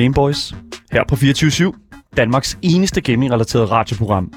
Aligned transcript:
Gameboys 0.00 0.54
her 0.92 1.04
på 1.08 1.16
24 1.16 1.72
Danmarks 2.16 2.58
eneste 2.62 3.00
gaming-relateret 3.00 3.70
radioprogram. 3.70 4.32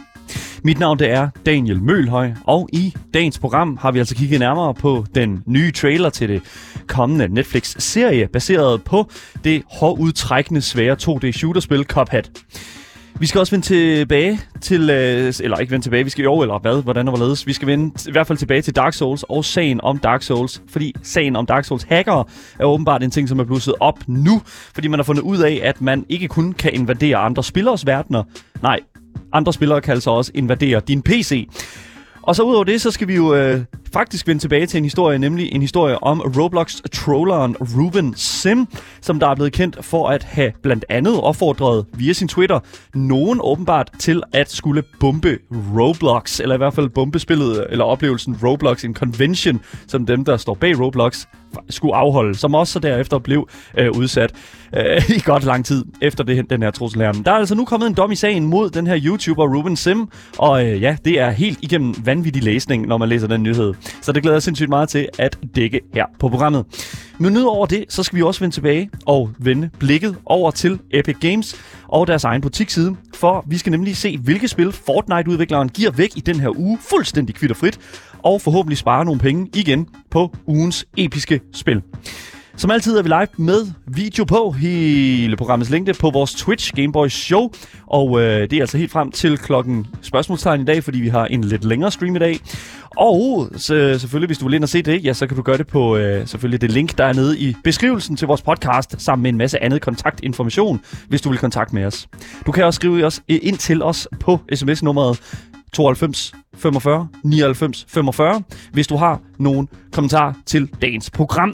Mit 0.64 0.80
navn 0.80 1.00
det 1.00 1.10
er 1.10 1.30
Daniel 1.46 1.82
Mølhøj, 1.82 2.32
og 2.44 2.70
i 2.74 2.94
dagens 3.14 3.40
program 3.40 3.78
har 3.78 3.92
vi 3.92 4.00
altså 4.00 4.16
kigget 4.16 4.40
nærmere 4.40 4.74
på 4.74 5.06
den 5.16 5.44
nye 5.46 5.72
trailer 5.72 6.10
til 6.10 6.30
det 6.30 6.42
kommende 6.88 7.28
Netflix-serie, 7.28 8.28
baseret 8.28 8.84
på 8.84 9.10
det 9.44 9.64
hårdudtrækkende 9.72 10.62
svære 10.62 10.96
2D-shooterspil 11.02 11.84
Cuphead. 11.84 12.24
Vi 13.20 13.28
skal 13.28 13.40
også 13.40 13.52
vende 13.52 13.66
tilbage 13.66 14.40
til, 14.62 14.90
øh, 14.90 15.34
eller 15.40 15.58
ikke 15.58 15.72
vende 15.72 15.86
tilbage, 15.86 16.04
vi 16.04 16.10
skal 16.10 16.24
jo, 16.24 16.42
eller 16.42 16.60
hvad, 16.60 16.84
hvordan 16.84 17.08
og 17.08 17.18
hvorledes. 17.18 17.48
Vi 17.48 17.54
skal 17.54 17.68
vende 17.68 18.10
i 18.10 18.12
hvert 18.12 18.28
fald 18.28 18.38
tilbage 18.38 18.62
til 18.62 18.76
Dark 18.76 18.94
Souls 18.94 19.24
og 19.30 19.46
sagen 19.46 19.82
om 19.82 19.98
Dark 19.98 20.24
Souls, 20.24 20.62
fordi 20.68 20.96
sagen 21.04 21.36
om 21.36 21.46
Dark 21.46 21.66
Souls 21.66 21.84
hacker 21.84 22.30
er 22.60 22.66
åbenbart 22.66 23.04
en 23.04 23.12
ting, 23.12 23.30
som 23.30 23.40
er 23.40 23.44
blusset 23.44 23.74
op 23.80 24.00
nu, 24.08 24.42
fordi 24.46 24.88
man 24.88 25.00
har 25.00 25.04
fundet 25.04 25.22
ud 25.22 25.38
af, 25.38 25.62
at 25.64 25.82
man 25.82 26.06
ikke 26.10 26.28
kun 26.28 26.54
kan 26.54 26.74
invadere 26.74 27.18
andre 27.18 27.44
spillers 27.44 27.86
verdener, 27.86 28.24
nej, 28.62 28.80
andre 29.34 29.54
spillere 29.54 29.82
kan 29.82 29.94
altså 29.94 30.12
også 30.12 30.32
invadere 30.36 30.82
din 30.88 31.02
PC. 31.02 31.50
Og 32.22 32.36
så 32.36 32.44
udover 32.44 32.64
det, 32.64 32.82
så 32.82 32.92
skal 32.92 33.08
vi 33.08 33.16
jo 33.16 33.36
øh, 33.36 33.62
faktisk 33.94 34.28
vende 34.28 34.42
tilbage 34.42 34.66
til 34.66 34.78
en 34.78 34.84
historie, 34.84 35.20
nemlig 35.20 35.52
en 35.52 35.62
historie 35.62 36.04
om 36.04 36.20
Roblox-trolleren 36.20 37.56
Ruben 37.56 38.14
Sim, 38.16 38.68
som 39.02 39.20
der 39.20 39.28
er 39.28 39.36
blevet 39.36 39.54
kendt 39.54 39.86
for 39.86 40.10
at 40.10 40.24
have 40.24 40.52
blandt 40.62 40.86
andet 40.90 41.22
opfordret 41.22 41.86
via 41.94 42.14
sin 42.14 42.28
Twitter 42.28 42.60
nogen 42.94 43.40
åbenbart 43.44 43.90
til 44.00 44.24
at 44.34 44.52
skulle 44.52 44.84
bombe 45.00 45.38
Roblox, 45.52 46.40
eller 46.40 46.56
i 46.56 46.58
hvert 46.58 46.74
fald 46.74 46.90
bombe 46.90 47.20
spillet 47.20 47.68
eller 47.70 47.86
oplevelsen 47.86 48.38
Roblox, 48.44 48.84
en 48.84 48.96
convention, 48.96 49.62
som 49.88 50.06
dem, 50.06 50.26
der 50.26 50.38
står 50.38 50.54
bag 50.54 50.80
Roblox, 50.80 51.26
skulle 51.70 51.96
afholde, 51.96 52.36
som 52.36 52.56
også 52.56 52.74
så 52.74 52.80
derefter 52.80 53.20
blev 53.20 53.50
øh, 53.78 53.92
udsat 53.92 54.34
øh, 54.76 55.10
i 55.18 55.22
godt 55.26 55.44
lang 55.44 55.66
tid 55.66 55.86
efter 56.02 56.24
det, 56.24 56.50
den 56.50 56.64
her 56.64 56.72
trussel 56.72 57.02
her. 57.02 57.12
Der 57.12 57.32
er 57.32 57.36
altså 57.36 57.56
nu 57.56 57.66
kommet 57.66 57.88
en 57.88 57.94
dom 57.94 58.12
i 58.12 58.16
sagen 58.16 58.46
mod 58.46 58.70
den 58.70 58.88
her 58.88 59.00
YouTuber 59.06 59.58
Ruben 59.58 59.76
Sim, 59.76 60.08
og 60.38 60.66
øh, 60.66 60.82
ja, 60.82 60.98
det 61.06 61.20
er 61.20 61.30
helt 61.30 61.60
igennem 61.62 61.96
vanvittig 62.06 62.44
læsning, 62.44 62.88
når 62.88 62.98
man 62.98 63.10
læser 63.10 63.28
den 63.28 63.44
nyhed. 63.44 63.74
Så 64.02 64.12
det 64.12 64.22
glæder 64.22 64.36
jeg 64.36 64.44
sindssygt 64.44 64.70
meget 64.70 64.90
til 64.90 65.08
at 65.20 65.38
dække 65.56 65.82
her 65.94 66.06
på 66.20 66.30
programmet. 66.30 66.66
Men 67.20 67.38
over 67.38 67.66
det, 67.66 67.86
så 67.90 68.04
skal 68.04 68.18
vi 68.18 68.22
også 68.22 68.40
vende 68.40 68.56
tilbage 68.56 68.90
og 69.06 69.30
vende 69.40 69.70
blikket 69.80 70.16
over 70.26 70.52
til 70.52 70.80
Epic 70.92 71.16
Games 71.22 71.56
og 71.88 72.08
deres 72.08 72.24
egen 72.24 72.42
butiksside, 72.42 72.96
for 73.16 73.46
vi 73.48 73.58
skal 73.58 73.72
nemlig 73.72 73.98
se, 73.98 74.18
hvilke 74.18 74.48
spil 74.48 74.72
Fortnite-udvikleren 74.72 75.70
giver 75.70 75.92
væk 75.92 76.10
i 76.16 76.20
den 76.20 76.40
her 76.40 76.58
uge, 76.60 76.78
fuldstændig 76.90 77.36
kvitterfrit, 77.36 77.80
og 78.24 78.42
forhåbentlig 78.42 78.78
spare 78.78 79.06
nogle 79.06 79.20
penge 79.20 79.50
igen 79.54 79.88
på 80.12 80.36
ugens 80.46 80.86
episke 80.98 81.42
spil. 81.54 81.82
Som 82.58 82.72
altid 82.72 82.98
er 82.98 83.02
vi 83.02 83.10
live 83.10 83.28
med 83.38 83.68
video 83.88 84.24
på 84.24 84.52
hele 84.52 85.36
programmets 85.38 85.70
længde 85.70 85.94
på 85.94 86.10
vores 86.10 86.34
Twitch 86.34 86.74
Gameboys 86.76 87.14
Show. 87.14 87.52
Og 87.88 88.22
øh, 88.22 88.42
det 88.42 88.54
er 88.54 88.62
altså 88.62 88.78
helt 88.78 88.92
frem 88.92 89.12
til 89.12 89.38
klokken 89.38 89.88
spørgsmålstegn 90.02 90.62
i 90.62 90.66
dag, 90.66 90.84
fordi 90.84 91.00
vi 91.00 91.08
har 91.08 91.26
en 91.26 91.44
lidt 91.44 91.64
længere 91.64 91.92
stream 91.92 92.16
i 92.16 92.20
dag. 92.20 92.40
Og 92.98 93.50
så, 93.56 93.96
selvfølgelig, 94.00 94.28
hvis 94.28 94.38
du 94.38 94.46
vil 94.46 94.54
ind 94.54 94.64
og 94.64 94.70
se 94.70 94.82
det, 94.82 95.06
ja, 95.06 95.14
så 95.14 95.28
kan 95.28 95.38
du 95.38 95.44
gøre 95.44 95.58
det 95.58 95.68
på 95.68 95.98
øh, 95.98 96.28
selvfølgelig 96.28 96.62
det 96.62 96.72
link, 96.72 96.98
der 96.98 97.06
er 97.06 97.14
nede 97.14 97.40
i 97.40 97.56
beskrivelsen 97.64 98.16
til 98.16 98.28
vores 98.28 98.42
podcast, 98.42 99.02
sammen 99.02 99.24
med 99.24 99.30
en 99.30 99.38
masse 99.38 99.64
andet 99.64 99.82
kontaktinformation, 99.82 100.82
hvis 101.08 101.22
du 101.22 101.30
vil 101.30 101.38
kontakte 101.38 101.76
med 101.76 101.86
os. 101.86 102.08
Du 102.46 102.52
kan 102.52 102.66
også 102.66 102.76
skrive 102.76 103.06
os 103.06 103.22
øh, 103.30 103.40
ind 103.42 103.58
til 103.58 103.84
os 103.84 104.08
på 104.20 104.40
sms-nummeret 104.54 105.22
92 105.74 106.34
45 106.56 107.08
99 107.24 107.86
45, 107.90 108.44
hvis 108.72 108.88
du 108.88 108.96
har 108.96 109.22
nogen 109.40 109.68
kommentar 109.92 110.36
til 110.46 110.70
dagens 110.82 111.10
program. 111.10 111.54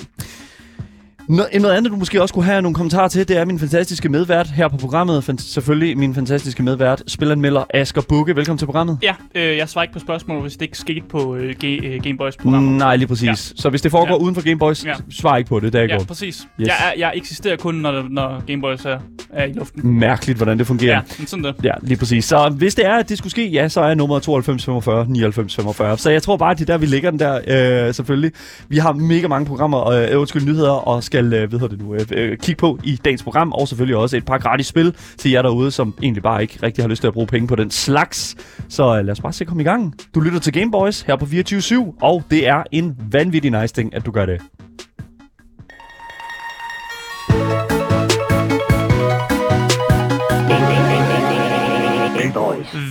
Noget, 1.29 1.62
noget 1.62 1.75
andet, 1.75 1.91
du 1.91 1.97
måske 1.97 2.22
også 2.22 2.34
kunne 2.34 2.45
have 2.45 2.62
nogle 2.62 2.75
kommentarer 2.75 3.07
til, 3.07 3.28
det 3.28 3.38
er 3.38 3.45
min 3.45 3.59
fantastiske 3.59 4.09
medvært 4.09 4.47
her 4.47 4.67
på 4.67 4.78
programmet. 4.78 5.35
Selvfølgelig 5.40 5.97
min 5.97 6.16
fantastiske 6.16 6.63
medvært, 6.63 7.03
spilanmelder 7.07 7.63
Asger 7.73 8.01
Bukke. 8.01 8.35
Velkommen 8.35 8.57
til 8.57 8.66
programmet. 8.66 8.97
Ja, 9.03 9.16
øh, 9.35 9.57
jeg 9.57 9.69
svarer 9.69 9.84
ikke 9.84 9.94
på 9.94 10.00
spørgsmål, 10.00 10.41
hvis 10.41 10.53
det 10.53 10.62
ikke 10.62 10.78
skete 10.78 11.01
på 11.09 11.35
øh, 11.35 11.56
G- 11.63 11.85
øh, 11.85 12.03
Gameboys 12.03 12.38
programmet. 12.38 12.78
Nej, 12.78 12.95
lige 12.95 13.07
præcis. 13.07 13.28
Ja. 13.28 13.34
Så 13.35 13.69
hvis 13.69 13.81
det 13.81 13.91
foregår 13.91 14.16
ja. 14.16 14.22
uden 14.22 14.35
for 14.35 14.41
Gameboys, 14.41 14.85
ja. 14.85 14.94
svar 15.12 15.38
ikke 15.38 15.47
på 15.47 15.59
det. 15.59 15.73
Det 15.73 15.81
er 15.81 15.85
ja, 15.85 15.95
godt. 15.95 16.07
præcis. 16.07 16.47
Yes. 16.62 16.68
Jeg, 16.68 16.75
er, 16.79 16.91
jeg 16.97 17.12
eksisterer 17.16 17.57
kun, 17.57 17.75
når, 17.75 18.06
når 18.09 18.44
Gameboys 18.47 18.85
er, 18.85 19.00
er 19.34 19.45
i 19.45 19.53
luften. 19.53 19.94
Mærkeligt, 20.00 20.38
hvordan 20.38 20.59
det 20.59 20.68
fungerer. 20.68 20.95
Ja, 20.95 21.01
men 21.18 21.28
sådan 21.28 21.45
det. 21.45 21.56
Ja, 21.63 21.72
lige 21.81 21.97
præcis. 21.97 22.25
Så 22.25 22.50
hvis 22.57 22.75
det 22.75 22.85
er, 22.85 22.95
at 22.95 23.09
det 23.09 23.18
skulle 23.18 23.31
ske, 23.31 23.47
ja, 23.47 23.69
så 23.69 23.81
er 23.81 23.94
nummeret 23.95 24.23
92 24.23 24.66
45 24.66 25.06
99 25.09 25.56
45. 25.56 25.97
Så 25.97 26.09
jeg 26.09 26.23
tror 26.23 26.38
bare, 26.38 26.51
at 26.51 26.57
det 26.59 26.69
er 26.69 26.73
der, 26.73 26.78
vi 26.78 26.85
ligger 26.85 27.12
den 27.12 27.19
der, 27.19 27.88
øh, 27.88 27.94
selvfølgelig. 27.94 28.31
Vi 28.69 28.78
har 28.78 28.94
mega 28.94 29.28
mange 29.28 29.45
programmer, 29.45 29.89
øh, 29.89 30.19
undskyld, 30.19 30.44
nyheder, 30.45 30.72
og 30.72 31.03
skal, 31.03 31.19
øh, 31.25 31.50
hvad 31.50 31.69
det 31.69 31.81
nu, 31.81 31.94
øh, 31.94 32.02
øh, 32.12 32.38
kigge 32.38 32.59
på 32.59 32.80
i 32.84 32.96
dagens 32.96 33.24
program, 33.24 33.52
og 33.52 33.68
selvfølgelig 33.68 33.97
også 33.97 34.18
et 34.18 34.25
par 34.25 34.38
gratis 34.38 34.68
spil 34.68 34.96
til 35.18 35.31
jer 35.31 35.41
derude, 35.41 35.72
som 35.72 35.94
egentlig 36.02 36.24
bare 36.24 36.41
ikke 36.41 36.59
rigtig 36.63 36.84
har 36.84 36.90
lyst 36.90 37.02
til 37.02 37.07
at 37.07 37.13
bruge 37.13 37.28
penge 37.28 37.47
på 37.47 37.56
den 37.56 37.72
slags. 37.72 38.35
Så 38.69 38.97
øh, 38.97 39.06
lad 39.06 39.12
os 39.12 39.22
bare 39.22 39.34
se 39.34 39.46
komme 39.46 39.63
i 39.63 39.66
gang. 39.66 39.94
Du 40.16 40.19
lytter 40.19 40.40
til 40.40 40.53
Gameboys 40.53 41.02
her 41.02 41.16
på 41.16 41.25
24 41.25 41.94
og 42.02 42.24
det 42.31 42.47
er 42.47 42.63
en 42.72 42.97
vanvittig 43.12 43.52
nice 43.52 43.74
ting, 43.74 43.96
at 43.96 44.06
du 44.06 44.12
gør 44.12 44.25
det. 44.25 44.41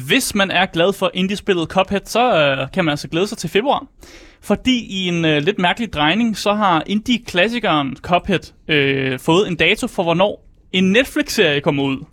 Hvis 0.07 0.35
man 0.35 0.51
er 0.51 0.67
glad 0.67 0.93
for 0.93 1.11
indie-spillet 1.15 1.69
Cuphead, 1.69 2.01
så 2.05 2.37
øh, 2.37 2.71
kan 2.73 2.85
man 2.85 2.93
altså 2.93 3.09
glæde 3.09 3.27
sig 3.27 3.39
til 3.39 3.51
februar. 3.51 3.87
Fordi 4.41 4.87
i 4.87 5.09
en 5.09 5.25
øh, 5.25 5.43
lidt 5.43 5.59
mærkelig 5.59 5.93
drejning, 5.93 6.37
så 6.37 6.53
har 6.55 6.83
indie-klassikeren 6.87 7.97
Cuphead 8.03 8.53
øh, 8.69 9.19
fået 9.19 9.49
en 9.49 9.57
dato 9.57 9.87
for, 9.87 10.03
hvornår 10.03 10.45
en 10.73 10.93
Netflix-serie 10.93 11.61
kommer 11.61 11.83
ud. 11.83 12.05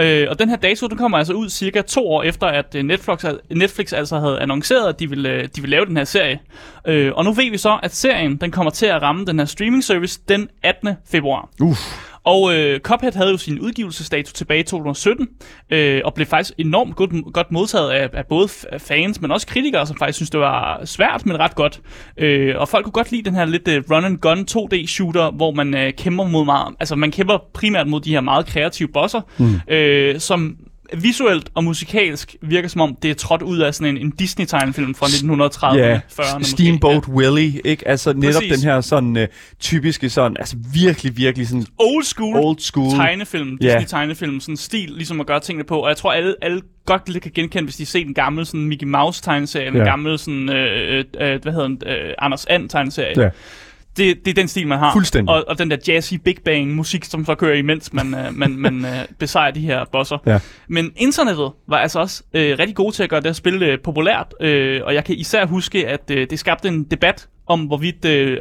Øh, 0.00 0.26
og 0.30 0.38
den 0.38 0.48
her 0.48 0.56
dato, 0.56 0.86
den 0.86 0.98
kommer 0.98 1.18
altså 1.18 1.32
ud 1.32 1.48
cirka 1.48 1.82
to 1.82 2.10
år 2.10 2.22
efter, 2.22 2.46
at 2.46 2.74
øh, 2.74 2.82
Netflix, 2.82 3.24
Netflix 3.50 3.92
altså 3.92 4.18
havde 4.18 4.40
annonceret, 4.40 4.88
at 4.88 5.00
de 5.00 5.08
ville, 5.08 5.30
øh, 5.30 5.42
de 5.42 5.60
ville 5.60 5.70
lave 5.70 5.86
den 5.86 5.96
her 5.96 6.04
serie. 6.04 6.40
Øh, 6.86 7.12
og 7.14 7.24
nu 7.24 7.32
ved 7.32 7.50
vi 7.50 7.58
så, 7.58 7.78
at 7.82 7.94
serien 7.94 8.36
den 8.36 8.50
kommer 8.50 8.70
til 8.70 8.86
at 8.86 9.02
ramme 9.02 9.24
den 9.24 9.38
her 9.38 9.46
streaming 9.46 9.84
service 9.84 10.20
den 10.28 10.48
18. 10.62 10.88
februar. 11.10 11.48
Uff. 11.60 11.80
Og 12.28 12.54
øh, 12.54 12.80
Cuphead 12.80 13.12
havde 13.12 13.30
jo 13.30 13.36
sin 13.36 13.60
udgivelsesdato 13.60 14.32
tilbage 14.32 14.60
i 14.60 14.62
2017, 14.62 15.28
øh, 15.70 16.00
og 16.04 16.14
blev 16.14 16.26
faktisk 16.26 16.54
enormt 16.58 16.96
godt, 16.96 17.10
godt 17.32 17.52
modtaget 17.52 17.90
af, 17.90 18.08
af 18.12 18.26
både 18.26 18.48
fans, 18.78 19.20
men 19.20 19.30
også 19.30 19.46
kritikere, 19.46 19.86
som 19.86 19.96
faktisk 19.96 20.16
synes 20.16 20.30
det 20.30 20.40
var 20.40 20.80
svært, 20.84 21.26
men 21.26 21.38
ret 21.38 21.54
godt. 21.54 21.80
Øh, 22.16 22.54
og 22.58 22.68
folk 22.68 22.84
kunne 22.84 22.92
godt 22.92 23.10
lide 23.10 23.22
den 23.22 23.34
her 23.34 23.44
lidt 23.44 23.68
uh, 23.68 23.96
run-and-gun 23.96 24.46
2D-shooter, 24.50 25.36
hvor 25.36 25.50
man 25.50 25.74
øh, 25.74 25.92
kæmper 25.92 26.24
mod 26.24 26.44
meget, 26.44 26.74
altså 26.80 26.96
man 26.96 27.10
kæmper 27.10 27.38
primært 27.54 27.86
mod 27.86 28.00
de 28.00 28.10
her 28.10 28.20
meget 28.20 28.46
kreative 28.46 28.88
bosser, 28.88 29.20
mm. 29.38 29.74
øh, 29.74 30.20
som 30.20 30.56
visuelt 30.96 31.50
og 31.54 31.64
musikalsk 31.64 32.36
virker 32.42 32.68
som 32.68 32.80
om, 32.80 32.96
det 33.02 33.10
er 33.10 33.14
trådt 33.14 33.42
ud 33.42 33.58
af 33.58 33.74
sådan 33.74 33.96
en, 33.96 34.02
en 34.02 34.10
Disney-tegnefilm 34.10 34.94
fra 34.94 35.06
1930'erne, 35.06 35.78
yeah. 35.78 36.00
40'erne 36.20 36.42
Steamboat 36.42 37.08
ja. 37.08 37.12
Willie, 37.12 37.60
ikke? 37.64 37.88
Altså 37.88 38.12
netop 38.12 38.42
Præcis. 38.42 38.60
den 38.60 38.70
her 38.70 38.80
sådan 38.80 39.16
uh, 39.16 39.22
typiske 39.60 40.10
sådan, 40.10 40.36
altså 40.38 40.56
virkelig, 40.74 41.16
virkelig 41.16 41.48
sådan... 41.48 41.66
Old 41.78 42.04
school, 42.04 42.36
old 42.36 42.58
school. 42.58 42.90
tegnefilm, 42.90 43.58
Disney-tegnefilm, 43.58 44.40
sådan 44.40 44.56
stil, 44.56 44.90
ligesom 44.90 45.20
at 45.20 45.26
gøre 45.26 45.40
tingene 45.40 45.64
på, 45.64 45.78
og 45.78 45.88
jeg 45.88 45.96
tror, 45.96 46.12
alle, 46.12 46.34
alle 46.42 46.60
godt 46.86 47.08
lidt 47.08 47.22
kan 47.22 47.32
genkende, 47.34 47.64
hvis 47.64 47.76
de 47.76 47.86
ser 47.86 48.00
en 48.00 48.14
gammel 48.14 48.46
sådan 48.46 48.64
Mickey 48.64 48.86
Mouse-tegneserie, 48.86 49.66
yeah. 49.66 49.76
en 49.76 49.84
gammel 49.84 50.18
sådan, 50.18 50.48
øh, 50.48 50.98
øh, 50.98 51.04
øh, 51.20 51.42
hvad 51.42 51.52
hedder 51.52 51.68
den, 51.68 51.82
øh, 51.86 52.14
Anders 52.18 52.46
And-tegneserie. 52.46 53.18
Yeah 53.18 53.30
det, 53.98 54.24
det 54.24 54.30
er 54.30 54.34
den 54.34 54.48
stil, 54.48 54.66
man 54.66 54.78
har. 54.78 54.92
Fuldstændig. 54.92 55.34
Og, 55.34 55.44
og 55.48 55.58
den 55.58 55.70
der 55.70 55.76
jazzy 55.88 56.14
Big 56.14 56.36
Bang 56.44 56.74
musik, 56.74 57.04
som 57.04 57.24
så 57.24 57.34
kører 57.34 57.54
imens 57.54 57.92
man, 57.92 58.14
uh, 58.14 58.36
man, 58.36 58.50
man 58.50 58.84
uh, 58.84 58.90
besejrer 59.18 59.50
de 59.50 59.60
her 59.60 59.84
bosser. 59.92 60.18
Ja. 60.26 60.38
Men 60.68 60.92
internettet 60.96 61.52
var 61.68 61.76
altså 61.76 62.00
også 62.00 62.22
uh, 62.34 62.40
rigtig 62.40 62.74
god 62.74 62.92
til 62.92 63.02
at 63.02 63.08
gøre 63.08 63.20
det 63.20 63.26
her 63.26 63.32
spil 63.32 63.72
uh, 63.72 63.78
populært, 63.84 64.34
uh, 64.40 64.86
og 64.86 64.94
jeg 64.94 65.04
kan 65.04 65.14
især 65.14 65.46
huske, 65.46 65.88
at 65.88 66.10
uh, 66.10 66.16
det 66.16 66.38
skabte 66.38 66.68
en 66.68 66.84
debat 66.84 67.28
om 67.48 67.60
hvorvidt 67.60 68.04
øh, 68.04 68.38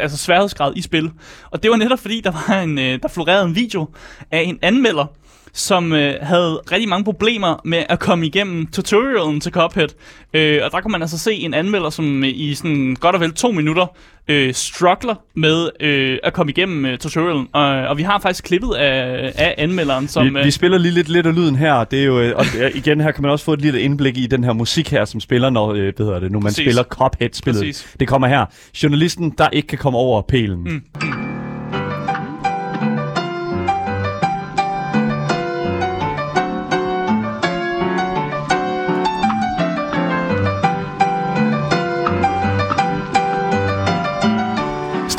altså 0.00 0.16
sværhedsgrad 0.16 0.72
i 0.76 0.82
spil. 0.82 1.10
Og 1.50 1.62
det 1.62 1.70
var 1.70 1.76
netop 1.76 1.98
fordi, 1.98 2.20
der 2.20 2.30
var 2.30 2.60
en, 2.62 2.78
øh, 2.78 2.98
der 3.02 3.08
florerede 3.08 3.44
en 3.44 3.56
video 3.56 3.88
af 4.30 4.40
en 4.40 4.58
anmelder, 4.62 5.06
som 5.54 5.92
øh, 5.92 6.14
havde 6.22 6.60
rigtig 6.72 6.88
mange 6.88 7.04
problemer 7.04 7.60
med 7.64 7.84
at 7.88 7.98
komme 7.98 8.26
igennem 8.26 8.66
tutorialen 8.66 9.40
til 9.40 9.52
Cuphead. 9.52 9.88
Øh, 10.34 10.60
og 10.64 10.70
der 10.72 10.80
kunne 10.80 10.92
man 10.92 11.02
altså 11.02 11.18
se 11.18 11.32
en 11.32 11.54
anmelder, 11.54 11.90
som 11.90 12.24
øh, 12.24 12.30
i 12.34 12.54
sådan 12.54 12.96
godt 13.00 13.14
og 13.14 13.20
vel 13.20 13.32
to 13.32 13.52
minutter 13.52 13.86
øh, 14.28 14.54
struggler 14.54 15.14
med 15.34 15.70
øh, 15.80 16.18
at 16.22 16.32
komme 16.32 16.52
igennem 16.52 16.86
øh, 16.86 16.98
tutorialen. 16.98 17.48
Og, 17.52 17.64
og 17.64 17.98
vi 17.98 18.02
har 18.02 18.18
faktisk 18.18 18.44
klippet 18.44 18.74
af, 18.74 19.32
af 19.34 19.54
anmelderen. 19.58 20.08
Som, 20.08 20.34
vi, 20.34 20.38
øh, 20.38 20.44
vi 20.46 20.50
spiller 20.50 20.78
lige 20.78 20.92
lidt, 20.92 21.08
lidt 21.08 21.26
af 21.26 21.34
lyden 21.34 21.56
her. 21.56 21.84
Det 21.84 22.00
er 22.00 22.04
jo, 22.04 22.20
øh, 22.20 22.36
og 22.36 22.44
igen, 22.74 23.00
her 23.00 23.10
kan 23.10 23.22
man 23.22 23.30
også 23.30 23.44
få 23.44 23.52
et 23.52 23.60
lille 23.60 23.80
indblik 23.80 24.18
i 24.18 24.26
den 24.26 24.44
her 24.44 24.52
musik 24.52 24.90
her, 24.90 25.04
som 25.04 25.20
spiller, 25.20 25.50
når, 25.50 25.72
øh, 25.72 25.92
hvad 25.96 26.06
hedder 26.06 26.20
det, 26.20 26.32
når 26.32 26.40
man 26.40 26.50
Præcis. 26.50 26.64
spiller 26.64 26.82
Cuphead-spillet. 26.82 27.94
Det 28.00 28.08
kommer 28.08 28.28
her. 28.28 28.46
Journalisten, 28.82 29.34
der 29.38 29.48
ikke 29.48 29.68
kan 29.68 29.78
komme 29.78 29.98
over 29.98 30.22
pælen. 30.22 30.62
Mm. 30.64 31.21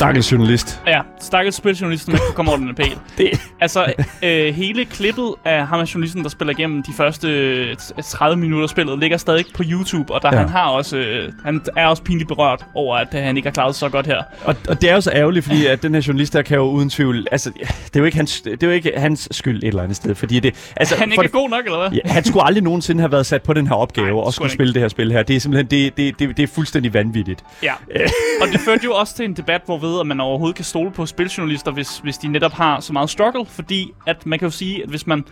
Stakkels 0.04 0.32
journalist. 0.32 0.80
Ja, 0.86 1.00
stakkels 1.20 1.56
spiljournalisten, 1.56 2.12
der 2.12 2.18
kommer 2.34 2.52
over 2.52 2.58
den 2.58 2.66
her 2.66 2.74
pæl. 2.74 2.98
Det... 3.18 3.40
Altså, 3.60 3.92
øh, 4.22 4.54
hele 4.54 4.84
klippet 4.84 5.34
af 5.44 5.66
ham 5.66 5.80
af 5.80 5.94
journalisten, 5.94 6.22
der 6.22 6.28
spiller 6.28 6.52
igennem 6.58 6.82
de 6.82 6.92
første 6.96 7.28
øh, 7.28 7.76
30 8.04 8.36
minutter 8.36 8.62
af 8.62 8.68
spillet, 8.70 8.98
ligger 8.98 9.16
stadig 9.16 9.44
på 9.54 9.62
YouTube, 9.66 10.14
og 10.14 10.22
der 10.22 10.28
Ja. 10.32 10.38
han 10.38 10.48
har 10.48 10.68
også, 10.68 10.96
øh, 10.96 11.32
han 11.44 11.60
er 11.76 11.86
også 11.86 12.02
pinligt 12.02 12.28
berørt 12.28 12.64
over, 12.74 12.96
at 12.96 13.08
øh, 13.14 13.20
han 13.22 13.36
ikke 13.36 13.46
har 13.48 13.52
klaret 13.52 13.74
så 13.74 13.88
godt 13.88 14.06
her. 14.06 14.22
Og, 14.44 14.56
og 14.68 14.80
det 14.80 14.90
er 14.90 14.94
jo 14.94 15.00
så 15.00 15.10
ærgerligt, 15.14 15.44
fordi 15.44 15.66
at 15.66 15.82
den 15.82 15.94
her 15.94 16.04
journalist 16.06 16.32
der 16.32 16.42
kan 16.42 16.56
jo 16.56 16.64
uden 16.64 16.90
tvivl... 16.90 17.26
Altså, 17.32 17.50
det 17.84 17.96
er 17.96 18.00
jo 18.00 18.04
ikke 18.04 18.16
hans, 18.16 18.40
det 18.40 18.62
er 18.62 18.66
jo 18.66 18.72
ikke 18.72 18.92
hans 18.96 19.28
skyld 19.30 19.62
et 19.62 19.68
eller 19.68 19.82
andet 19.82 19.96
sted, 19.96 20.14
fordi 20.14 20.40
det... 20.40 20.72
Altså, 20.76 20.96
Han 20.96 21.12
ikke 21.12 21.24
er 21.24 21.28
god 21.28 21.50
nok, 21.50 21.64
eller 21.64 21.78
hvad? 21.78 21.90
Ja, 22.04 22.12
han 22.12 22.24
skulle 22.24 22.46
aldrig 22.46 22.64
nogensinde 22.64 23.00
have 23.00 23.12
været 23.12 23.26
sat 23.26 23.42
på 23.42 23.52
den 23.52 23.66
her 23.66 23.74
opgave 23.74 24.06
Nej, 24.06 24.16
og 24.16 24.32
skulle 24.34 24.48
han 24.48 24.56
spille 24.56 24.74
det 24.74 24.82
her 24.82 24.88
spil 24.88 25.12
her. 25.12 25.22
Det 25.22 25.36
er 25.36 25.40
simpelthen 25.40 25.66
det, 25.66 25.96
det, 25.96 26.18
det, 26.18 26.36
det 26.36 26.42
er 26.42 26.46
fuldstændig 26.46 26.94
vanvittigt. 26.94 27.44
Ja. 27.62 27.72
og 28.42 28.48
det 28.52 28.60
førte 28.60 28.84
jo 28.84 28.94
også 28.94 29.16
til 29.16 29.24
en 29.24 29.34
debat, 29.34 29.60
hvorved 29.64 29.93
at 30.00 30.06
man 30.06 30.20
overhovedet 30.20 30.56
kan 30.56 30.64
stole 30.64 30.90
på 30.90 31.06
spiljournalister, 31.06 31.70
hvis, 31.70 31.98
hvis 31.98 32.18
de 32.18 32.28
netop 32.28 32.52
har 32.52 32.80
så 32.80 32.92
meget 32.92 33.10
struggle, 33.10 33.46
fordi 33.46 33.92
at 34.06 34.26
man 34.26 34.38
kan 34.38 34.46
jo 34.46 34.50
sige, 34.50 34.82
at 34.82 34.88
hvis 34.88 35.06
man 35.06 35.24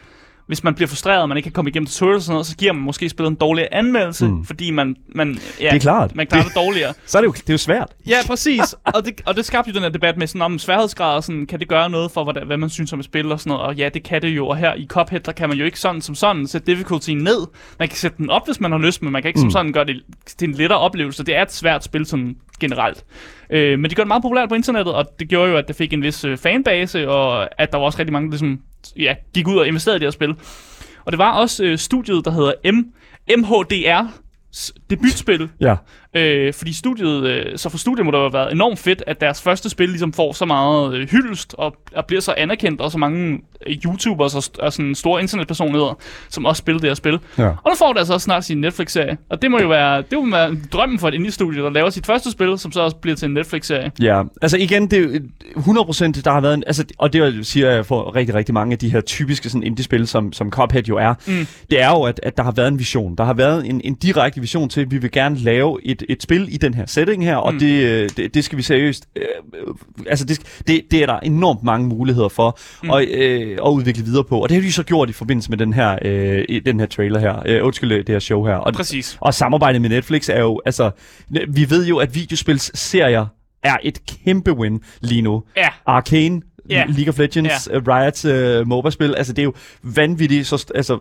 hvis 0.47 0.65
man 0.65 0.75
bliver 0.75 0.89
frustreret, 0.89 1.23
og 1.23 1.29
man 1.29 1.37
ikke 1.37 1.47
kan 1.47 1.53
komme 1.53 1.71
igennem 1.71 1.87
tutorials 1.87 2.17
og 2.17 2.23
sådan 2.23 2.35
noget, 2.35 2.47
så 2.47 2.57
giver 2.57 2.73
man 2.73 2.83
måske 2.83 3.09
spillet 3.09 3.31
en 3.31 3.37
dårlig 3.37 3.69
anmeldelse, 3.73 4.27
mm. 4.27 4.45
fordi 4.45 4.71
man, 4.71 4.97
man, 5.15 5.39
ja, 5.61 5.69
Det 5.69 5.77
er 5.77 5.79
klart. 5.81 6.17
man 6.17 6.27
klarer 6.27 6.45
det 6.45 6.55
dårligere. 6.55 6.95
Så 7.07 7.19
er 7.19 7.23
det 7.23 7.27
jo, 7.27 7.33
det 7.33 7.49
er 7.51 7.55
jo 7.55 7.59
svært. 7.59 7.89
Ja, 8.07 8.17
præcis. 8.27 8.75
og, 8.85 9.05
det, 9.05 9.21
og 9.27 9.37
det 9.37 9.45
skabte 9.45 9.71
jo 9.71 9.75
den 9.75 9.83
her 9.83 9.89
debat 9.89 10.17
med 10.17 10.27
sådan 10.27 10.43
om 10.43 10.59
sværhedsgrader, 10.59 11.21
sådan, 11.21 11.47
kan 11.47 11.61
det 11.61 11.69
gøre 11.69 11.91
noget 11.91 12.11
for, 12.11 12.25
hvad, 12.25 12.43
hvad 12.47 12.57
man 12.57 12.71
synes 12.71 12.93
om 12.93 12.99
et 12.99 13.05
spil 13.05 13.33
og 13.33 13.41
sådan 13.41 13.51
noget. 13.51 13.67
Og 13.67 13.75
ja, 13.75 13.89
det 13.89 14.03
kan 14.03 14.23
det 14.23 14.29
jo. 14.29 14.49
Og 14.49 14.57
her 14.57 14.75
i 14.75 14.87
Cuphead, 14.87 15.21
der 15.21 15.33
kan 15.33 15.49
man 15.49 15.59
jo 15.59 15.65
ikke 15.65 15.81
sådan 15.81 16.01
som 16.01 16.15
sådan 16.15 16.47
sætte 16.47 16.67
difficulty 16.67 17.11
ned. 17.11 17.47
Man 17.79 17.89
kan 17.89 17.97
sætte 17.97 18.17
den 18.19 18.31
op, 18.31 18.47
hvis 18.47 18.61
man 18.61 18.73
har 18.73 18.79
lyst, 18.79 19.03
men 19.03 19.13
man 19.13 19.23
kan 19.23 19.29
ikke 19.29 19.39
mm. 19.39 19.43
som 19.43 19.51
sådan 19.51 19.73
gøre 19.73 19.85
det 19.85 20.03
til 20.27 20.49
en 20.49 20.55
lettere 20.55 20.79
oplevelse. 20.79 21.25
Det 21.25 21.37
er 21.37 21.43
et 21.43 21.53
svært 21.53 21.85
spil 21.85 22.07
sådan 22.07 22.37
generelt. 22.61 23.05
Øh, 23.51 23.79
men 23.79 23.91
de 23.91 23.95
gør 23.95 24.03
det 24.03 24.09
meget 24.09 24.23
populært 24.23 24.49
på 24.49 24.55
internettet, 24.55 24.95
og 24.95 25.05
det 25.19 25.29
gjorde 25.29 25.51
jo, 25.51 25.57
at 25.57 25.69
det 25.69 25.77
fik 25.77 25.93
en 25.93 26.03
vis 26.03 26.25
øh, 26.25 26.39
fanbase, 26.39 27.09
og 27.09 27.49
at 27.61 27.73
der 27.73 27.79
var 27.79 27.85
også 27.85 27.99
rigtig 27.99 28.13
mange, 28.13 28.27
der 28.27 28.31
ligesom, 28.31 28.61
ja, 28.97 29.15
gik 29.35 29.49
ud 29.49 29.57
og 29.57 29.67
investerede 29.67 29.97
i 29.97 30.01
det 30.01 30.07
her 30.07 30.11
spil. 30.11 30.35
Og 31.05 31.13
det 31.13 31.19
var 31.19 31.33
også 31.33 31.65
øh, 31.65 31.79
studiet, 31.79 32.25
der 32.25 32.31
hedder 32.31 32.73
M 32.73 32.77
MHDR, 33.39 34.07
debutspil, 34.97 35.49
Ja. 35.61 35.77
Øh, 36.17 36.53
fordi 36.53 36.73
studiet, 36.73 37.25
øh, 37.25 37.59
så 37.59 37.69
for 37.69 37.79
studiet 37.79 38.07
må 38.07 38.11
det 38.11 38.21
have 38.21 38.33
været 38.33 38.53
enormt 38.53 38.79
fedt, 38.79 39.03
at 39.07 39.21
deres 39.21 39.43
første 39.43 39.71
spil 39.71 39.89
ligesom 39.89 40.13
får 40.13 40.33
så 40.33 40.45
meget 40.45 40.95
øh, 40.95 41.09
hyldest, 41.09 41.55
og, 41.59 41.77
og 41.97 42.07
bliver 42.07 42.21
så 42.21 42.35
anerkendt, 42.37 42.81
og 42.81 42.91
så 42.91 42.99
mange 42.99 43.41
øh, 43.67 43.77
YouTubers 43.85 44.35
og, 44.35 44.43
og 44.59 44.73
sådan 44.73 44.95
store 44.95 45.21
internetpersonligheder, 45.21 45.99
som 46.29 46.47
også 46.47 46.61
spiller 46.61 46.81
det 46.81 46.91
her 46.91 46.95
spil. 46.95 47.19
Ja. 47.39 47.47
Og 47.49 47.71
nu 47.71 47.75
får 47.79 47.93
det 47.93 47.99
altså 47.99 48.15
også 48.15 48.25
snart 48.25 48.45
sin 48.45 48.61
Netflix-serie. 48.61 49.19
Og 49.31 49.43
det 49.43 49.51
må 49.51 49.61
jo 49.61 49.69
være, 49.69 50.03
det 50.11 50.19
må 50.25 50.31
være 50.31 50.57
drømmen 50.73 50.99
for 50.99 51.09
et 51.09 51.15
indie-studie, 51.15 51.63
der 51.63 51.71
laver 51.71 51.91
sit 51.91 52.07
første 52.07 52.31
spil, 52.31 52.59
som 52.59 52.73
så 52.73 52.81
også 52.81 52.97
bliver 52.97 53.17
til 53.17 53.27
en 53.27 53.35
Netflix-serie. 53.35 53.93
Ja, 54.01 54.23
altså 54.43 54.57
igen, 54.57 54.91
det 54.91 54.99
er 54.99 55.03
jo 55.03 55.21
100% 55.57 56.23
der 56.25 56.31
har 56.31 56.41
været 56.41 56.55
en, 56.55 56.65
altså, 56.67 56.85
og 56.99 57.13
det 57.13 57.47
siger 57.47 57.71
jeg 57.71 57.87
for 57.87 58.17
rigtig, 58.17 58.35
rigtig 58.35 58.55
mange 58.55 58.73
af 58.73 58.79
de 58.79 58.89
her 58.89 59.01
typiske 59.01 59.49
sådan 59.49 59.63
indie-spil, 59.63 60.07
som, 60.07 60.33
som 60.33 60.51
Cuphead 60.51 60.83
jo 60.83 60.97
er, 60.97 61.15
mm. 61.27 61.47
det 61.71 61.83
er 61.83 61.89
jo, 61.91 62.03
at, 62.03 62.21
at 62.23 62.37
der 62.37 62.43
har 62.43 62.53
været 62.53 62.69
en 62.69 62.79
vision. 62.79 63.17
Der 63.17 63.25
har 63.25 63.35
været 63.35 63.67
en, 63.67 63.81
en 63.85 63.95
direkte 63.95 64.41
vision 64.41 64.69
til, 64.69 64.82
at 64.83 64.91
vi 64.91 64.99
vil 64.99 65.11
gerne 65.11 65.37
lave 65.37 65.79
et, 65.85 66.03
et 66.09 66.23
spil 66.23 66.49
i 66.55 66.57
den 66.57 66.75
her 66.75 66.87
setting 66.87 67.25
her, 67.25 67.37
og 67.37 67.53
Mm. 67.53 67.59
det, 67.59 67.83
øh, 67.85 68.09
det, 68.17 68.35
det 68.35 68.45
skal 68.45 68.59
vi 68.59 68.63
seriøst, 68.63 69.09
øh, 69.17 69.23
øh, 69.55 69.75
altså 70.07 70.25
det, 70.25 70.63
det, 70.67 70.81
det 70.91 71.03
er 71.03 71.07
der 71.07 71.19
enormt 71.21 71.63
mange 71.63 71.89
muligheder 71.89 72.29
for 72.29 72.59
mm. 72.83 72.91
at, 72.91 73.09
øh, 73.09 73.59
at 73.67 73.71
udvikle 73.71 74.05
videre 74.05 74.25
på, 74.25 74.39
og 74.43 74.49
det 74.49 74.55
har 74.55 74.63
de 74.63 74.73
så 74.73 74.83
gjort 74.83 75.11
i 75.11 75.13
forbindelse 75.13 75.51
med 75.51 75.59
den 75.59 75.73
her, 75.73 75.99
øh, 76.05 76.45
den 76.67 76.81
her 76.81 76.87
trailer 76.87 77.21
her, 77.21 77.43
øh, 77.47 77.67
undskyld, 77.67 77.91
det 78.05 78.09
her 78.09 78.19
show 78.19 78.45
her. 78.47 78.55
Og, 78.55 78.73
Præcis. 78.75 79.19
og 79.21 79.35
samarbejdet 79.35 79.81
med 79.83 79.91
Netflix 79.91 80.29
er 80.29 80.41
jo, 80.41 80.61
altså, 80.67 80.91
vi 81.49 81.71
ved 81.71 81.87
jo, 81.87 81.99
at 81.99 82.15
videospilsserier 82.15 83.27
er 83.63 83.77
et 83.83 83.99
kæmpe 84.07 84.53
win 84.53 84.81
lige 85.01 85.23
nu. 85.23 85.43
Ja, 85.57 85.69
Arcane, 85.87 86.43
Ja. 86.73 86.85
League 86.89 87.09
of 87.09 87.19
Legends, 87.19 87.69
yeah. 87.71 87.83
Riot 87.87 88.61
uh, 88.61 88.69
MOBA-spil, 88.69 89.15
altså 89.15 89.33
det 89.33 89.43
er 89.43 89.45
jo 89.45 89.55
vanvittigt, 89.83 90.47
så, 90.47 90.73
altså 90.75 90.99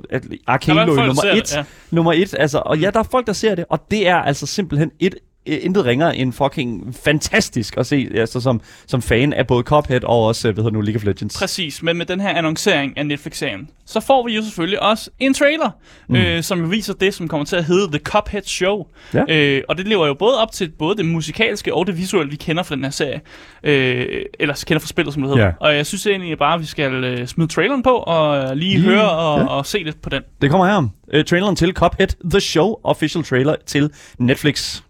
Arcane 0.48 0.82
er 0.82 0.86
nummer 0.86 1.24
et, 1.24 1.36
det, 1.36 1.56
ja. 1.56 1.64
nummer 1.92 2.14
et, 2.14 2.36
altså, 2.40 2.62
og 2.66 2.80
ja, 2.80 2.90
der 2.94 3.00
er 3.00 3.04
folk, 3.12 3.28
der 3.28 3.34
ser 3.34 3.56
det, 3.56 3.66
og 3.70 3.80
det 3.92 4.08
er 4.08 4.16
altså 4.16 4.46
simpelthen 4.46 4.92
et 5.00 5.16
intet 5.46 5.86
ringere 5.86 6.18
end 6.18 6.34
fucking 6.34 6.96
fantastisk 7.04 7.78
at 7.78 7.86
se, 7.86 8.10
altså 8.16 8.42
som, 8.42 8.62
som 8.88 9.02
fan 9.02 9.34
af 9.34 9.48
både 9.48 9.64
Cuphead 9.64 10.04
og 10.04 10.26
også, 10.26 10.48
øh, 10.48 10.54
hvad 10.54 10.64
hedder 10.64 10.78
nu, 10.78 10.82
League 10.82 11.00
of 11.00 11.04
Legends. 11.04 11.40
Præcis, 11.40 11.84
men 11.84 11.98
med 11.98 12.06
den 12.06 12.20
her 12.20 12.30
annoncering 12.30 12.98
af 12.98 13.06
Netflix-serien, 13.06 13.70
så 13.86 14.00
får 14.00 14.28
vi 14.28 14.36
jo 14.36 14.44
selvfølgelig 14.44 14.82
også 14.82 15.10
en 15.20 15.34
trailer, 15.34 15.70
mm. 16.08 16.16
øh, 16.16 16.44
som 16.44 16.60
jo 16.60 16.66
viser 16.66 16.94
det, 16.94 17.14
som 17.14 17.28
kommer 17.28 17.46
til 17.46 17.56
at 17.56 17.66
hedde 17.66 17.88
The 17.88 18.00
Cuphead 18.00 18.44
Show. 18.44 18.86
Ja. 19.14 19.24
Øh, 19.30 19.64
og 19.70 19.78
det 19.78 19.88
lever 19.88 20.08
jo 20.08 20.14
både 20.14 20.42
op 20.42 20.52
til 20.52 20.70
både 20.70 20.98
det 20.98 21.06
musikalske 21.06 21.74
og 21.74 21.88
det 21.88 21.98
visuelle, 21.98 22.30
vi 22.30 22.36
kender 22.36 22.64
fra 22.64 22.76
den 22.76 22.84
her 22.84 22.92
serie. 22.92 23.22
Øh, 23.64 24.26
eller 24.40 24.64
kender 24.68 24.80
fra 24.80 24.88
spillet, 24.88 25.14
som 25.14 25.24
det 25.24 25.32
hedder. 25.32 25.46
Ja. 25.46 25.52
Og 25.60 25.76
jeg 25.76 25.86
synes 25.86 26.08
egentlig 26.08 26.38
bare, 26.38 26.54
at 26.54 26.62
vi 26.62 26.66
skal 26.66 27.04
øh, 27.04 27.28
smide 27.28 27.48
traileren 27.48 27.84
på 27.84 27.90
og 27.94 28.38
øh, 28.38 28.56
lige, 28.56 28.78
Lige, 28.78 28.90
høre 28.90 29.12
og, 29.12 29.40
ja. 29.40 29.46
og 29.46 29.66
se 29.66 29.78
lidt 29.78 30.02
på 30.02 30.10
den. 30.10 30.22
Det 30.42 30.50
kommer 30.50 30.68
her. 30.68 30.90
Uh, 31.18 31.24
traileren 31.24 31.56
til 31.56 31.74
Cuphead, 31.74 32.30
The 32.30 32.40
Show, 32.40 32.76
official 32.84 33.24
trailer 33.24 33.56
til 33.66 33.92
Netflix. 34.18 34.82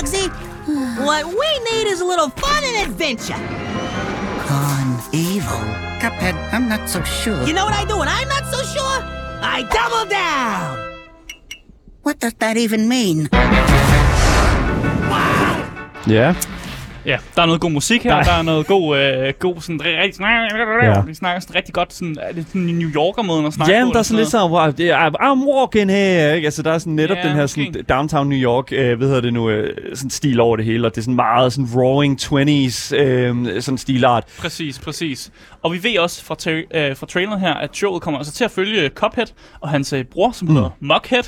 Muggsy, 0.00 0.32
what 1.04 1.26
we 1.26 1.50
need 1.70 1.86
is 1.86 2.00
a 2.00 2.04
little 2.06 2.30
fun 2.30 2.64
and 2.64 2.88
adventure. 2.88 3.36
Gone 4.48 4.98
evil. 5.12 5.60
Cuphead, 6.00 6.34
I'm 6.54 6.70
not 6.70 6.88
so 6.88 7.02
sure. 7.04 7.44
You 7.46 7.52
know 7.52 7.66
what 7.66 7.74
I 7.74 7.84
do 7.84 7.98
when 7.98 8.08
I'm 8.08 8.26
not 8.26 8.46
so 8.46 8.62
sure? 8.62 8.98
I 9.44 9.68
double 9.70 10.08
down. 10.08 10.78
What 12.02 12.18
does 12.18 12.32
that 12.38 12.56
even 12.56 12.88
mean? 12.88 13.28
Ja. 16.06 16.34
Ja, 17.06 17.18
der 17.36 17.42
er 17.42 17.46
noget 17.46 17.60
god 17.60 17.70
musik 17.70 18.02
her, 18.02 18.14
Der 18.16 18.22
der 18.22 18.32
er- 18.32 18.42
noget 18.42 18.66
god, 18.66 18.98
øh, 18.98 19.32
god 19.38 19.60
sådan, 19.60 19.80
rigtig, 19.84 20.20
Ja. 20.82 21.00
vi 21.06 21.14
snakker 21.14 21.40
sådan 21.40 21.56
rigtig 21.56 21.74
godt, 21.74 21.92
sådan, 21.94 22.16
er 22.22 22.32
det 22.32 22.44
sådan 22.46 22.62
New 22.62 22.88
Yorker-måden 22.90 23.46
at 23.46 23.52
snakke 23.52 23.74
Ja, 23.74 23.80
på? 23.80 23.84
men 23.84 23.92
der 23.92 23.98
er 23.98 24.02
sådan 24.02 24.18
lidt 24.18 24.28
så, 24.30 24.46
wow, 24.48 24.70
det 24.70 24.90
er, 24.90 25.10
I'm 25.10 25.54
walking 25.54 25.90
here, 25.90 26.36
ikke? 26.36 26.46
Altså, 26.46 26.62
der 26.62 26.72
er 26.72 26.78
sådan 26.78 26.92
netop 26.92 27.16
Ja, 27.16 27.28
den 27.28 27.36
her 27.36 27.46
sådan, 27.46 27.74
downtown 27.88 28.28
New 28.28 28.38
York, 28.38 28.72
øh, 28.72 28.98
hvad 28.98 29.06
hedder 29.06 29.20
det 29.20 29.32
nu, 29.32 29.50
øh, 29.50 29.76
sådan 29.94 30.10
stil 30.10 30.40
over 30.40 30.56
det 30.56 30.64
hele, 30.64 30.86
og 30.86 30.94
det 30.94 30.98
er 31.00 31.02
sådan 31.02 31.14
meget 31.16 31.52
sådan 31.52 31.68
roaring 31.76 32.18
20s, 32.22 32.92
øh, 32.96 33.62
sådan 33.62 33.78
stilart. 33.78 34.24
Præcis, 34.38 34.78
præcis. 34.78 35.30
Og 35.62 35.72
vi 35.72 35.82
ved 35.82 35.98
også 35.98 36.24
fra, 36.24 36.36
tra- 36.42 36.78
øh, 36.78 36.96
fra 36.96 37.06
traileren 37.06 37.40
her, 37.40 37.54
at 37.54 37.70
showet 37.76 38.02
kommer 38.02 38.18
altså 38.18 38.32
til 38.32 38.44
at 38.44 38.50
følge 38.50 38.88
Cuphead 38.94 39.26
og 39.60 39.68
hans 39.68 39.92
øh, 39.92 40.04
bror, 40.04 40.30
som 40.32 40.48
hedder 40.48 40.70
Muckhead. 40.80 41.24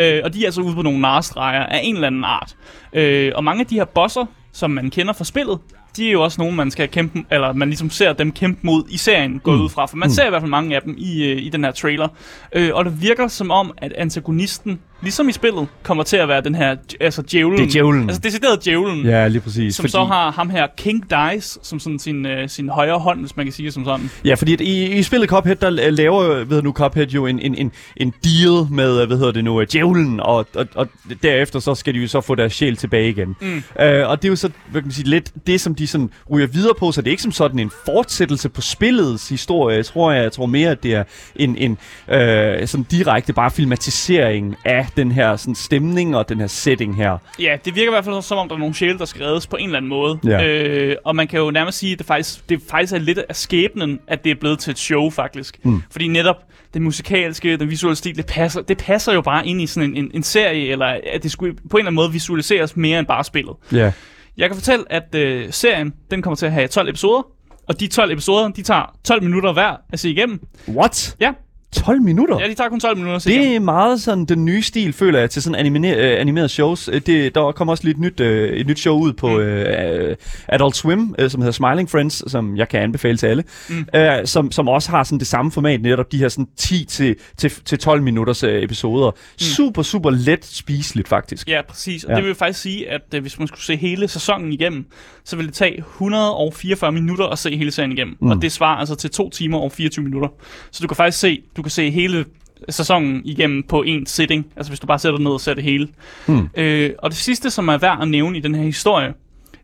Øh, 0.00 0.20
og 0.24 0.34
de 0.34 0.40
er 0.40 0.46
altså 0.46 0.60
ude 0.60 0.74
på 0.74 0.82
nogle 0.82 1.00
narstreger 1.00 1.66
af 1.66 1.80
en 1.84 1.94
eller 1.94 2.06
anden 2.06 2.24
art. 2.24 2.54
Øh, 2.92 3.32
og 3.34 3.44
mange 3.44 3.60
af 3.60 3.66
de 3.66 3.74
her 3.74 3.84
bosser, 3.84 4.26
som 4.56 4.70
man 4.70 4.90
kender 4.90 5.12
fra 5.12 5.24
spillet, 5.24 5.58
de 5.96 6.08
er 6.08 6.12
jo 6.12 6.22
også 6.22 6.40
nogen, 6.40 6.56
man 6.56 6.70
skal 6.70 6.88
kæmpe, 6.88 7.24
eller 7.30 7.52
man 7.52 7.68
ligesom 7.68 7.90
ser 7.90 8.12
dem 8.12 8.32
kæmpe 8.32 8.60
mod 8.62 8.84
i 8.90 8.96
serien, 8.96 9.38
gået 9.38 9.58
ud 9.58 9.68
fra. 9.68 9.86
For 9.86 9.96
man 9.96 10.10
ser 10.10 10.26
i 10.26 10.28
hvert 10.28 10.42
fald 10.42 10.50
mange 10.50 10.76
af 10.76 10.82
dem 10.82 10.94
i, 10.98 11.24
øh, 11.24 11.42
i 11.42 11.48
den 11.48 11.64
her 11.64 11.70
trailer. 11.72 12.08
Øh, 12.52 12.70
og 12.74 12.84
det 12.84 13.02
virker 13.02 13.28
som 13.28 13.50
om, 13.50 13.72
at 13.76 13.92
antagonisten, 13.92 14.80
ligesom 15.02 15.28
i 15.28 15.32
spillet, 15.32 15.68
kommer 15.82 16.04
til 16.04 16.16
at 16.16 16.28
være 16.28 16.40
den 16.40 16.54
her, 16.54 16.76
altså 17.00 17.22
djævlen. 17.22 17.58
Det 17.58 17.66
er 17.66 17.70
djævlen. 17.70 18.02
Altså 18.02 18.20
decideret 18.20 18.64
djævlen. 18.64 19.06
Ja, 19.06 19.28
lige 19.28 19.40
præcis. 19.40 19.74
Som 19.74 19.82
fordi... 19.82 19.90
så 19.90 20.04
har 20.04 20.30
ham 20.30 20.50
her 20.50 20.66
King 20.76 21.04
Dice 21.10 21.58
som 21.62 21.80
sådan 21.80 21.98
sin, 21.98 22.26
øh, 22.26 22.48
sin 22.48 22.68
højre 22.68 22.98
hånd, 22.98 23.20
hvis 23.20 23.36
man 23.36 23.46
kan 23.46 23.52
sige 23.52 23.66
det 23.66 23.74
som 23.74 23.84
sådan. 23.84 24.10
Ja, 24.24 24.34
fordi 24.34 24.52
at 24.52 24.60
i, 24.60 24.98
i 24.98 25.02
spillet 25.02 25.28
Cuphead, 25.28 25.56
der 25.56 25.70
øh, 25.86 25.92
laver 25.92 26.44
ved 26.44 26.62
nu 26.62 26.72
Cuphead 26.72 27.06
jo 27.06 27.26
en, 27.26 27.38
en, 27.38 27.54
en, 27.54 27.72
en 27.96 28.14
deal 28.24 28.66
med, 28.70 29.00
øh, 29.00 29.06
hvad 29.06 29.16
hedder 29.16 29.32
det 29.32 29.44
nu, 29.44 29.60
øh, 29.60 29.66
djævlen, 29.72 30.20
og, 30.20 30.46
og, 30.54 30.66
og 30.74 30.88
derefter 31.22 31.60
så 31.60 31.74
skal 31.74 31.94
de 31.94 31.98
jo 31.98 32.08
så 32.08 32.20
få 32.20 32.34
deres 32.34 32.52
sjæl 32.52 32.76
tilbage 32.76 33.08
igen. 33.08 33.36
Mm. 33.40 33.62
Øh, 33.80 34.08
og 34.08 34.22
det 34.22 34.28
er 34.28 34.30
jo 34.30 34.36
så, 34.36 34.50
hvad 34.70 34.80
kan 34.80 34.86
man 34.86 34.92
sige, 34.92 35.08
lidt 35.08 35.32
det, 35.46 35.60
som 35.60 35.74
de 35.74 35.86
sådan 35.86 36.10
ryger 36.30 36.46
videre 36.46 36.74
på, 36.78 36.92
så 36.92 37.00
det 37.00 37.06
er 37.06 37.10
ikke 37.10 37.22
som 37.22 37.32
sådan 37.32 37.58
en 37.58 37.70
fortsættelse 37.84 38.48
på 38.48 38.60
spillets 38.60 39.28
historie, 39.28 39.82
tror 39.82 40.10
jeg. 40.10 40.22
Jeg 40.22 40.32
tror 40.32 40.46
mere, 40.46 40.70
at 40.70 40.82
det 40.82 40.94
er 40.94 41.04
en, 41.36 41.56
en 41.56 41.78
øh, 42.08 42.66
sådan 42.66 42.86
direkte 42.90 43.32
bare 43.32 43.50
filmatisering 43.50 44.56
af 44.64 44.85
den 44.96 45.12
her 45.12 45.36
sådan 45.36 45.54
stemning 45.54 46.16
og 46.16 46.28
den 46.28 46.40
her 46.40 46.46
setting 46.46 46.96
her. 46.96 47.18
Ja, 47.40 47.56
det 47.64 47.74
virker 47.74 47.90
i 47.90 47.94
hvert 47.94 48.04
fald 48.04 48.22
som 48.22 48.38
om, 48.38 48.48
der 48.48 48.54
er 48.54 48.58
nogle 48.58 48.74
sjæle, 48.74 48.98
der 48.98 49.04
skal 49.04 49.22
reddes 49.22 49.46
på 49.46 49.56
en 49.56 49.64
eller 49.64 49.76
anden 49.76 49.88
måde. 49.88 50.18
Ja. 50.24 50.46
Øh, 50.46 50.96
og 51.04 51.16
man 51.16 51.28
kan 51.28 51.40
jo 51.40 51.50
nærmest 51.50 51.78
sige, 51.78 51.92
at 51.92 51.98
det 51.98 52.06
faktisk, 52.06 52.48
det 52.48 52.62
faktisk 52.70 52.92
er 52.92 52.98
lidt 52.98 53.18
af 53.18 53.36
skæbnen, 53.36 54.00
at 54.06 54.24
det 54.24 54.30
er 54.30 54.36
blevet 54.40 54.58
til 54.58 54.70
et 54.70 54.78
show, 54.78 55.10
faktisk. 55.10 55.64
Mm. 55.64 55.82
Fordi 55.90 56.08
netop 56.08 56.36
det 56.74 56.82
musikalske, 56.82 57.56
den 57.56 57.70
visuelle 57.70 57.96
stil, 57.96 58.16
det 58.16 58.26
passer, 58.26 58.62
det 58.62 58.78
passer 58.78 59.12
jo 59.12 59.20
bare 59.20 59.46
ind 59.46 59.62
i 59.62 59.66
sådan 59.66 59.90
en, 59.90 59.96
en, 59.96 60.10
en 60.14 60.22
serie, 60.22 60.68
eller 60.68 60.86
at 60.86 61.22
det 61.22 61.30
skulle 61.30 61.54
på 61.54 61.76
en 61.76 61.80
eller 61.80 61.86
anden 61.86 61.94
måde 61.94 62.12
visualiseres 62.12 62.76
mere 62.76 62.98
end 62.98 63.06
bare 63.06 63.24
spillet. 63.24 63.54
Ja. 63.72 63.92
Jeg 64.36 64.48
kan 64.48 64.56
fortælle, 64.56 64.84
at 64.92 65.14
øh, 65.14 65.52
serien, 65.52 65.92
den 66.10 66.22
kommer 66.22 66.36
til 66.36 66.46
at 66.46 66.52
have 66.52 66.68
12 66.68 66.88
episoder, 66.88 67.22
og 67.68 67.80
de 67.80 67.86
12 67.86 68.12
episoder, 68.12 68.48
de 68.48 68.62
tager 68.62 68.96
12 69.04 69.22
minutter 69.22 69.52
hver 69.52 69.76
at 69.92 70.00
se 70.00 70.10
igennem. 70.10 70.40
What? 70.68 71.16
Ja, 71.20 71.32
12 71.72 72.02
minutter? 72.02 72.40
Ja, 72.40 72.48
de 72.48 72.54
tager 72.54 72.68
kun 72.70 72.80
12 72.80 72.96
minutter. 72.96 73.18
Det 73.30 73.56
er 73.56 73.60
meget 73.60 74.00
sådan 74.00 74.24
den 74.24 74.44
nye 74.44 74.62
stil, 74.62 74.92
føler 74.92 75.18
jeg, 75.18 75.30
til 75.30 75.42
sådan 75.42 75.66
anime- 75.66 75.86
øh, 75.96 76.20
animerede 76.20 76.48
shows. 76.48 76.88
Øh, 76.92 77.00
Det, 77.06 77.34
der 77.34 77.52
kommer 77.52 77.72
også 77.72 77.84
lige 77.84 77.90
et 77.94 77.98
nyt, 78.00 78.20
øh, 78.20 78.52
et 78.56 78.66
nyt 78.66 78.78
show 78.78 78.98
ud 78.98 79.12
på 79.12 79.28
Mm. 79.28 79.36
øh, 79.38 80.16
Adult 80.48 80.76
Swim, 80.76 81.14
øh, 81.18 81.30
som 81.30 81.40
hedder 81.40 81.52
Smiling 81.52 81.90
Friends, 81.90 82.30
som 82.30 82.56
jeg 82.56 82.68
kan 82.68 82.80
anbefale 82.80 83.16
til 83.16 83.26
alle, 83.26 83.44
Mm. 83.70 83.86
øh, 83.94 84.10
som, 84.26 84.52
som 84.52 84.68
også 84.68 84.90
har 84.90 85.04
sådan 85.04 85.18
det 85.18 85.26
samme 85.26 85.52
format, 85.52 85.82
netop 85.82 86.12
de 86.12 86.18
her 86.18 86.28
sådan 86.28 86.46
10 86.56 86.84
til, 86.84 87.16
til, 87.36 87.50
til 87.64 87.78
12 87.78 88.02
minutters 88.02 88.42
øh, 88.42 88.62
episoder. 88.62 89.10
Super, 89.38 89.82
super 89.82 90.10
let 90.10 90.44
spiseligt, 90.44 91.08
faktisk. 91.08 91.48
Ja, 91.48 91.60
præcis. 91.68 92.04
Og 92.04 92.10
Ja. 92.10 92.16
det 92.16 92.24
vil 92.24 92.34
faktisk 92.34 92.60
sige, 92.60 92.90
at 92.90 93.00
øh, 93.14 93.20
hvis 93.22 93.38
man 93.38 93.48
skulle 93.48 93.62
se 93.62 93.76
hele 93.76 94.08
sæsonen 94.08 94.52
igennem, 94.52 94.86
så 95.24 95.36
vil 95.36 95.46
det 95.46 95.54
tage 95.54 95.78
144 95.78 96.92
minutter 96.92 97.26
at 97.26 97.38
se 97.38 97.56
hele 97.56 97.70
serien 97.70 97.92
igennem. 97.92 98.16
Mm. 98.20 98.26
Mm. 98.26 98.30
Og 98.32 98.42
det 98.42 98.52
svarer 98.52 98.76
altså 98.78 98.94
til 98.94 99.10
2 99.10 99.30
timer 99.30 99.58
og 99.58 99.72
24 99.72 100.04
minutter. 100.04 100.28
Så 100.70 100.82
du 100.82 100.88
kan 100.88 100.96
faktisk 100.96 101.18
se, 101.20 101.42
du 101.56 101.62
kan 101.62 101.70
se 101.70 101.90
hele 101.90 102.24
sæsonen 102.68 103.22
igennem 103.24 103.62
på 103.62 103.82
en 103.82 104.06
sitting. 104.06 104.46
Altså 104.56 104.70
hvis 104.70 104.80
du 104.80 104.86
bare 104.86 104.98
sætter 104.98 105.18
ned 105.18 105.30
og 105.30 105.40
ser 105.40 105.54
det 105.54 105.64
hele. 105.64 105.88
Hmm. 106.26 106.48
Øh, 106.56 106.90
og 106.98 107.10
det 107.10 107.18
sidste, 107.18 107.50
som 107.50 107.68
er 107.68 107.78
værd 107.78 107.98
at 108.02 108.08
nævne 108.08 108.38
i 108.38 108.40
den 108.40 108.54
her 108.54 108.62
historie, 108.62 109.12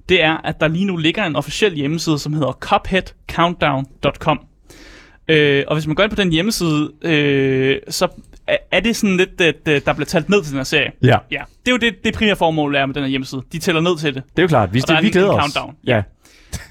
det 0.09 0.23
er, 0.25 0.37
at 0.45 0.61
der 0.61 0.69
lige 0.69 0.85
nu 0.85 0.97
ligger 0.97 1.25
en 1.25 1.37
officiel 1.37 1.75
hjemmeside, 1.75 2.19
som 2.19 2.33
hedder 2.33 2.53
cupheadcountdown.com. 2.53 4.41
Øh, 5.29 5.65
og 5.69 5.77
hvis 5.77 5.87
man 5.87 5.95
går 5.97 6.03
ind 6.03 6.11
på 6.11 6.17
den 6.17 6.33
hjemmeside, 6.33 6.91
øh, 7.03 7.77
så 7.89 8.09
er- 8.73 8.81
det 8.81 8.97
sådan 8.97 9.17
lidt, 9.17 9.41
at 9.41 9.69
øh, 9.69 9.81
der 9.87 9.93
bliver 9.93 10.07
talt 10.07 10.29
ned 10.29 10.43
til 10.43 10.51
den 10.51 10.59
her 10.59 10.65
serie. 10.65 10.93
Ja, 11.03 11.17
Ja, 11.31 11.43
det 11.67 11.69
er 11.69 11.73
jo 11.73 11.79
det, 11.79 12.05
det 12.05 12.15
primære 12.15 12.37
formål 12.37 12.75
er 12.75 12.87
med 12.87 12.95
den 12.95 13.03
her 13.03 13.11
hjemmeside. 13.11 13.43
De 13.53 13.59
tæller 13.59 13.81
ned 13.81 13.99
til 13.99 14.15
det. 14.15 14.23
det 14.37 14.39
er 14.39 14.43
jo 14.43 14.49
klart. 14.49 14.75
Vi, 14.75 14.83
Og 14.89 14.95
er 14.95 15.01
vi 15.01 15.11
glæder 15.11 15.31
os. 15.33 15.41
countdown. 15.43 15.75
Ja. 15.87 16.03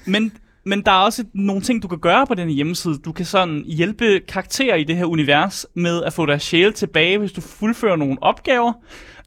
Men, 0.06 0.32
men 0.64 0.82
der 0.82 0.90
er 0.92 1.04
også 1.04 1.24
nogle 1.34 1.62
ting, 1.62 1.82
du 1.82 1.88
kan 1.88 1.98
gøre 1.98 2.26
på 2.26 2.34
den 2.34 2.48
hjemmeside. 2.48 2.98
Du 3.04 3.12
kan 3.12 3.24
sådan 3.24 3.64
hjælpe 3.66 4.20
karakterer 4.28 4.76
i 4.76 4.84
det 4.84 4.96
her 4.96 5.04
univers 5.04 5.66
med 5.74 6.02
at 6.02 6.12
få 6.12 6.26
deres 6.26 6.42
sjæl 6.42 6.72
tilbage, 6.72 7.18
hvis 7.18 7.32
du 7.32 7.40
fuldfører 7.40 7.96
nogle 7.96 8.16
opgaver. 8.20 8.72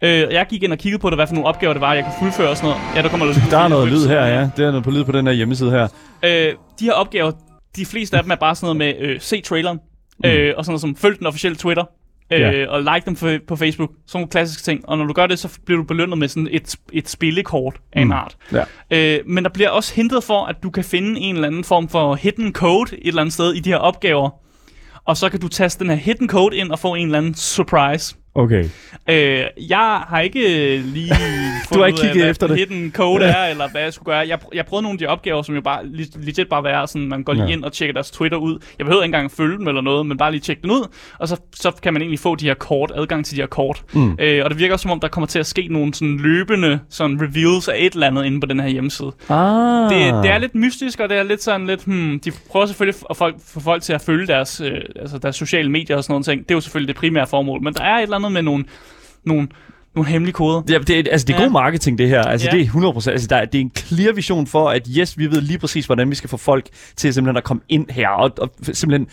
Øh, 0.01 0.10
jeg 0.10 0.46
gik 0.50 0.63
ind 0.63 0.72
og 0.72 0.77
kiggede 0.77 1.01
på 1.01 1.10
det, 1.10 1.18
hvad 1.18 1.27
for 1.27 1.34
nogle 1.34 1.48
opgaver 1.48 1.74
det 1.74 1.82
var, 1.82 1.94
jeg 1.94 2.04
kunne 2.04 2.13
fuldføre 2.20 2.50
og 2.50 2.58
sådan 2.58 2.70
noget. 2.70 2.96
Ja, 2.96 3.01
der 3.01 3.10
kommer 3.10 3.25
lidt 3.25 3.38
Der 3.51 3.58
er 3.58 3.68
noget 3.68 3.88
lyd 3.88 4.08
her, 4.08 4.25
ja. 4.25 4.50
Det 4.58 4.65
er 4.65 4.70
noget 4.72 4.84
på 4.84 4.92
lyd 4.92 5.04
på 5.04 5.12
den 5.12 5.27
her 5.27 5.34
hjemmeside 5.34 5.72
her. 5.72 5.88
Øh, 6.24 6.54
de 6.80 6.86
her 6.86 6.94
opgaver, 6.94 7.32
de 7.75 7.86
fleste 7.86 8.18
af 8.18 8.24
dem 8.24 8.32
er 8.32 8.36
bare 8.36 8.56
sådan 8.56 8.75
noget 8.75 8.98
med, 9.00 9.10
øh, 9.10 9.22
se 9.22 9.42
traileren, 9.42 9.80
mm. 10.24 10.30
øh, 10.30 10.54
og 10.58 10.65
sådan 10.65 10.72
noget 10.72 10.82
som, 10.82 10.96
følg 10.96 11.20
den 11.20 11.27
officielle 11.27 11.56
Twitter, 11.56 11.84
øh, 12.32 12.65
og 12.70 12.79
like 12.82 13.01
dem 13.05 13.15
på, 13.15 13.27
på 13.48 13.55
Facebook. 13.55 13.89
Sådan 14.08 14.20
nogle 14.20 14.29
klassiske 14.29 14.63
ting. 14.63 14.89
Og 14.89 14.98
når 14.98 15.05
du 15.05 15.13
gør 15.13 15.27
det, 15.27 15.39
så 15.39 15.60
bliver 15.65 15.77
du 15.82 15.84
belønnet 15.88 16.17
med 16.17 16.27
sådan 16.27 16.48
et, 16.51 16.75
et 16.94 17.10
spillekort 17.10 17.75
af 17.94 18.01
en 18.01 18.08
Mm. 18.08 18.12
art. 18.13 18.38
Ja. 18.51 18.63
Øh, 18.91 19.20
men 19.27 19.44
der 19.44 19.50
bliver 19.50 19.70
også 19.70 19.96
hintet 19.96 20.24
for, 20.24 20.46
at 20.46 20.55
du 20.63 20.70
kan 20.70 20.84
finde 20.84 21.20
en 21.20 21.36
eller 21.36 21.48
anden 21.48 21.63
form 21.63 21.89
for 21.89 22.15
hidden 22.15 22.53
code 22.53 22.96
et 22.98 23.08
eller 23.08 23.22
andet 23.22 23.34
sted 23.34 23.53
i 23.53 23.60
de 23.60 23.70
her 23.70 23.77
opgaver. 23.77 24.29
Og 25.05 25.17
så 25.17 25.29
kan 25.29 25.39
du 25.39 25.48
taste 25.48 25.84
den 25.84 25.89
her 25.89 25.98
hidden 25.98 26.29
code 26.29 26.58
ind 26.58 26.72
og 26.72 26.79
få 26.79 26.96
en 26.96 27.05
eller 27.05 27.17
anden 27.17 27.36
surprise. 27.36 28.15
Okay. 28.36 28.63
Øh, 29.10 29.44
jeg 29.70 30.01
har 30.08 30.20
ikke 30.20 30.75
øh, 30.77 30.86
lige 30.86 31.10
Du 31.74 31.80
har 31.80 31.86
ikke 31.86 31.96
ud 31.96 32.00
af, 32.00 32.12
kigget 32.12 32.22
hvad 32.24 32.30
efter 32.32 32.48
det. 32.48 32.58
hidden 32.58 32.92
code 32.96 33.24
er, 33.24 33.46
eller 33.46 33.70
hvad 33.70 33.82
jeg 33.82 33.94
skulle 33.94 34.06
gøre. 34.06 34.27
Jeg, 34.27 34.39
jeg 34.54 34.65
prøvede 34.65 34.84
nogle 34.84 34.96
af 34.96 34.98
de 35.00 35.08
opgaver, 35.08 35.42
som 35.42 35.56
jo 35.56 35.62
bare 35.62 35.80
leg- 35.84 36.25
legit 36.25 36.48
bare 36.50 36.63
være 36.63 36.88
sådan, 36.88 37.08
man 37.08 37.24
går 37.24 37.34
lige 37.34 37.46
Ja. 37.46 37.51
ind 37.51 37.63
og 37.63 37.74
tjekker 37.74 37.94
deres 37.94 38.12
Twitter 38.12 38.38
ud. 38.38 38.60
Jeg 38.80 38.86
behøver 38.86 39.04
ikke 39.04 39.06
engang 39.15 39.32
følge 39.32 39.58
dem 39.58 39.68
eller 39.68 39.82
noget, 39.82 40.06
men 40.06 40.18
bare 40.18 40.32
lige 40.32 40.42
tjekke 40.42 40.62
den 40.62 40.72
ud, 40.72 40.88
og 41.20 41.27
så, 41.27 41.38
så 41.56 41.72
kan 41.84 41.94
man 41.94 42.01
egentlig 42.01 42.20
få 42.20 42.36
de 42.36 42.46
her 42.46 42.54
kort, 42.54 42.92
adgang 42.96 43.25
til 43.25 43.36
de 43.36 43.42
her 43.42 43.48
kort. 43.48 43.84
Mm. 43.94 44.18
Øh, 44.20 44.44
og 44.44 44.50
det 44.50 44.60
virker 44.60 44.74
også, 44.74 44.84
som 44.84 44.92
om, 44.92 45.00
der 45.00 45.08
kommer 45.08 45.27
til 45.27 45.39
at 45.39 45.46
ske 45.46 45.68
nogle 45.70 45.94
sådan 45.94 46.18
løbende 46.18 46.80
sådan 46.89 47.20
reveals 47.22 47.68
af 47.68 47.75
et 47.77 47.94
eller 47.94 48.08
andet 48.08 48.25
inde 48.25 48.39
på 48.39 48.46
den 48.48 48.60
her 48.60 48.68
hjemmeside. 48.68 49.12
Ah. 49.30 49.89
Det, 49.89 50.13
det 50.24 50.32
er 50.32 50.38
lidt 50.38 50.56
mystisk, 50.56 51.00
og 51.00 51.10
det 51.10 51.18
er 51.18 51.24
lidt 51.24 51.44
sådan 51.44 51.68
lidt, 51.68 51.84
hmm, 51.86 52.20
de 52.20 52.32
prøver 52.51 52.65
selvfølgelig 52.65 53.01
at 53.10 53.18
folk, 53.18 53.36
få 53.48 53.60
folk 53.60 53.82
til 53.84 53.94
at 53.94 54.01
følge 54.01 54.27
deres, 54.27 54.62
øh, 54.62 54.72
altså 55.00 55.18
deres 55.18 55.36
sociale 55.36 55.72
medier 55.72 55.98
og 55.98 56.04
sådan 56.04 56.13
noget 56.13 56.25
ting. 56.25 56.42
Det 56.44 56.51
er 56.51 56.56
jo 56.56 56.62
selvfølgelig 56.62 56.88
det 56.88 56.96
primære 57.00 57.27
formål, 57.27 57.62
men 57.63 57.74
der 57.74 57.84
er 57.84 57.96
et 57.98 58.04
eller 58.04 58.15
andet 58.15 58.25
med 58.29 58.41
nogle, 58.41 58.63
nogle, 59.25 59.48
nogle 59.96 60.10
hemmelige 60.10 60.34
koder. 60.34 60.62
Ja, 60.70 60.77
det, 60.77 60.89
er- 61.00 61.03
altså, 61.12 61.25
det 61.27 61.34
er 61.34 61.38
Ja. 61.38 61.44
god 61.44 61.51
marketing, 61.51 61.98
det 61.98 62.10
her. 62.10 62.22
Altså, 62.22 62.48
Ja. 62.51 62.58
det 62.58 62.62
er 62.62 62.65
100%. 62.65 63.12
Altså, 63.12 63.27
der, 63.27 63.36
er- 63.36 63.46
det 63.46 63.55
er 63.58 63.62
en 63.62 63.72
clear 63.77 64.13
vision 64.13 64.48
for, 64.48 64.70
at 64.70 64.88
yes, 64.98 65.17
vi 65.17 65.32
ved 65.32 65.41
lige 65.41 65.60
præcis, 65.60 65.86
hvordan 65.86 66.10
vi 66.10 66.15
skal 66.15 66.29
få 66.29 66.38
folk 66.38 66.65
til 66.96 67.13
simpelthen 67.13 67.38
at 67.38 67.44
komme 67.44 67.62
ind 67.70 67.89
her, 67.89 68.10
og, 68.10 68.32
og 68.38 68.50
simpelthen 68.74 69.08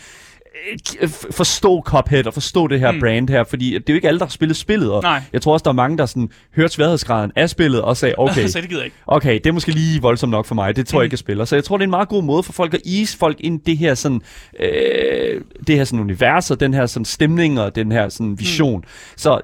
forstå 1.31 1.81
Cuphead 1.85 2.27
og 2.27 2.33
forstå 2.33 2.67
det 2.67 2.79
her 2.79 2.91
mm. 2.91 2.95
Mm. 2.95 3.01
brand 3.01 3.29
her, 3.29 3.43
fordi 3.43 3.73
det 3.73 3.89
er 3.89 3.93
jo 3.93 3.95
ikke 3.95 4.07
alle, 4.07 4.19
der 4.19 4.25
har 4.25 4.29
spillet 4.29 4.57
spillet, 4.57 4.91
og 4.91 5.01
Nej. 5.03 5.21
jeg 5.33 5.41
tror 5.41 5.53
også, 5.53 5.63
der 5.63 5.69
er 5.69 5.73
mange, 5.73 5.97
der 5.97 6.05
sådan, 6.05 6.29
hørte 6.55 6.73
sværhedsgraden 6.73 7.31
af 7.35 7.49
spillet 7.49 7.81
og 7.81 7.97
sagde, 7.97 8.15
okay, 8.17 8.47
så 8.47 8.61
det 8.61 8.69
gider 8.69 8.81
jeg 8.81 8.85
ikke. 8.85 8.97
okay, 9.07 9.33
det 9.33 9.45
er 9.47 9.51
måske 9.51 9.71
lige 9.71 10.01
voldsomt 10.01 10.31
nok 10.31 10.45
for 10.45 10.55
mig, 10.55 10.75
det 10.75 10.87
tror 10.87 10.99
jeg 10.99 11.03
Mm. 11.03 11.05
ikke, 11.05 11.13
jeg 11.13 11.19
spiller. 11.19 11.45
Så 11.45 11.55
jeg 11.55 11.63
tror, 11.63 11.77
det 11.77 11.81
er 11.83 11.87
en 11.87 11.89
meget 11.89 12.09
god 12.09 12.23
måde 12.23 12.43
for 12.43 12.53
folk 12.53 12.73
at 12.73 12.81
ease 12.85 13.17
folk 13.17 13.37
ind 13.39 13.59
i 13.61 13.71
det 13.71 13.77
her 13.77 13.93
sådan, 13.95 14.21
øh, 14.59 15.41
det 15.67 15.75
her 15.75 15.83
sådan 15.83 15.99
univers, 15.99 16.51
og 16.51 16.59
den 16.59 16.73
her 16.73 16.85
sådan 16.85 17.05
stemning, 17.05 17.59
og 17.59 17.75
den 17.75 17.91
her 17.91 18.09
sådan 18.09 18.39
vision. 18.39 18.77
Mm. 18.79 18.83
Så 19.17 19.39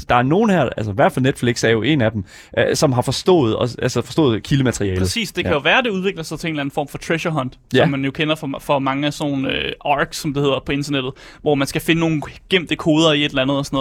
100%, 0.00 0.04
der 0.08 0.14
er 0.14 0.22
nogen 0.22 0.50
her, 0.50 0.62
altså 0.76 0.90
i 0.92 0.94
hvert 0.94 1.12
fald 1.12 1.22
Netflix 1.22 1.64
er 1.64 1.68
jo 1.68 1.82
en 1.82 2.00
af 2.00 2.12
dem, 2.12 2.24
øh, 2.58 2.76
som 2.76 2.92
har 2.92 3.02
forstået, 3.02 3.56
og, 3.56 3.68
altså 3.82 4.02
forstået 4.02 4.42
kildematerialet. 4.42 4.98
Præcis, 4.98 5.32
det 5.32 5.44
kan 5.44 5.50
Ja. 5.52 5.56
jo 5.56 5.60
være, 5.62 5.82
det 5.82 5.90
udvikler 5.90 6.22
sig 6.22 6.38
til 6.38 6.48
en 6.48 6.54
eller 6.54 6.60
anden 6.60 6.72
form 6.74 6.88
for 6.88 6.98
treasure 6.98 7.32
hunt, 7.32 7.58
Ja. 7.74 7.78
som 7.82 7.88
man 7.90 8.04
jo 8.04 8.10
kender 8.10 8.34
for, 8.34 8.50
for 8.60 8.78
mange 8.78 9.06
af 9.06 9.12
sådan 9.12 9.44
øh, 9.46 9.72
arcs, 9.84 10.18
som 10.18 10.34
det 10.36 10.42
hedder 10.44 10.62
på 10.66 10.72
internettet, 10.72 11.12
hvor 11.42 11.54
man 11.54 11.66
skal 11.66 11.80
finde 11.80 12.00
nogle 12.00 12.22
gemte 12.50 12.76
koder 12.76 13.12
i 13.12 13.24
et 13.24 13.28
eller 13.28 13.42
andet 13.42 13.56
og 13.56 13.66
sådan 13.66 13.76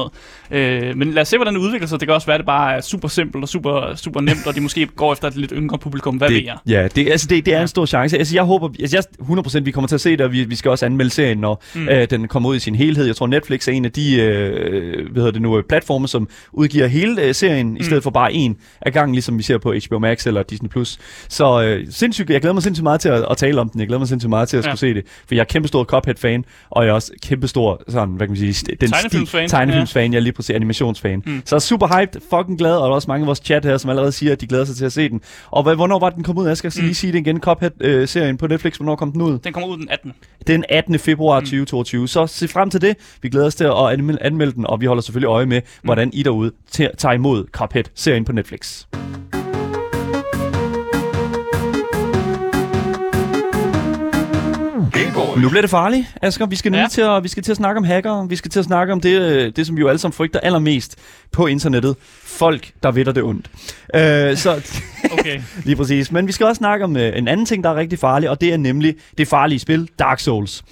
noget. 0.52 0.90
Øh, 0.90 0.98
men 0.98 1.12
lad 1.14 1.22
os 1.22 1.28
se, 1.28 1.38
hvordan 1.38 1.54
det 1.54 1.62
udvikler 1.62 1.88
sig. 1.88 2.00
Det 2.00 2.08
kan 2.08 2.16
også 2.16 2.28
være, 2.28 2.36
at 2.36 2.40
det 2.40 2.46
bare 2.46 2.76
er 2.78 2.82
super 2.82 3.08
simpelt 3.08 3.44
og 3.44 3.50
super, 3.50 3.96
super 3.96 4.22
nemt, 4.22 4.48
og 4.48 4.56
de 4.56 4.62
måske 4.62 4.86
går 4.86 5.14
efter 5.14 5.28
et 5.28 5.36
lidt 5.36 5.54
yngre 5.56 5.78
publikum. 5.78 6.16
Hvad 6.16 6.30
ved 6.30 6.36
det, 6.38 6.46
jeg? 6.46 6.58
ja, 6.68 6.88
det, 6.96 7.12
altså 7.12 7.28
det, 7.28 7.46
det 7.46 7.54
er 7.54 7.62
en 7.62 7.68
stor 7.68 7.86
chance. 7.86 8.18
Altså 8.18 8.36
jeg 8.36 8.44
håber, 8.44 8.70
altså 8.80 8.98
jeg 8.98 9.38
100% 9.60 9.60
vi 9.64 9.72
kommer 9.72 9.88
til 9.88 9.96
at 9.96 10.02
se 10.02 10.12
det, 10.12 10.22
og 10.22 10.32
vi, 10.32 10.44
vi 10.44 10.56
skal 10.56 10.72
også 10.72 10.86
anmelde 10.86 11.12
serien, 11.12 11.38
når 11.38 11.64
mm. 11.76 11.90
øh, 11.90 12.10
den 12.10 12.28
kommer 12.28 12.50
ud 12.50 12.56
i 12.56 12.60
sin 12.60 12.76
helhed. 12.76 13.06
Jeg 13.06 13.16
tror 13.16 13.28
Netflix 13.28 13.68
er 13.68 13.72
en 13.72 13.86
af 13.86 13.92
de, 13.92 14.16
øh, 14.22 15.12
hvad 15.12 15.22
hedder 15.22 15.32
det 15.32 15.42
nu, 15.42 15.58
øh, 15.58 15.64
platforme, 15.70 16.08
som 16.08 16.28
udgiver 16.54 16.88
hele 16.88 17.22
øh, 17.22 17.36
serien, 17.36 17.70
mm. 17.70 17.78
i 17.80 17.84
stedet 17.84 18.04
for 18.04 18.10
bare 18.10 18.34
en 18.34 18.58
af 18.82 18.94
gangen, 18.94 19.16
ligesom 19.16 19.38
vi 19.38 19.44
ser 19.44 19.58
på 19.58 19.74
HBO 19.88 20.00
Max 20.00 20.28
eller 20.28 20.44
Disney+. 20.44 20.70
Plus. 20.70 20.98
Så 21.30 21.64
øh, 21.64 21.88
sindssygt, 21.90 22.30
jeg 22.30 22.42
glæder 22.42 22.54
mig 22.54 22.64
sindssygt 22.64 22.84
meget 22.84 23.02
til 23.02 23.10
at, 23.10 23.26
at 23.32 23.38
tale 23.38 23.62
om 23.62 23.70
den. 23.70 23.80
Jeg 23.80 23.88
glæder 23.88 24.00
mig 24.00 24.08
sindssygt 24.08 24.30
meget 24.30 24.50
til 24.50 24.58
at 24.58 24.66
Ja. 24.66 24.70
skulle 24.70 24.80
se 24.80 24.94
det. 24.94 25.04
For 25.28 25.36
jeg 25.36 25.42
er 25.42 25.46
kæmpestor 25.46 25.84
Cuphead-fan, 25.84 26.45
og 26.70 26.84
jeg 26.84 26.90
er 26.90 26.94
også 26.94 27.12
kæmpestor 27.22 27.82
sådan, 27.88 28.10
hvad 28.10 28.28
kan 28.28 28.32
man 28.32 28.54
sige, 28.54 28.75
den 28.82 28.92
Tegnefilmsfan, 28.92 29.50
tegnefilmsfan, 29.50 30.14
jeg 30.14 30.20
er 30.20 30.22
lige 30.22 30.34
præcis 30.34 30.56
animationsfan. 30.56 31.24
Mm. 31.25 31.32
Mm. 31.32 31.42
Så 31.46 31.60
super 31.60 32.00
hyped, 32.00 32.22
fucking 32.30 32.58
glad, 32.58 32.75
og 32.75 32.84
der 32.84 32.90
er 32.90 32.96
også 32.96 33.08
mange 33.08 33.24
af 33.24 33.28
vores 33.28 33.42
chat 33.44 33.66
her, 33.66 33.78
som 33.78 33.90
allerede 33.90 34.12
siger, 34.12 34.32
at 34.32 34.42
de 34.42 34.48
glæder 34.48 34.66
sig 34.66 34.75
til 34.75 34.86
at 34.86 34.94
se 34.94 35.10
den. 35.10 35.22
Og 35.52 35.64
hvad, 35.64 35.75
hvornår 35.75 36.00
var 36.00 36.10
den 36.10 36.24
kommet 36.24 36.42
ud? 36.42 36.48
Jeg 36.48 36.58
skal 36.58 36.74
mm. 36.75 36.84
lige 36.84 36.96
sige 36.96 37.14
det 37.14 37.20
igen. 37.20 37.40
Cuphead-serien 37.40 38.38
på 38.38 38.48
Netflix, 38.48 38.78
hvornår 38.78 38.96
kom 38.96 39.12
den 39.12 39.22
ud? 39.22 39.40
Den 39.40 39.54
kommer 39.54 39.70
ud 39.70 39.78
den 39.78 39.90
18. 39.90 40.14
Den 40.48 40.64
18. 40.70 41.00
februar 41.00 41.40
2022. 41.40 42.08
Så 42.08 42.28
se 42.28 42.48
frem 42.48 42.70
til 42.70 42.82
det. 42.82 42.96
Vi 43.22 43.30
glæder 43.30 43.46
os 43.46 43.56
til 43.56 43.64
at 43.64 43.74
anmelde, 43.74 44.24
anmelde 44.24 44.54
den, 44.54 44.68
og 44.68 44.82
vi 44.82 44.86
holder 44.86 45.02
selvfølgelig 45.02 45.28
øje 45.28 45.46
med, 45.46 45.62
hvordan 45.84 46.10
I 46.14 46.24
derude 46.24 46.52
tager 46.72 47.12
imod 47.12 47.46
Cuphead-serien 47.52 48.25
på 48.25 48.32
Netflix. 48.32 48.86
Nu 55.38 55.50
bliver 55.50 55.62
det 55.62 55.69
farligt, 55.69 56.05
Asger. 56.22 56.45
Vi 56.45 56.55
skal 56.55 56.72
nu 56.72 56.77
Ja. 56.77 56.88
til, 56.91 57.01
at, 57.01 57.24
vi 57.24 57.27
skal 57.27 57.43
til 57.43 57.51
at 57.51 57.57
snakke 57.57 57.77
om 57.77 57.84
hacker. 57.84 58.25
Vi 58.27 58.36
skal 58.36 58.51
til 58.51 58.60
at 58.60 58.65
snakke 58.65 58.93
om 58.93 59.01
det, 59.01 59.22
øh, 59.22 59.51
det, 59.55 59.67
som 59.67 59.75
vi 59.75 59.81
jo 59.81 59.88
alle 59.88 60.00
sammen 60.00 60.13
frygter 60.13 60.39
allermest 60.39 60.95
på 61.31 61.48
internettet. 61.48 61.95
Folk, 62.24 62.72
der 62.84 62.91
ved 62.91 63.05
det 63.05 63.24
ondt. 63.24 63.50
Øh, 63.95 64.38
så 64.38 64.62
Okay. 65.12 65.41
lige 65.65 65.75
præcis. 65.75 66.12
Men 66.12 66.27
vi 66.27 66.31
skal 66.31 66.45
også 66.45 66.57
snakke 66.60 66.86
om 66.86 66.98
øh, 66.98 67.17
en 67.17 67.27
anden 67.27 67.45
ting, 67.45 67.63
der 67.63 67.69
er 67.69 67.75
rigtig 67.75 68.00
farlig, 68.00 68.29
og 68.29 68.41
det 68.41 68.53
er 68.53 68.57
nemlig 68.57 68.95
det 69.17 69.27
farlige 69.27 69.60
spil 69.60 69.89
Dark 70.00 70.19
Souls. 70.19 70.63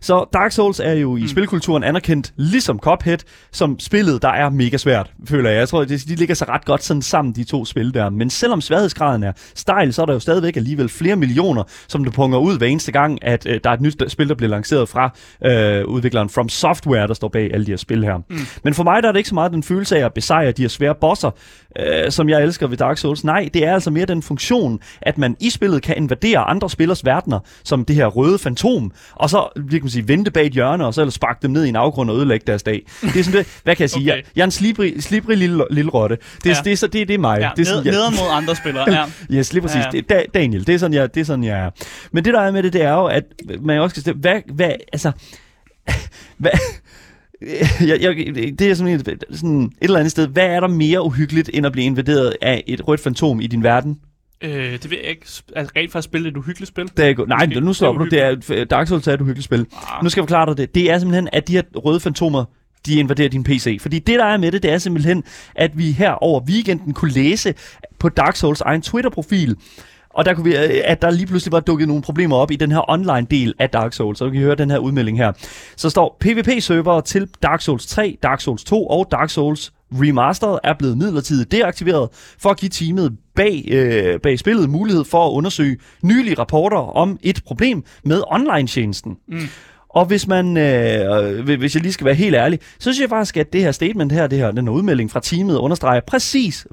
Så 0.00 0.24
Dark 0.32 0.52
Souls 0.52 0.80
er 0.80 0.92
jo 0.92 1.16
i 1.16 1.20
mm. 1.20 1.28
spilkulturen 1.28 1.84
anerkendt, 1.84 2.32
ligesom 2.36 2.78
Cuphead, 2.78 3.18
som 3.52 3.78
spillet, 3.78 4.22
der 4.22 4.28
er 4.28 4.50
mega 4.50 4.76
svært, 4.76 5.12
føler 5.28 5.50
jeg. 5.50 5.58
Jeg 5.58 5.68
tror, 5.68 5.84
de, 5.84 5.98
de 5.98 6.14
ligger 6.14 6.34
sig 6.34 6.48
ret 6.48 6.64
godt 6.64 6.84
sådan 6.84 7.02
sammen, 7.02 7.34
de 7.34 7.44
to 7.44 7.64
spil 7.64 7.94
der. 7.94 8.10
Men 8.10 8.30
selvom 8.30 8.60
sværhedsgraden 8.60 9.22
er 9.22 9.32
stejl, 9.54 9.92
så 9.92 10.02
er 10.02 10.06
der 10.06 10.12
jo 10.12 10.20
stadigvæk 10.20 10.56
alligevel 10.56 10.88
flere 10.88 11.16
millioner, 11.16 11.62
som 11.88 12.04
du 12.04 12.10
punger 12.10 12.38
ud 12.38 12.58
hver 12.58 12.66
eneste 12.66 12.92
gang, 12.92 13.24
at 13.24 13.46
øh, 13.46 13.60
der 13.64 13.70
er 13.70 13.74
et 13.74 13.80
nyt 13.80 14.02
spil, 14.08 14.28
der 14.28 14.34
bliver 14.34 14.50
lanceret 14.50 14.88
fra 14.88 15.14
øh, 15.44 15.84
udvikleren 15.84 16.28
From 16.28 16.48
Software, 16.48 17.06
der 17.06 17.14
står 17.14 17.28
bag 17.28 17.50
alle 17.52 17.66
de 17.66 17.70
her 17.70 17.76
spil 17.76 18.04
her. 18.04 18.16
Mm. 18.16 18.38
Men 18.64 18.74
for 18.74 18.84
mig 18.84 19.02
der 19.02 19.08
er 19.08 19.12
det 19.12 19.18
ikke 19.18 19.28
så 19.28 19.34
meget 19.34 19.52
den 19.52 19.62
følelse 19.62 19.98
af 19.98 20.04
at 20.04 20.14
besejre 20.14 20.52
de 20.52 20.62
her 20.62 20.68
svære 20.68 20.94
bosser, 20.94 21.30
øh, 21.78 22.10
som 22.10 22.28
jeg 22.28 22.42
elsker 22.42 22.66
ved 22.66 22.76
Dark 22.76 22.98
Souls. 22.98 23.24
Nej, 23.24 23.48
det 23.54 23.66
er 23.66 23.74
altså 23.74 23.90
mere 23.90 24.06
den 24.06 24.22
funktion, 24.22 24.80
at 25.02 25.18
man 25.18 25.36
i 25.40 25.50
spillet 25.50 25.82
kan 25.82 25.96
invadere 25.96 26.38
andre 26.38 26.70
spillers 26.70 27.04
verdener, 27.04 27.38
som 27.64 27.84
det 27.84 27.96
her 27.96 28.06
røde 28.06 28.38
fantom, 28.38 28.92
og 29.14 29.30
så 29.30 29.48
kan 29.70 29.87
man 29.88 29.90
sige, 29.90 30.08
vente 30.08 30.30
bag 30.30 30.46
et 30.46 30.52
hjørne, 30.52 30.86
og 30.86 30.94
så 30.94 31.00
ellers 31.00 31.14
sparke 31.14 31.38
dem 31.42 31.50
ned 31.50 31.64
i 31.64 31.68
en 31.68 31.76
afgrund 31.76 32.10
og 32.10 32.16
ødelægge 32.16 32.44
deres 32.46 32.62
dag. 32.62 32.82
Det 33.02 33.16
er 33.16 33.22
sådan 33.24 33.38
det, 33.38 33.60
hvad 33.64 33.76
kan 33.76 33.82
jeg 33.82 33.90
sige? 33.90 34.12
Okay. 34.12 34.16
Jeg, 34.16 34.24
jeg 34.36 34.42
er 34.42 34.44
en 34.44 34.50
slibrig, 34.50 35.02
slibrig 35.02 35.36
lille, 35.36 35.64
lille 35.70 35.90
rotte. 35.90 36.16
Det, 36.44 36.50
er, 36.50 36.54
Ja. 36.56 36.60
det, 36.64 36.72
er, 36.72 36.76
så, 36.76 36.86
det, 36.86 37.08
det 37.08 37.14
er 37.14 37.18
mig. 37.18 37.38
Ja, 37.40 37.50
det 37.56 37.68
er 37.68 37.74
ned, 37.82 37.84
jeg- 37.84 37.94
mod 38.12 38.28
andre 38.32 38.56
spillere. 38.56 38.90
Ja. 38.98 39.04
Yes, 39.38 39.52
lige 39.52 39.62
præcis. 39.62 39.76
Ja, 39.76 39.80
Ja, 39.80 39.84
ja. 39.92 39.96
ja. 39.96 40.00
Det, 40.00 40.08
da, 40.34 40.38
Daniel, 40.38 40.66
det 40.66 40.74
er, 40.74 40.78
sådan, 40.78 40.94
jeg, 40.94 41.14
det 41.14 41.20
er 41.20 41.24
sådan, 41.24 41.44
jeg 41.44 41.58
er. 41.58 41.70
Men 42.12 42.24
det, 42.24 42.34
der 42.34 42.40
er 42.40 42.50
med 42.50 42.62
det, 42.62 42.72
det 42.72 42.82
er 42.82 42.92
jo, 42.92 43.04
at 43.04 43.24
man 43.60 43.80
også 43.80 43.94
skal 43.94 44.00
stille, 44.00 44.20
hvad, 44.20 44.40
hvad, 44.54 44.70
altså, 44.92 45.12
hvad, 46.38 46.50
jeg, 47.88 48.00
jeg, 48.00 48.16
det 48.58 48.60
er 48.60 48.74
sådan, 48.74 48.94
et, 48.94 49.24
sådan 49.32 49.60
et 49.62 49.70
eller 49.80 49.98
andet 49.98 50.10
sted, 50.10 50.26
hvad 50.26 50.46
er 50.46 50.60
der 50.60 50.68
mere 50.68 51.02
uhyggeligt, 51.02 51.50
end 51.54 51.66
at 51.66 51.72
blive 51.72 51.84
invaderet 51.84 52.36
af 52.42 52.64
et 52.66 52.88
rødt 52.88 53.00
fantom 53.00 53.40
i 53.40 53.46
din 53.46 53.62
verden? 53.62 53.98
Øh, 54.44 54.72
det 54.72 54.90
vil 54.90 54.98
jeg 55.02 55.10
ikke. 55.10 55.26
Altså 55.56 55.72
rent 55.76 55.92
faktisk 55.92 56.04
spille 56.10 56.28
et 56.28 56.36
uhyggeligt 56.36 56.68
spil. 56.68 56.90
Det 56.96 57.06
er, 57.08 57.14
go- 57.14 57.24
nej, 57.24 57.46
Måske. 57.46 57.60
nu 57.60 57.72
stopper 57.72 58.02
er 58.02 58.34
du. 58.34 58.40
Det 58.50 58.60
er, 58.60 58.64
Dark 58.64 58.88
Souls 58.88 59.06
er 59.06 59.12
et 59.14 59.20
uhyggeligt 59.20 59.44
spil. 59.44 59.66
Ah. 59.76 60.04
Nu 60.04 60.08
skal 60.08 60.20
jeg 60.20 60.24
forklare 60.28 60.46
dig 60.46 60.56
det. 60.56 60.74
Det 60.74 60.90
er 60.90 60.98
simpelthen, 60.98 61.28
at 61.32 61.48
de 61.48 61.52
her 61.52 61.62
røde 61.76 62.00
fantomer, 62.00 62.44
de 62.86 62.94
invaderer 62.94 63.28
din 63.28 63.44
PC. 63.44 63.78
Fordi 63.80 63.98
det, 63.98 64.18
der 64.18 64.24
er 64.24 64.36
med 64.36 64.52
det, 64.52 64.62
det 64.62 64.70
er 64.72 64.78
simpelthen, 64.78 65.24
at 65.54 65.78
vi 65.78 65.92
her 65.92 66.10
over 66.10 66.40
weekenden 66.40 66.94
kunne 66.94 67.10
læse 67.12 67.54
på 67.98 68.08
Dark 68.08 68.36
Souls 68.36 68.60
egen 68.60 68.82
Twitter-profil, 68.82 69.56
og 70.10 70.24
der 70.24 70.34
kunne 70.34 70.44
vi, 70.44 70.56
øh, 70.56 70.80
at 70.84 71.02
der 71.02 71.10
lige 71.10 71.26
pludselig 71.26 71.52
var 71.52 71.60
dukket 71.60 71.88
nogle 71.88 72.02
problemer 72.02 72.36
op 72.36 72.50
i 72.50 72.56
den 72.56 72.72
her 72.72 72.90
online-del 72.90 73.54
af 73.58 73.70
Dark 73.70 73.92
Souls. 73.92 74.18
Så 74.18 74.24
du 74.24 74.30
kan 74.30 74.40
høre 74.40 74.54
den 74.54 74.70
her 74.70 74.78
udmelding 74.78 75.18
her. 75.18 75.32
Så 75.76 75.90
står 75.90 76.16
PvP-server 76.20 77.00
til 77.00 77.28
Dark 77.42 77.60
Souls 77.62 77.86
3, 77.86 78.18
Dark 78.22 78.40
Souls 78.40 78.64
2 78.64 78.86
og 78.86 79.08
Dark 79.10 79.30
Souls 79.30 79.72
Remastered 79.92 80.58
er 80.64 80.74
blevet 80.78 80.98
midlertidigt 80.98 81.52
deaktiveret 81.52 82.08
for 82.38 82.50
at 82.50 82.56
give 82.58 82.68
teamet 82.68 83.16
bag, 83.38 83.64
øh, 83.70 84.20
bag 84.20 84.38
spillet 84.38 84.70
mulighed 84.70 85.04
for 85.04 85.26
at 85.26 85.32
undersøge 85.32 85.76
nylige 86.02 86.34
rapporter 86.38 86.96
om 86.96 87.18
et 87.22 87.40
problem 87.46 87.84
med 88.04 88.22
online-tjenesten. 88.26 89.16
Mm. 89.28 89.40
Og 89.88 90.04
hvis 90.04 90.26
man, 90.26 90.56
øh, 90.56 91.58
hvis 91.58 91.74
jeg 91.74 91.82
lige 91.82 91.92
skal 91.92 92.04
være 92.04 92.14
helt 92.14 92.34
ærlig, 92.34 92.58
så 92.78 92.82
synes 92.92 93.00
jeg 93.00 93.08
faktisk, 93.08 93.36
at 93.36 93.52
det 93.52 93.60
her 93.60 93.72
statement 93.72 94.12
her, 94.12 94.26
det 94.26 94.38
her, 94.38 94.50
den 94.50 94.66
her 94.66 94.74
udmelding 94.74 95.10
fra 95.10 95.20
teamet 95.20 95.56
understreger 95.56 96.00
præcis 96.06 96.66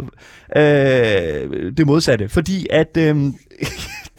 øh, 0.55 0.61
det 1.77 1.85
modsatte. 1.85 2.29
Fordi 2.29 2.67
at 2.69 2.97
øh, 2.97 3.15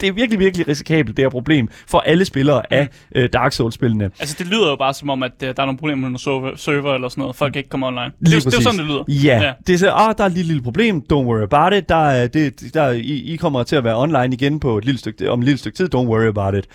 det 0.01 0.07
er 0.09 0.11
virkelig, 0.13 0.39
virkelig 0.39 0.67
risikabelt, 0.67 1.17
det 1.17 1.25
her 1.25 1.29
problem 1.29 1.69
for 1.87 1.99
alle 1.99 2.25
spillere 2.25 2.73
af 2.73 2.87
øh, 3.15 3.29
Dark 3.33 3.51
Souls-spillene. 3.53 4.09
Altså, 4.19 4.35
det 4.39 4.47
lyder 4.47 4.69
jo 4.69 4.75
bare 4.75 4.93
som 4.93 5.09
om, 5.09 5.23
at 5.23 5.31
øh, 5.43 5.47
der 5.55 5.61
er 5.61 5.65
nogle 5.65 5.77
problemer 5.77 6.01
med 6.01 6.09
nogle 6.09 6.19
server, 6.19 6.55
server 6.55 6.93
eller 6.95 7.09
sådan 7.09 7.21
noget. 7.21 7.35
Folk 7.35 7.53
kan 7.53 7.59
ikke 7.59 7.69
komme 7.69 7.87
online. 7.87 8.11
Det, 8.19 8.27
Lige 8.27 8.41
jo- 8.45 8.49
det 8.49 8.57
er 8.57 8.61
sådan, 8.61 8.79
det 8.79 8.87
lyder. 8.87 9.03
Ja, 9.07 9.41
Ja. 9.41 9.53
det 9.67 9.73
er 9.73 9.77
så, 9.77 9.91
ah, 9.91 10.13
der 10.17 10.23
er 10.23 10.27
et 10.27 10.33
lille, 10.33 10.47
lille 10.47 10.63
problem, 10.63 11.03
don't 11.13 11.15
worry 11.15 11.41
about 11.43 11.73
it. 11.73 11.89
Der, 11.89 11.95
er- 12.09 12.27
det, 12.27 12.73
der, 12.73 12.89
I, 12.89 13.33
I 13.33 13.35
kommer 13.35 13.63
til 13.63 13.75
at 13.75 13.83
være 13.83 13.97
online 13.97 14.33
igen 14.33 14.59
på 14.59 14.77
et 14.77 14.85
lille 14.85 14.99
stykke, 14.99 15.31
om 15.31 15.39
et 15.39 15.45
lille 15.45 15.57
stykke 15.57 15.75
tid, 15.77 15.95
don't 15.95 16.07
worry 16.07 16.27
about 16.27 16.55
it. 16.55 16.65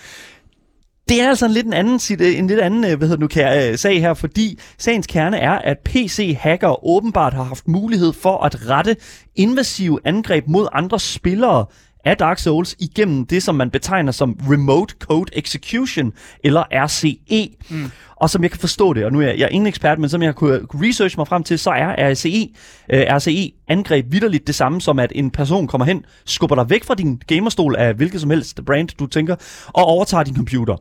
Det 1.09 1.21
er 1.23 1.29
altså 1.29 1.47
en 1.47 1.53
lidt 1.53 1.67
en 1.67 1.73
anden, 1.73 2.01
en 2.21 2.47
lidt 2.47 2.61
anden 2.61 2.85
øh, 2.85 2.99
hvad 2.99 3.09
hedder 3.09 3.17
det 3.17 3.21
nu, 3.21 3.27
kære, 3.27 3.71
øh, 3.71 3.79
sag 3.79 4.01
her, 4.01 4.15
fordi 4.15 4.59
sagens 4.79 5.07
kerne 5.07 5.39
er, 5.39 5.51
at 5.53 5.79
PC-hacker 5.85 6.87
åbenbart 6.87 7.35
har 7.35 7.43
haft 7.43 7.69
mulighed 7.69 8.13
for 8.13 8.45
at 8.45 8.69
rette 8.71 8.97
invasive 9.37 9.99
angreb 10.05 10.45
mod 10.49 10.67
andre 10.73 11.01
spillere 11.01 11.65
af 12.05 12.17
Dark 12.17 12.39
Souls 12.39 12.77
igennem 12.79 13.27
det, 13.27 13.43
som 13.43 13.55
man 13.55 13.71
betegner 13.71 14.13
som 14.13 14.39
Remote 14.51 14.95
Code 14.99 15.31
Execution, 15.39 16.13
eller 16.45 16.65
RCE. 16.73 17.57
Mm. 17.71 17.91
Og 18.17 18.31
som 18.31 18.43
jeg 18.43 18.51
kan 18.51 18.61
forstå 18.61 18.93
det, 18.93 19.05
og 19.05 19.13
nu 19.13 19.21
er 19.21 19.27
jeg, 19.27 19.39
jeg 19.39 19.45
er 19.45 19.49
ingen 19.49 19.67
ekspert, 19.67 19.99
men 19.99 20.09
som 20.09 20.23
jeg 20.23 20.35
kunne, 20.35 20.61
researche 20.75 21.19
mig 21.19 21.27
frem 21.27 21.43
til, 21.43 21.59
så 21.59 21.71
er 21.71 22.13
RCE, 22.13 22.49
øh, 22.93 23.01
RCE-angreb 23.01 24.13
vidderligt 24.13 24.47
det 24.47 24.55
samme 24.55 24.81
som, 24.81 24.99
at 24.99 25.13
en 25.15 25.31
person 25.31 25.67
kommer 25.67 25.85
hen, 25.85 26.05
skubber 26.25 26.57
dig 26.57 26.71
væk 26.71 26.85
fra 26.85 26.95
din 26.95 27.23
gamerstol 27.27 27.77
af 27.77 27.95
hvilket 27.95 28.21
som 28.21 28.31
helst 28.31 28.61
brand, 28.67 28.89
du 28.99 29.07
tænker, 29.07 29.37
og 29.67 29.85
overtager 29.85 30.25
din 30.25 30.37
computer. 30.37 30.77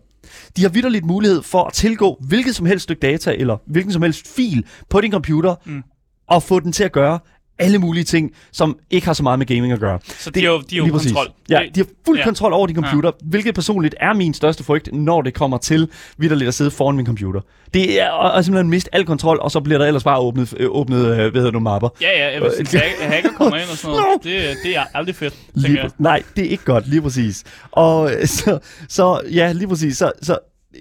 De 0.58 0.62
har 0.62 0.70
vidderligt 0.70 1.06
mulighed 1.06 1.42
for 1.44 1.64
at 1.64 1.74
tilgå 1.74 2.18
hvilket 2.28 2.56
som 2.56 2.66
helst 2.66 2.84
stykke 2.84 3.00
data, 3.00 3.36
eller 3.38 3.58
hvilken 3.68 3.94
som 3.94 4.02
helst 4.02 4.36
fil 4.36 4.66
på 4.90 5.02
din 5.02 5.12
computer, 5.12 5.56
mm. 5.66 5.84
og 6.28 6.44
få 6.44 6.60
den 6.60 6.72
til 6.72 6.84
at 6.84 6.92
gøre 6.92 7.20
alle 7.62 7.78
mulige 7.78 8.04
ting, 8.04 8.32
som 8.52 8.78
ikke 8.90 9.08
har 9.08 9.14
så 9.14 9.24
meget 9.24 9.40
med 9.40 9.46
gaming 9.48 9.74
at 9.74 9.80
gøre. 9.80 10.00
Så 10.08 10.30
de 10.30 10.40
har 10.40 10.52
jo, 10.52 10.62
de 10.70 10.80
har 10.80 10.86
jo 10.88 10.92
præcis. 10.94 11.12
kontrol. 11.12 11.28
Ja, 11.50 11.60
Det- 11.66 11.76
de 11.76 11.80
har 11.80 11.88
fuld 12.06 12.18
ja. 12.18 12.24
kontrol 12.24 12.54
over 12.54 12.68
din 12.68 12.76
computer, 12.76 13.12
ja. 13.22 13.26
hvilket 13.30 13.56
personligt 13.56 13.96
er 14.00 14.14
min 14.14 14.34
største 14.34 14.64
frygt, 14.64 14.90
når 14.94 15.22
det 15.22 15.34
kommer 15.34 15.58
til 15.58 15.88
vidderligt 16.18 16.48
at 16.48 16.54
sidde 16.54 16.72
foran 16.72 16.96
min 16.96 17.06
computer. 17.06 17.42
Det 17.74 18.02
er 18.02 18.34
at, 18.38 18.46
simpelthen 18.46 18.70
miste 18.70 18.96
al 18.96 19.06
kontrol, 19.06 19.40
og 19.42 19.52
så 19.52 19.60
bliver 19.60 19.78
der 19.78 19.86
ellers 19.86 20.04
bare 20.04 20.20
åbnet, 20.20 20.54
øh, 20.58 20.68
åbnet 20.70 20.98
øh, 21.06 21.16
hvad 21.16 21.18
hedder 21.32 21.44
det 21.44 21.54
nu, 21.54 21.60
mapper. 21.60 21.90
Ja, 22.02 22.30
ja, 22.34 22.40
hvis 22.40 22.74
en 22.74 22.80
hack- 22.80 23.04
hacker 23.04 23.30
kommer 23.38 23.56
ind 23.56 23.70
og 23.72 23.78
sådan 23.78 23.96
noget, 23.96 24.24
det, 24.50 24.58
det 24.64 24.78
er 24.78 24.84
aldrig 24.94 25.16
fedt, 25.16 25.34
Lige, 25.54 25.82
jeg. 25.82 25.90
nej, 25.98 26.24
det 26.36 26.46
er 26.46 26.50
ikke 26.50 26.64
godt, 26.64 26.88
lige 26.90 27.02
præcis. 27.02 27.44
Og 27.72 28.12
øh, 28.14 28.28
så, 28.38 28.60
så 28.90 29.22
ja, 29.32 29.52
lige 29.52 29.68
præcis. 29.68 29.98
Så, 29.98 30.12
så 30.22 30.38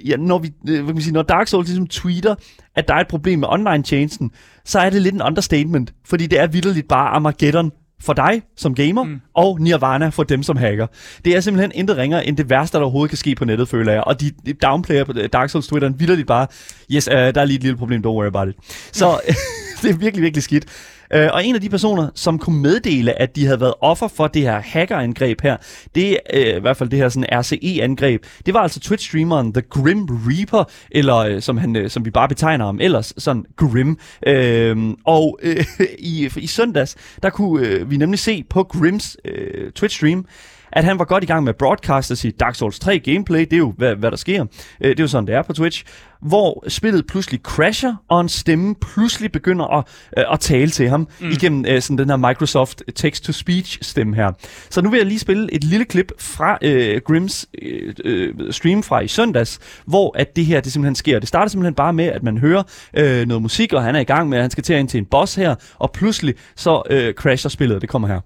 ja, 0.07 0.17
når, 0.17 0.39
vi, 0.39 0.49
øh, 0.69 0.75
hvad 0.75 0.87
kan 0.87 0.95
man 0.95 1.03
sige, 1.03 1.13
når 1.13 1.23
Dark 1.23 1.49
Souls 1.49 1.69
ligesom 1.69 1.87
tweeter, 1.87 2.35
at 2.77 2.89
der 2.89 2.95
er 2.95 2.99
et 3.01 3.09
problem 3.09 3.39
med 3.39 3.49
online-tjenesten, 3.51 4.31
så 4.71 4.79
er 4.79 4.91
det 4.91 5.03
lidt 5.03 5.15
en 5.15 5.23
understatement, 5.23 5.93
fordi 6.07 6.27
det 6.27 6.41
er 6.41 6.47
vidderligt 6.47 6.89
bare 6.89 7.09
Armageddon 7.09 7.73
for 8.01 8.13
dig 8.13 8.43
som 8.57 8.75
gamer, 8.75 9.05
mm. 9.05 9.21
og 9.35 9.61
Nirvana 9.61 10.09
for 10.09 10.23
dem 10.23 10.43
som 10.43 10.57
hacker. 10.57 10.87
Det 11.25 11.37
er 11.37 11.41
simpelthen 11.41 11.73
intet 11.75 11.97
ringere 11.97 12.27
end 12.27 12.37
det 12.37 12.51
værste, 12.51 12.79
der 12.79 12.85
overhovedet 12.85 13.11
kan 13.11 13.19
ske 13.19 13.35
på 13.35 13.45
nettet, 13.45 13.69
føler 13.69 13.93
jeg. 13.93 14.05
Og 14.05 14.21
de, 14.21 14.33
downplayer 14.63 15.05
på 15.05 15.13
Dark 15.13 15.51
Souls 15.51 15.67
Twitter 15.67 15.89
vidderligt 15.89 16.27
bare, 16.29 16.47
yes, 16.93 17.09
uh, 17.09 17.15
der 17.15 17.41
er 17.41 17.45
lige 17.45 17.57
et 17.57 17.63
lille 17.63 17.77
problem, 17.77 18.03
don't 18.07 18.11
worry 18.11 18.27
about 18.27 18.49
it. 18.49 18.55
Så 18.93 19.21
det 19.83 19.91
er 19.91 19.95
virkelig, 19.95 20.23
virkelig 20.23 20.43
skidt. 20.43 20.67
Øh, 21.15 21.29
og 21.33 21.45
en 21.45 21.55
af 21.55 21.61
de 21.61 21.69
personer, 21.69 22.09
som 22.15 22.39
kunne 22.39 22.61
meddele, 22.61 23.21
at 23.23 23.37
de 23.37 23.45
havde 23.45 23.61
været 23.61 23.75
offer 23.81 24.09
for 24.09 24.27
det 24.27 24.43
her 24.43 24.61
hackerangreb 24.61 25.41
her, 25.41 25.57
det 25.95 26.19
er 26.27 26.57
i 26.57 26.61
hvert 26.61 26.77
fald 26.77 26.89
det 26.89 26.99
her 26.99 27.09
sådan 27.09 27.41
RCE-angreb, 27.41 28.25
det 28.47 28.55
var 28.55 28.61
altså 28.61 28.81
Twitch-streameren 28.81 29.53
The 29.53 29.63
Grim 29.71 30.09
Reaper, 30.11 30.65
eller 30.91 31.17
øh, 31.17 31.43
som, 31.43 31.59
han, 31.59 31.77
øh, 31.77 31.91
som 31.91 32.05
vi 32.05 32.11
bare 32.11 32.29
betegner 32.29 32.65
ham 32.65 32.79
ellers, 32.81 33.15
sådan 33.19 33.45
Grim. 33.57 33.99
Øh, 34.27 34.77
og 35.05 35.39
øh, 35.43 35.65
i, 35.99 36.31
i 36.37 36.47
søndags, 36.47 36.97
der 37.23 37.31
kunne 37.31 37.67
øh, 37.67 37.91
vi 37.91 37.97
nemlig 37.97 38.19
se 38.19 38.45
på 38.51 38.63
Grims 38.63 39.17
øh, 39.25 39.73
Twitch-stream, 39.79 40.25
at 40.73 40.85
han 40.85 40.99
var 40.99 41.05
godt 41.05 41.25
i 41.25 41.27
gang 41.27 41.45
med 41.45 41.53
at 41.53 41.57
broadcaste 41.57 42.17
sit 42.17 42.41
Dark 42.41 42.55
Souls 42.55 42.79
3 42.79 42.99
gameplay. 42.99 43.41
Det 43.41 43.53
er 43.53 43.57
jo, 43.59 43.75
hvad, 43.77 43.95
hvad 43.95 44.11
der 44.11 44.17
sker. 44.17 44.47
Øh, 44.81 44.91
Det 44.91 45.01
er 45.01 45.05
jo 45.05 45.09
sådan, 45.09 45.27
det 45.27 45.35
er 45.35 45.43
på 45.43 45.53
Twitch. 45.53 45.85
Hvor 46.23 46.65
spillet 46.69 47.07
pludselig 47.07 47.41
crasher, 47.43 47.95
og 48.09 48.21
en 48.21 48.29
stemme 48.29 48.75
pludselig 48.75 49.33
begynder 49.33 49.79
at, 49.79 49.85
øh, 50.19 50.25
at 50.33 50.41
tale 50.41 50.71
til 50.71 50.89
ham 50.89 51.09
mm. 51.21 51.31
igennem 51.31 51.65
øh, 51.69 51.83
sådan 51.83 51.99
den 51.99 52.11
her 52.11 52.17
Microsoft 52.17 52.83
Text-to-Speech 52.99 53.79
stemme 53.83 54.17
her. 54.17 54.33
Så 54.71 54.83
nu 54.83 54.91
vil 54.91 54.97
jeg 54.99 55.07
lige 55.07 55.19
spille 55.19 55.53
et 55.53 55.65
lille 55.65 55.85
klip 55.85 56.13
fra 56.19 56.59
øh, 56.63 57.01
Grims 57.05 57.47
øh, 57.63 57.95
øh, 58.05 58.35
stream 58.53 58.83
fra 58.83 59.01
i 59.01 59.09
søndags, 59.09 59.59
hvor 59.87 60.19
at 60.19 60.37
det 60.37 60.47
her 60.47 60.61
det 60.61 60.73
simpelthen 60.73 60.95
sker. 60.95 61.19
Det 61.19 61.29
starter 61.29 61.49
simpelthen 61.49 61.75
bare 61.75 61.93
med, 61.93 62.05
at 62.05 62.23
man 62.23 62.39
hører 62.39 62.63
øh, 62.97 63.27
noget 63.27 63.43
musik, 63.43 63.73
og 63.73 63.83
han 63.83 63.95
er 63.97 64.01
i 64.01 64.05
gang 64.05 64.29
med, 64.29 64.39
at 64.39 64.45
han 64.45 64.51
skal 64.51 64.65
til 64.65 64.77
ind 64.77 64.89
til 64.89 64.99
en 64.99 65.07
boss 65.07 65.35
her, 65.35 65.55
og 65.79 65.93
pludselig 65.93 66.35
så 66.57 66.83
øh, 66.91 67.15
crasher 67.15 67.49
spillet. 67.49 67.81
Det 67.81 67.89
kommer 67.89 68.09
her. 68.09 68.21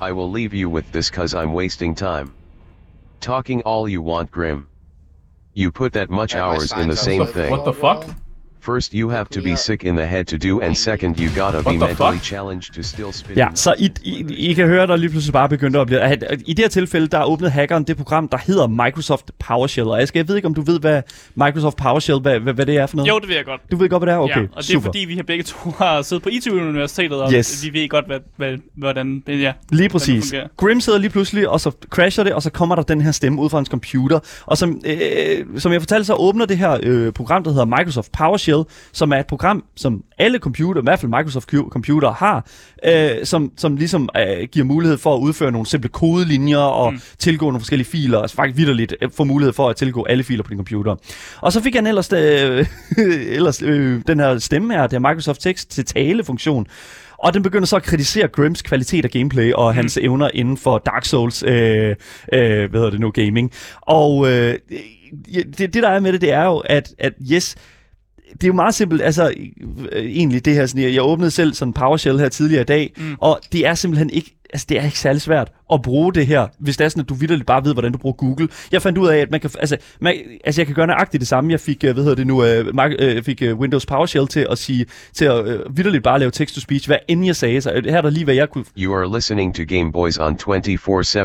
I 0.00 0.12
will 0.12 0.30
leave 0.30 0.54
you 0.54 0.70
with 0.70 0.90
this 0.92 1.10
cause 1.10 1.34
I'm 1.34 1.52
wasting 1.52 1.94
time. 1.94 2.32
Talking 3.20 3.60
all 3.62 3.86
you 3.86 4.00
want, 4.00 4.30
Grim. 4.30 4.66
You 5.52 5.70
put 5.70 5.92
that 5.92 6.08
much 6.08 6.34
hours 6.34 6.72
in 6.72 6.88
the 6.88 6.96
same 6.96 7.26
thing. 7.26 7.50
What 7.50 7.66
the 7.66 7.72
fuck? 7.72 8.08
First, 8.62 8.92
you 8.92 9.10
have 9.10 9.24
to 9.24 9.42
be 9.42 9.56
sick 9.56 9.84
in 9.84 9.96
the 9.96 10.06
head 10.06 10.24
to 10.24 10.36
do, 10.36 10.60
and 10.60 10.74
second, 10.74 11.16
you 11.18 11.44
gotta 11.44 11.70
be 11.70 11.76
mentally 11.78 12.18
challenged 12.18 12.74
to 12.74 12.82
still 12.82 13.12
spin. 13.12 13.36
Ja, 13.36 13.48
så 13.54 13.74
I, 13.78 13.90
I, 14.02 14.34
I 14.50 14.52
kan 14.54 14.66
høre, 14.66 14.86
der 14.86 14.96
lige 14.96 15.10
pludselig 15.10 15.32
bare 15.32 15.48
begyndte 15.48 15.78
at 15.80 15.86
blive... 15.86 16.00
At, 16.00 16.42
I 16.46 16.52
det 16.52 16.58
her 16.64 16.68
tilfælde, 16.68 17.06
der 17.06 17.24
åbnede 17.24 17.50
hackeren 17.50 17.84
det 17.84 17.96
program, 17.96 18.28
der 18.28 18.38
hedder 18.46 18.66
Microsoft 18.66 19.30
PowerShell. 19.38 19.88
Og 19.88 20.02
Aske, 20.02 20.18
jeg 20.18 20.28
ved 20.28 20.36
ikke, 20.36 20.46
om 20.46 20.54
du 20.54 20.62
ved, 20.62 20.80
hvad 20.80 21.02
Microsoft 21.34 21.76
PowerShell, 21.76 22.20
hvad, 22.20 22.40
hvad, 22.40 22.54
hvad 22.54 22.66
det 22.66 22.76
er 22.76 22.86
for 22.86 22.96
noget? 22.96 23.08
Jo, 23.08 23.18
det 23.18 23.28
ved 23.28 23.36
jeg 23.36 23.44
godt. 23.44 23.60
Du 23.70 23.76
ved 23.76 23.88
godt, 23.88 24.02
hvad 24.02 24.12
det 24.12 24.18
er? 24.18 24.22
Okay, 24.22 24.36
ja, 24.36 24.40
og 24.52 24.62
det 24.62 24.70
er 24.70 24.72
super. 24.74 24.84
fordi, 24.84 24.98
vi 24.98 25.16
har 25.16 25.22
begge 25.22 25.44
to 25.44 25.70
har 25.78 26.02
siddet 26.02 26.22
på 26.22 26.28
ITU 26.28 26.54
Universitetet, 26.54 27.22
og 27.22 27.32
Yes. 27.32 27.64
vi 27.64 27.80
ved 27.80 27.88
godt, 27.88 28.06
hvad, 28.06 28.18
hvad, 28.36 28.56
hvordan... 28.76 29.22
Ja. 29.28 29.52
Lige 29.72 29.88
præcis. 29.88 30.34
Grim 30.56 30.80
sidder 30.80 30.98
lige 30.98 31.10
pludselig, 31.10 31.48
og 31.48 31.60
så 31.60 31.70
crasher 31.90 32.24
det, 32.24 32.32
og 32.32 32.42
så 32.42 32.50
kommer 32.50 32.74
der 32.74 32.82
den 32.82 33.00
her 33.00 33.12
stemme 33.12 33.40
ud 33.42 33.50
fra 33.50 33.58
hans 33.58 33.68
computer. 33.68 34.20
Og 34.46 34.58
som, 34.58 34.80
øh, 34.86 35.60
som 35.60 35.72
jeg 35.72 35.80
fortalte, 35.80 36.04
så 36.04 36.14
åbner 36.14 36.46
det 36.46 36.58
her 36.58 36.78
øh, 36.82 37.12
program, 37.12 37.44
der 37.44 37.50
hedder 37.50 37.64
Microsoft 37.64 38.12
PowerShell, 38.12 38.59
som 38.92 39.12
er 39.12 39.16
et 39.16 39.26
program, 39.26 39.64
som 39.76 40.04
alle 40.18 40.38
computer, 40.38 40.82
i 40.82 40.84
hvert 40.84 41.00
fald 41.00 41.10
Microsoft 41.10 41.50
computer 41.70 42.12
har, 42.12 42.46
øh, 42.84 43.24
som, 43.24 43.52
som 43.56 43.76
ligesom 43.76 44.08
øh, 44.16 44.48
giver 44.52 44.66
mulighed 44.66 44.98
for 44.98 45.14
at 45.14 45.20
udføre 45.20 45.52
nogle 45.52 45.66
simple 45.66 45.88
kodelinjer 45.88 46.58
og 46.58 46.92
mm. 46.92 47.00
tilgå 47.18 47.46
nogle 47.46 47.60
forskellige 47.60 47.88
filer, 47.88 48.18
altså 48.18 48.36
faktisk 48.36 48.58
vidderligt 48.58 48.94
øh, 49.02 49.10
få 49.16 49.24
mulighed 49.24 49.52
for 49.52 49.68
at 49.68 49.76
tilgå 49.76 50.04
alle 50.04 50.24
filer 50.24 50.42
på 50.42 50.50
din 50.50 50.58
computer. 50.58 50.96
Og 51.40 51.52
så 51.52 51.62
fik 51.62 51.74
han 51.74 51.86
ellers, 51.86 52.12
øh, 52.12 52.66
ellers 53.36 53.62
øh, 53.62 54.02
den 54.06 54.20
her 54.20 54.38
stemme 54.38 54.74
her, 54.74 54.86
det 54.86 54.96
er 54.96 55.00
Microsoft 55.00 55.40
Text 55.40 55.70
til 55.70 55.84
tale-funktion, 55.84 56.66
og 57.22 57.34
den 57.34 57.42
begynder 57.42 57.66
så 57.66 57.76
at 57.76 57.82
kritisere 57.82 58.28
Grims 58.28 58.62
kvalitet 58.62 59.04
af 59.04 59.10
gameplay 59.10 59.52
og 59.52 59.74
hans 59.74 59.96
evner 59.96 60.30
inden 60.34 60.56
for 60.56 60.78
Dark 60.78 61.04
Souls, 61.04 61.42
øh, 61.42 61.96
øh, 62.32 62.70
hvad 62.70 62.80
hedder 62.80 62.90
det 62.90 63.00
nu, 63.00 63.10
gaming. 63.10 63.52
Og 63.80 64.30
øh, 64.30 64.58
det, 65.34 65.58
det, 65.58 65.74
der 65.74 65.88
er 65.88 66.00
med 66.00 66.12
det, 66.12 66.20
det 66.20 66.32
er 66.32 66.44
jo, 66.44 66.58
at, 66.58 66.94
at 66.98 67.12
yes, 67.32 67.56
det 68.32 68.44
er 68.44 68.48
jo 68.48 68.52
meget 68.54 68.74
simpelt, 68.74 69.02
altså 69.02 69.32
øh, 69.92 70.04
egentlig 70.04 70.44
det 70.44 70.54
her, 70.54 70.66
sådan, 70.66 70.82
jeg, 70.82 70.94
jeg 70.94 71.02
åbnede 71.02 71.30
selv 71.30 71.54
sådan 71.54 71.72
PowerShell 71.74 72.18
her 72.18 72.28
tidligere 72.28 72.62
i 72.62 72.64
dag, 72.64 72.92
mm. 72.96 73.16
og 73.18 73.40
det 73.52 73.66
er 73.66 73.74
simpelthen 73.74 74.10
ikke, 74.10 74.36
altså 74.52 74.66
det 74.68 74.78
er 74.78 74.84
ikke 74.84 74.98
særlig 74.98 75.22
svært 75.22 75.52
at 75.72 75.82
bruge 75.82 76.12
det 76.14 76.26
her, 76.26 76.46
hvis 76.58 76.76
det 76.76 76.84
er 76.84 76.88
sådan, 76.88 77.00
at 77.00 77.08
du 77.08 77.14
vidderligt 77.14 77.46
bare 77.46 77.64
ved, 77.64 77.72
hvordan 77.72 77.92
du 77.92 77.98
bruger 77.98 78.16
Google. 78.16 78.48
Jeg 78.72 78.82
fandt 78.82 78.98
ud 78.98 79.08
af, 79.08 79.16
at 79.18 79.30
man 79.30 79.40
kan, 79.40 79.50
altså, 79.58 79.76
man, 80.00 80.14
altså 80.44 80.60
jeg 80.60 80.66
kan 80.66 80.74
gøre 80.74 80.86
nøjagtigt 80.86 81.20
det 81.20 81.28
samme. 81.28 81.50
Jeg 81.52 81.60
fik, 81.60 81.84
øh, 81.84 81.92
hvad 81.92 82.02
hedder 82.04 82.16
det 82.16 82.26
nu, 82.26 82.44
øh, 82.44 82.74
Mac, 82.74 82.92
øh, 82.98 83.22
fik 83.22 83.42
øh, 83.42 83.58
Windows 83.58 83.86
PowerShell 83.86 84.28
til 84.28 84.46
at 84.50 84.58
sige, 84.58 84.86
til 85.14 85.24
at 85.24 85.46
øh, 85.48 85.76
vidderligt 85.76 86.04
bare 86.04 86.18
lave 86.18 86.30
text-to-speech, 86.30 86.86
hvad 86.86 86.96
end 87.08 87.26
jeg 87.26 87.36
sagde. 87.36 87.60
Så 87.60 87.80
her 87.84 87.96
er 87.96 88.00
der 88.02 88.10
lige, 88.10 88.24
hvad 88.24 88.34
jeg 88.34 88.48
kunne 88.50 88.64
You 88.78 88.94
are 88.94 89.14
listening 89.16 89.54
to 89.54 89.62
Game 89.68 89.92
Boys 89.92 90.18
on 90.18 90.38
24 90.38 91.04
7. 91.04 91.20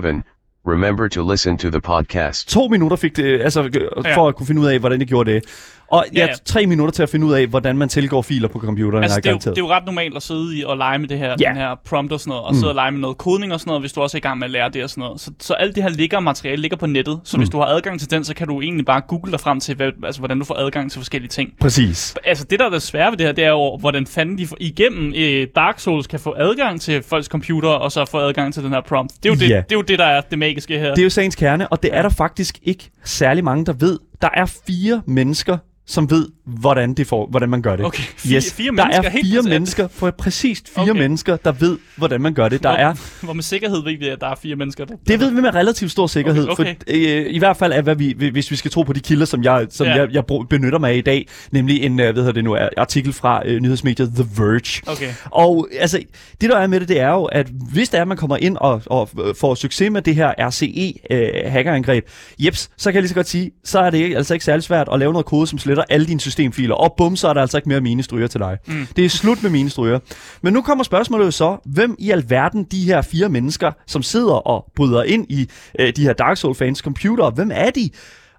Remember 0.67 1.07
to 1.07 1.31
listen 1.31 1.57
to 1.57 1.69
the 1.69 1.81
podcast. 1.81 2.49
to 2.49 2.67
minutter 2.67 2.97
fik 2.97 3.17
det, 3.17 3.41
altså, 3.41 3.63
øh, 3.63 3.71
Ja. 4.05 4.17
for 4.17 4.27
at 4.27 4.35
kunne 4.35 4.47
finde 4.47 4.61
ud 4.61 4.67
af, 4.67 4.79
hvordan 4.79 4.99
jeg 4.99 5.07
gjorde 5.07 5.31
det. 5.31 5.43
Og 5.87 6.05
Ja, 6.13 6.19
ja, 6.25 6.27
tre 6.45 6.65
minutter 6.65 6.91
til 6.91 7.03
at 7.03 7.09
finde 7.09 7.25
ud 7.25 7.33
af, 7.33 7.47
hvordan 7.47 7.77
man 7.77 7.89
tilgår 7.89 8.21
filer 8.21 8.47
på 8.47 8.59
computeren. 8.59 9.03
Altså, 9.03 9.19
det, 9.19 9.25
er 9.25 9.31
jo, 9.31 9.37
det 9.37 9.47
er 9.47 9.53
jo 9.57 9.67
ret 9.69 9.85
normalt 9.85 10.15
at 10.15 10.23
sidde 10.23 10.57
i 10.57 10.63
og 10.63 10.77
lege 10.77 10.99
med 10.99 11.07
det 11.07 11.17
her, 11.17 11.35
Ja. 11.39 11.49
den 11.49 11.55
her 11.57 11.75
prompt 11.85 12.11
og 12.13 12.19
sådan 12.19 12.29
noget, 12.29 12.43
og 12.43 12.53
mm. 12.53 12.59
sidde 12.59 12.69
og 12.71 12.75
lege 12.75 12.91
med 12.91 12.99
noget 12.99 13.17
kodning 13.17 13.53
og 13.53 13.59
sådan 13.59 13.69
noget, 13.69 13.81
hvis 13.81 13.93
du 13.93 14.01
også 14.01 14.17
er 14.17 14.19
i 14.19 14.21
gang 14.21 14.39
med 14.39 14.45
at 14.47 14.51
lære 14.51 14.69
det 14.69 14.83
og 14.83 14.89
sådan 14.89 15.01
noget. 15.01 15.21
Så, 15.21 15.31
så 15.39 15.53
alt 15.53 15.75
det 15.75 15.83
her 15.83 15.89
ligger 15.89 16.19
materiale 16.19 16.61
ligger 16.61 16.77
på 16.77 16.85
nettet, 16.85 17.19
så 17.23 17.37
mm. 17.37 17.41
hvis 17.41 17.49
du 17.49 17.57
har 17.57 17.65
adgang 17.65 17.99
til 17.99 18.11
den, 18.11 18.23
så 18.23 18.33
kan 18.35 18.47
du 18.47 18.61
egentlig 18.61 18.85
bare 18.85 19.01
google 19.07 19.31
dig 19.31 19.39
frem 19.39 19.59
til, 19.59 19.75
hvad, 19.75 19.91
altså, 20.05 20.21
hvordan 20.21 20.39
du 20.39 20.45
får 20.45 20.55
adgang 20.55 20.91
til 20.91 20.99
forskellige 20.99 21.29
ting. 21.29 21.49
Præcis. 21.61 22.15
Altså 22.25 22.45
det, 22.49 22.59
der 22.59 22.65
er 22.65 22.69
det 22.69 22.81
svære 22.81 23.11
ved 23.11 23.17
det 23.17 23.25
her, 23.25 23.33
det 23.33 23.43
er 23.43 23.49
jo, 23.49 23.77
hvordan 23.79 24.07
fanden 24.07 24.37
de 24.37 24.47
får, 24.47 24.57
igennem 24.59 25.13
øh, 25.17 25.47
Dark 25.55 25.79
Souls 25.79 26.07
kan 26.07 26.19
få 26.19 26.33
adgang 26.37 26.81
til 26.81 27.03
folks 27.03 27.27
computer, 27.27 27.69
og 27.69 27.91
så 27.91 28.05
få 28.05 28.17
adgang 28.19 28.53
til 28.53 28.63
den 28.63 28.71
her 28.71 28.81
prompt. 28.81 29.13
Det 29.23 29.29
er 29.29 29.33
jo, 29.33 29.39
det, 29.39 29.49
Ja. 29.49 29.55
det, 29.55 29.71
er 29.71 29.75
jo 29.75 29.81
det, 29.81 29.99
der 29.99 30.05
er 30.05 30.21
det 30.21 30.39
magiske 30.39 30.79
her. 30.79 30.89
Det 30.89 30.99
er 30.99 31.03
jo 31.03 31.09
sagens 31.09 31.35
kerne, 31.35 31.67
og 31.67 31.83
det 31.83 31.89
er 31.93 32.01
der 32.01 32.09
faktisk 32.09 32.59
ikke 32.63 32.89
særlig 33.03 33.43
mange, 33.43 33.65
der 33.65 33.73
ved. 33.73 33.99
Der 34.21 34.29
er 34.33 34.45
fire 34.67 35.01
mennesker, 35.07 35.57
som 35.87 36.09
ved, 36.09 36.27
hvordan, 36.45 36.93
det 36.93 37.07
får, 37.07 37.27
hvordan 37.29 37.49
man 37.49 37.61
gør 37.61 37.75
det. 37.75 37.85
Okay, 37.85 38.03
fire- 38.17 38.41
fire 38.41 38.65
der 38.65 38.71
mennesker, 38.71 39.03
er 39.03 39.09
helt 39.09 39.25
fire 39.27 39.37
præcis. 39.39 39.49
mennesker, 39.49 39.87
for 39.87 40.11
præcis 40.11 40.63
fire 40.75 40.83
Okay. 40.91 41.01
mennesker, 41.01 41.37
der 41.37 41.51
ved, 41.51 41.77
hvordan 41.95 42.21
man 42.21 42.33
gør 42.33 42.49
det. 42.49 42.63
Der 42.63 42.69
hvor, 42.69 42.77
er 42.77 42.93
hvor 43.25 43.33
med 43.33 43.43
sikkerhed 43.43 43.83
ved 43.83 43.97
vi, 43.99 44.07
at 44.07 44.21
der 44.21 44.27
er 44.27 44.35
fire 44.35 44.55
mennesker. 44.55 44.85
Der, 44.85 44.95
Det 45.07 45.19
ved 45.19 45.31
vi 45.31 45.41
med 45.41 45.55
relativt 45.55 45.91
stor 45.91 46.07
sikkerhed, 46.07 46.43
Okay, 46.49 46.51
okay. 46.63 46.75
For, 46.75 46.83
øh, 47.27 47.33
i 47.33 47.37
hvert 47.39 47.57
fald 47.57 47.73
er, 47.73 47.81
hvad 47.81 47.95
vi, 47.95 48.15
hvis 48.31 48.51
vi 48.51 48.55
skal 48.55 48.71
tro 48.71 48.83
på 48.83 48.93
de 48.93 48.99
kilder, 48.99 49.25
som 49.25 49.43
jeg, 49.43 49.67
som 49.69 49.87
ja. 49.87 49.95
jeg, 49.95 50.07
jeg 50.13 50.25
brug- 50.25 50.45
benytter 50.49 50.79
mig 50.79 50.91
af 50.91 50.95
i 50.97 51.01
dag, 51.01 51.27
nemlig 51.51 51.83
en 51.83 51.99
øh, 51.99 52.05
hvad 52.13 52.13
hedder 52.23 52.31
det 52.31 52.43
nu, 52.43 52.57
artikel 52.77 53.13
fra 53.13 53.41
øh, 53.45 53.59
nyhedsmediet 53.61 54.11
The 54.15 54.25
Verge. 54.37 54.81
Okay. 54.91 55.09
Og 55.31 55.67
altså, 55.79 55.99
det 56.41 56.49
der 56.49 56.57
er 56.57 56.67
med 56.67 56.79
det, 56.79 56.87
det 56.89 56.99
er 56.99 57.09
jo, 57.09 57.23
at 57.25 57.47
hvis 57.73 57.89
det 57.89 57.97
er, 57.97 58.01
at 58.01 58.07
man 58.07 58.17
kommer 58.17 58.37
ind 58.37 58.57
og, 58.57 58.81
og 58.85 59.09
øh, 59.27 59.35
får 59.39 59.55
succes 59.55 59.91
med 59.91 60.01
det 60.01 60.15
her 60.15 60.33
RCE-hackerangreb, 60.39 62.03
jeps, 62.39 62.69
så 62.77 62.89
kan 62.91 62.93
jeg 62.95 63.01
lige 63.01 63.09
så 63.09 63.15
godt 63.15 63.27
sige, 63.27 63.51
så 63.63 63.79
er 63.79 63.89
det 63.89 64.15
altså 64.15 64.33
ikke 64.33 64.45
særlig 64.45 64.63
svært 64.63 64.89
at 64.93 64.99
lave 64.99 65.11
noget 65.11 65.25
kode, 65.25 65.47
som 65.47 65.59
sletter 65.75 65.93
alle 65.93 66.07
dine 66.07 66.19
systemfiler, 66.19 66.75
og 66.75 66.93
bum, 66.97 67.15
så 67.15 67.27
er 67.27 67.33
der 67.33 67.41
altså 67.41 67.57
ikke 67.57 67.69
mere 67.69 67.81
minestryger 67.81 68.27
til 68.27 68.39
dig. 68.39 68.57
Mm. 68.67 68.87
Det 68.95 69.05
er 69.05 69.09
slut 69.09 69.43
med 69.43 69.51
minestryger. 69.51 69.99
Men 70.41 70.53
nu 70.53 70.61
kommer 70.61 70.83
spørgsmålet 70.83 71.25
jo 71.25 71.31
så, 71.31 71.57
hvem 71.65 71.95
i 71.99 72.11
alverden 72.11 72.63
de 72.63 72.85
her 72.85 73.01
fire 73.01 73.29
mennesker, 73.29 73.71
som 73.87 74.03
sidder 74.03 74.33
og 74.33 74.65
bryder 74.75 75.03
ind 75.03 75.25
i 75.29 75.49
øh, 75.79 75.93
de 75.95 76.03
her 76.03 76.13
Dark 76.13 76.37
Souls-fans 76.37 76.79
computer, 76.79 77.29
hvem 77.29 77.51
er 77.53 77.69
de? 77.69 77.89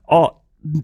Og 0.08 0.32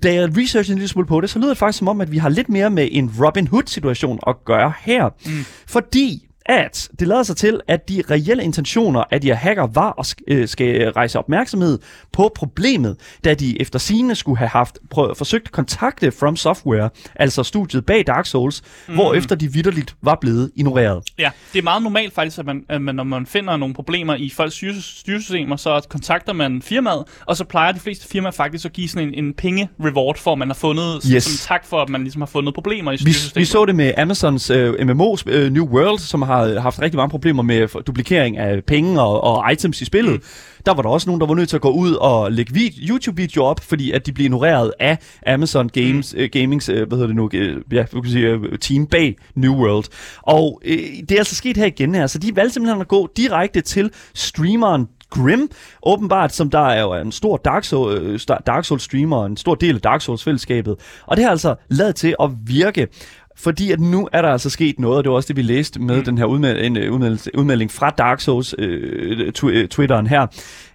da 0.03 0.15
jeg 0.15 0.29
researchede 0.39 0.73
en 0.73 0.79
lille 0.79 0.89
smule 0.89 1.07
på 1.07 1.21
det, 1.21 1.31
så 1.31 1.39
lyder 1.39 1.49
det 1.49 1.59
faktisk 1.59 1.79
som 1.79 1.89
om, 1.89 2.01
at 2.01 2.13
vi 2.13 2.19
har 2.19 2.29
lidt 2.29 2.49
mere 2.49 2.71
med 2.71 2.89
en 2.91 3.11
Robin 3.21 3.47
Hood-situation 3.47 4.19
at 4.27 4.37
gøre 4.45 4.73
her. 4.81 5.09
Mm. 5.27 5.45
Fordi 5.67 6.29
at 6.47 6.89
det 6.99 7.09
lader 7.09 7.23
sig 7.23 7.37
til, 7.37 7.61
at 7.69 7.89
de 7.89 8.03
reelle 8.11 8.45
intentioner 8.45 9.05
af 9.11 9.21
de 9.21 9.27
her 9.27 9.35
hacker 9.35 9.67
var 9.67 9.95
at 9.99 10.07
sk- 10.07 10.25
øh, 10.29 10.49
skal 10.49 10.91
rejse 10.93 11.19
opmærksomhed 11.19 11.79
på 12.13 12.33
problemet, 12.35 12.97
da 13.25 13.35
de 13.35 13.61
efter 13.61 13.79
sigende 13.79 14.15
skulle 14.15 14.39
have 14.39 14.49
haft 14.49 14.79
prøvet, 14.91 15.17
forsøgt 15.17 15.47
at 15.47 15.53
kontakte 15.53 16.13
From 16.13 16.37
Software, 16.37 16.91
altså 17.17 17.43
studiet 17.43 17.87
bag 17.87 18.05
Dark 18.07 18.27
Souls, 18.27 18.63
mm. 18.89 18.95
hvorefter 18.95 19.35
de 19.37 19.53
vidderligt 19.53 19.95
var 20.03 20.19
blevet 20.21 20.51
ignoreret. 20.57 21.03
Ja, 21.19 21.31
det 21.53 21.59
er 21.59 21.63
meget 21.63 21.83
normalt 21.83 22.15
faktisk, 22.15 22.39
at 22.39 22.47
man, 22.47 22.65
at 22.69 22.83
man 22.83 22.95
når 22.95 23.05
man 23.05 23.27
finder 23.27 23.57
nogle 23.57 23.75
problemer 23.75 24.15
i 24.15 24.31
folks 24.37 24.55
styre- 24.55 24.83
styresystemer, 24.83 25.57
så 25.57 25.87
kontakter 25.89 26.33
man 26.33 26.63
firmaet, 26.63 27.05
og 27.27 27.37
så 27.37 27.45
plejer 27.45 27.73
de 27.73 27.81
fleste 27.81 28.09
firmaer 28.09 28.33
faktisk 28.33 28.65
at 28.65 28.73
give 28.73 28.89
sådan 28.89 29.09
en, 29.09 29.25
en 29.25 29.35
penge-reward 29.35 30.19
for, 30.19 30.33
at 30.33 30.39
man 30.39 30.49
har 30.49 30.55
fundet, 30.55 31.03
Yes. 31.13 31.25
som 31.25 31.49
tak 31.55 31.65
for, 31.67 31.83
at 31.83 31.89
man 31.89 32.01
ligesom 32.03 32.21
har 32.23 32.27
fundet 32.27 32.55
problemer 32.55 32.93
i 32.93 32.95
Vi, 32.95 32.99
styresystemet. 32.99 33.41
vi 33.41 33.45
så 33.45 33.65
det 33.65 33.75
med 33.75 33.93
Amazons 33.99 34.51
øh, 34.51 34.87
MMO 34.87 35.17
øh, 35.27 35.53
New 35.53 35.67
World, 35.67 35.99
som 35.99 36.23
har 36.23 36.32
haft 36.33 36.83
rigtig 36.83 36.97
mange 36.97 37.11
problemer 37.11 37.43
med 37.43 37.83
duplikering 37.83 38.39
af 38.39 38.65
penge 38.65 39.01
og, 39.01 39.25
og 39.25 39.53
items 39.53 39.81
i 39.81 39.85
spillet. 39.85 40.13
Mm. 40.13 40.23
Der 40.67 40.75
var 40.75 40.83
der 40.83 40.89
også 40.89 41.09
nogen, 41.09 41.21
der 41.21 41.27
var 41.27 41.35
nødt 41.35 41.49
til 41.49 41.57
at 41.57 41.63
gå 41.63 41.71
ud 41.71 41.95
og 41.95 42.33
lægge 42.33 42.53
vid- 42.55 42.89
YouTube-videoer 42.89 43.49
op, 43.49 43.61
fordi 43.61 43.91
at 43.91 44.07
de 44.07 44.13
blev 44.13 44.25
ignoreret 44.25 44.73
af 44.81 44.99
Amazon 45.27 45.69
Games, 45.69 46.15
mm. 46.15 46.21
øh, 46.21 46.29
Gamings, 46.33 46.69
øh, 46.69 46.89
hvad 46.89 46.99
hedder 46.99 47.07
det 47.07 47.17
nu, 47.17 47.31
øh, 47.35 47.57
ja, 47.73 47.85
kan 47.85 48.05
sige, 48.05 48.29
øh, 48.29 48.59
team 48.59 48.87
bag 48.87 49.17
New 49.35 49.55
World. 49.55 49.85
Og 50.23 50.61
øh, 50.65 50.79
det 51.09 51.13
er 51.13 51.19
altså 51.19 51.35
sket 51.35 51.57
her 51.57 51.67
igen 51.67 51.95
her, 51.95 52.07
så 52.07 52.19
de 52.19 52.37
valgte 52.37 52.55
simpelthen 52.55 52.81
at 52.81 52.89
gå 52.89 53.09
direkte 53.17 53.61
til 53.61 53.91
streameren 54.15 54.89
Grim, 55.13 55.51
åbenbart, 55.87 56.35
som 56.35 56.51
der 56.51 56.59
er 56.69 56.81
jo 56.81 56.95
en 56.95 57.13
stor 57.13 57.37
Dark 57.37 57.73
øh, 57.73 58.19
Star- 58.21 58.43
Dark 58.47 58.65
Souls 58.65 58.83
streamer, 58.83 59.17
og 59.17 59.27
en 59.27 59.37
stor 59.37 59.55
del 59.55 59.75
af 59.75 59.81
Dark 59.81 60.01
Souls-fællesskabet. 60.01 60.77
Og 61.07 61.17
det 61.17 61.25
har 61.25 61.31
altså 61.31 61.55
lavet 61.69 61.95
til 61.95 62.15
at 62.23 62.31
virke. 62.47 62.89
Fordi 63.37 63.73
at 63.73 63.81
nu 63.81 64.09
er 64.13 64.23
der 64.23 64.29
altså 64.29 64.51
sket 64.51 64.79
noget, 64.79 64.99
og 64.99 65.05
det 65.05 65.11
var 65.11 65.17
også 65.17 65.29
det, 65.29 65.37
vi 65.37 65.43
læste 65.43 65.81
med 65.81 65.97
mm. 65.97 66.05
den 66.05 66.19
her 66.19 66.27
øh, 66.27 66.33
udmeldelse, 66.33 67.31
udmelding 67.39 67.71
fra 67.71 67.91
Dark 67.91 68.21
Souls 68.21 68.55
øh, 68.59 69.33
tw- 69.39 69.47
øh, 69.47 69.69
Twitteren 69.69 70.07
her, 70.07 70.27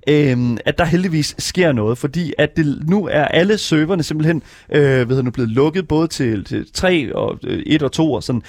øhm, 0.09 0.57
at 0.65 0.77
der 0.77 0.85
heldigvis 0.85 1.35
sker 1.37 1.71
noget, 1.71 1.97
fordi 1.97 2.33
at 2.37 2.57
det, 2.57 2.89
nu 2.89 3.07
er 3.11 3.25
alle 3.25 3.57
serverne 3.57 4.03
simpelthen 4.03 4.41
øh, 4.73 5.09
det 5.09 5.25
nu, 5.25 5.31
blevet 5.31 5.51
lukket 5.51 5.87
både 5.87 6.07
til, 6.07 6.43
til 6.43 6.65
3 6.73 7.15
og 7.15 7.39
øh, 7.43 7.63
1 7.65 7.83
og 7.83 7.91
2 7.91 8.13
og 8.13 8.23
sådan. 8.23 8.41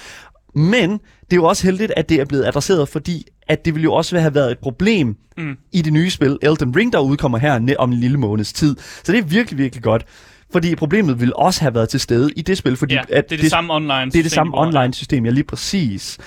Men 0.55 0.91
det 0.91 1.31
er 1.31 1.35
jo 1.35 1.45
også 1.45 1.67
heldigt, 1.67 1.93
at 1.97 2.09
det 2.09 2.19
er 2.19 2.25
blevet 2.25 2.45
adresseret, 2.45 2.89
fordi 2.89 3.25
at 3.47 3.65
det 3.65 3.73
ville 3.73 3.83
jo 3.83 3.93
også 3.93 4.19
have 4.19 4.35
været 4.35 4.51
et 4.51 4.59
problem 4.59 5.15
mm. 5.37 5.57
i 5.71 5.81
det 5.81 5.93
nye 5.93 6.09
spil 6.09 6.37
Elden 6.41 6.75
Ring, 6.75 6.93
der 6.93 6.99
udkommer 6.99 7.37
her 7.37 7.75
om 7.79 7.91
en 7.91 7.99
lille 7.99 8.17
måneds 8.17 8.53
tid. 8.53 8.75
Så 9.03 9.11
det 9.11 9.19
er 9.19 9.23
virkelig, 9.23 9.57
virkelig 9.57 9.83
godt. 9.83 10.05
Fordi 10.51 10.75
problemet 10.75 11.19
ville 11.19 11.35
også 11.35 11.61
have 11.61 11.75
været 11.75 11.89
til 11.89 11.99
stede 11.99 12.31
i 12.35 12.41
det 12.41 12.57
spil, 12.57 12.77
fordi 12.77 12.93
ja, 12.93 13.01
at 13.09 13.29
det 13.29 13.37
er 13.37 13.41
det, 13.41 13.49
samme 13.49 13.73
online 13.73 14.11
det 14.11 14.19
er 14.19 14.23
det 14.23 14.31
samme 14.31 14.57
online-system, 14.57 15.25
ja 15.25 15.31
lige 15.31 15.43
præcis. 15.43 16.17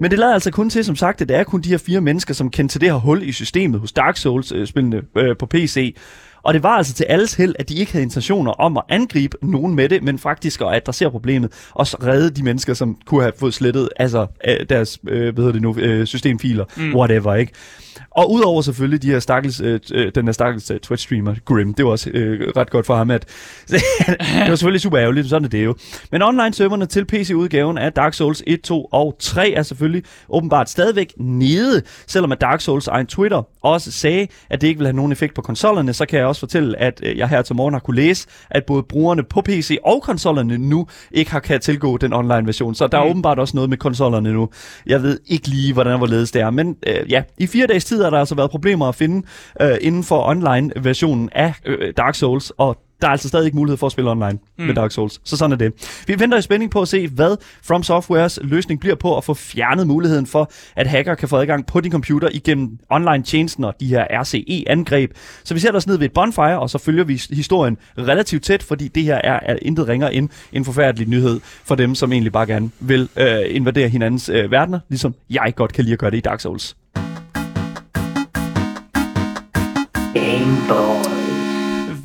Men 0.00 0.10
det 0.10 0.18
lader 0.18 0.34
altså 0.34 0.50
kun 0.50 0.70
til, 0.70 0.84
som 0.84 0.96
sagt, 0.96 1.20
at 1.20 1.28
det 1.28 1.36
er 1.36 1.44
kun 1.44 1.60
de 1.60 1.68
her 1.68 1.78
fire 1.78 2.00
mennesker, 2.00 2.34
som 2.34 2.50
kendte 2.50 2.74
til 2.74 2.80
det 2.80 2.88
her 2.88 2.96
hul 2.96 3.22
i 3.22 3.32
systemet 3.32 3.80
hos 3.80 3.92
Dark 3.92 4.16
Souls-spillene 4.16 5.02
øh, 5.16 5.36
på 5.36 5.46
PC. 5.46 5.96
Og 6.42 6.54
det 6.54 6.62
var 6.62 6.76
altså 6.76 6.94
til 6.94 7.06
alles 7.08 7.34
held, 7.34 7.54
at 7.58 7.68
de 7.68 7.74
ikke 7.74 7.92
havde 7.92 8.02
intentioner 8.02 8.52
om 8.52 8.76
at 8.76 8.82
angribe 8.88 9.36
nogen 9.42 9.74
med 9.74 9.88
det, 9.88 10.02
men 10.02 10.18
faktisk 10.18 10.60
at 10.60 10.74
adressere 10.74 11.10
problemet, 11.10 11.52
og 11.74 11.86
så 11.86 11.96
redde 12.04 12.30
de 12.30 12.42
mennesker, 12.42 12.74
som 12.74 12.96
kunne 13.06 13.22
have 13.22 13.32
fået 13.38 13.54
slettet 13.54 13.88
altså, 13.96 14.26
øh, 14.48 14.56
deres 14.68 14.98
øh, 15.08 15.34
hvad 15.34 15.44
hedder 15.44 15.52
det 15.52 15.62
nu, 15.62 15.76
øh, 15.78 16.06
systemfiler, 16.06 16.64
mm. 16.76 16.94
whatever, 16.94 17.34
ikke? 17.34 17.52
Og 18.10 18.32
udover 18.32 18.62
selvfølgelig 18.62 19.02
de 19.02 19.10
her 19.10 19.18
stakkels, 19.18 19.60
øh, 19.60 19.80
øh, 19.92 20.12
den 20.14 20.24
her 20.24 20.32
stakkels 20.32 20.70
øh, 20.70 20.80
Twitch-streamer, 20.86 21.34
Grim, 21.44 21.74
det 21.74 21.84
var 21.84 21.90
også 21.90 22.10
øh, 22.10 22.52
ret 22.56 22.70
godt 22.70 22.86
for 22.86 22.96
ham, 22.96 23.10
at 23.10 23.24
det 23.70 23.82
var 24.48 24.54
selvfølgelig 24.54 24.80
super 24.80 25.00
ærgerligt, 25.00 25.28
sådan 25.28 25.44
er 25.44 25.48
det 25.48 25.64
jo. 25.64 25.74
Men 26.12 26.22
online-serverne 26.22 26.86
til 26.86 27.04
PC-udgaven 27.04 27.78
af 27.78 27.92
Dark 27.92 28.14
Souls 28.14 28.42
1, 28.46 28.60
2 28.60 28.84
og 28.84 29.16
3 29.18 29.50
er 29.50 29.62
selvfølgelig 29.62 30.02
åbenbart 30.28 30.70
stadigvæk 30.70 31.12
nede, 31.16 31.82
selvom 32.06 32.32
at 32.32 32.40
Dark 32.40 32.60
Souls 32.60 32.88
egen 32.88 33.06
Twitter 33.06 33.42
også 33.62 33.92
sagde, 33.92 34.26
at 34.50 34.60
det 34.60 34.66
ikke 34.68 34.78
vil 34.78 34.86
have 34.86 34.96
nogen 34.96 35.12
effekt 35.12 35.34
på 35.34 35.42
konsollerne, 35.42 35.92
så 35.92 36.06
kan 36.06 36.18
jeg 36.18 36.26
også 36.26 36.40
fortælle, 36.40 36.78
at 36.78 37.00
øh, 37.02 37.18
jeg 37.18 37.28
her 37.28 37.42
til 37.42 37.56
morgen 37.56 37.74
har 37.74 37.80
kunne 37.80 37.96
læse, 37.96 38.26
at 38.50 38.64
både 38.66 38.82
brugerne 38.82 39.22
på 39.22 39.40
PC 39.40 39.76
og 39.84 40.02
konsollerne 40.02 40.58
nu 40.58 40.86
ikke 41.10 41.30
har 41.30 41.40
kan 41.40 41.60
tilgå 41.60 41.96
den 41.96 42.12
online 42.12 42.46
version. 42.46 42.74
Så 42.74 42.86
der 42.86 42.98
er 42.98 43.04
Mm. 43.04 43.10
åbenbart 43.10 43.38
også 43.38 43.56
noget 43.56 43.70
med 43.70 43.76
konsollerne 43.78 44.32
nu. 44.32 44.48
Jeg 44.86 45.02
ved 45.02 45.20
ikke 45.26 45.48
lige, 45.48 45.72
hvordan 45.72 45.92
og 45.92 45.98
hvorledes 45.98 46.30
det 46.30 46.42
er, 46.42 46.50
men 46.50 46.76
øh, 46.86 47.10
ja, 47.12 47.22
i 47.38 47.46
fire 47.46 47.66
dages 47.66 47.84
tid 47.84 48.02
har 48.02 48.10
der 48.10 48.18
altså 48.18 48.34
været 48.34 48.50
problemer 48.50 48.86
at 48.88 48.94
finde 48.94 49.26
øh, 49.60 49.76
inden 49.80 50.04
for 50.04 50.22
online-versionen 50.28 51.28
af 51.32 51.54
øh, 51.66 51.92
Dark 51.96 52.14
Souls, 52.14 52.52
og 52.58 52.76
der 53.00 53.06
er 53.06 53.10
altså 53.10 53.28
stadig 53.28 53.46
ikke 53.46 53.56
mulighed 53.56 53.76
for 53.76 53.86
at 53.86 53.92
spille 53.92 54.10
online 54.10 54.38
mm. 54.58 54.64
med 54.64 54.74
Dark 54.74 54.92
Souls. 54.92 55.20
Så 55.24 55.36
sådan 55.36 55.52
er 55.52 55.56
det. 55.56 56.02
Vi 56.06 56.14
venter 56.18 56.38
i 56.38 56.42
spænding 56.42 56.70
på 56.70 56.82
at 56.82 56.88
se, 56.88 57.08
hvad 57.08 57.36
From 57.62 57.82
Softwares 57.82 58.38
løsning 58.42 58.80
bliver 58.80 58.96
på 58.96 59.16
at 59.16 59.24
få 59.24 59.34
fjernet 59.34 59.86
muligheden 59.86 60.26
for, 60.26 60.50
at 60.76 60.86
hacker 60.86 61.14
kan 61.14 61.28
få 61.28 61.36
adgang 61.36 61.66
på 61.66 61.80
din 61.80 61.92
computer 61.92 62.28
igennem 62.32 62.78
online-tjenesten 62.90 63.64
og 63.64 63.74
de 63.80 63.86
her 63.86 64.06
RCE-angreb. 64.22 65.10
Så 65.44 65.54
vi 65.54 65.60
sætter 65.60 65.76
os 65.76 65.86
ned 65.86 65.98
ved 65.98 66.06
et 66.06 66.12
bonfire, 66.12 66.58
og 66.58 66.70
så 66.70 66.78
følger 66.78 67.04
vi 67.04 67.22
historien 67.30 67.76
relativt 67.98 68.42
tæt, 68.42 68.62
fordi 68.62 68.88
det 68.88 69.02
her 69.02 69.20
er, 69.24 69.40
er 69.42 69.56
intet 69.62 69.88
ringer 69.88 70.08
end 70.08 70.28
en 70.52 70.64
forfærdelig 70.64 71.08
nyhed 71.08 71.40
for 71.64 71.74
dem, 71.74 71.94
som 71.94 72.12
egentlig 72.12 72.32
bare 72.32 72.46
gerne 72.46 72.70
vil 72.80 73.08
øh, 73.16 73.38
invadere 73.48 73.88
hinandens 73.88 74.28
øh, 74.28 74.50
verdener, 74.50 74.80
ligesom 74.88 75.14
jeg 75.30 75.52
godt 75.56 75.72
kan 75.72 75.84
lide 75.84 75.92
at 75.92 75.98
gøre 75.98 76.10
det 76.10 76.16
i 76.16 76.20
Dark 76.20 76.40
Souls. 76.40 76.76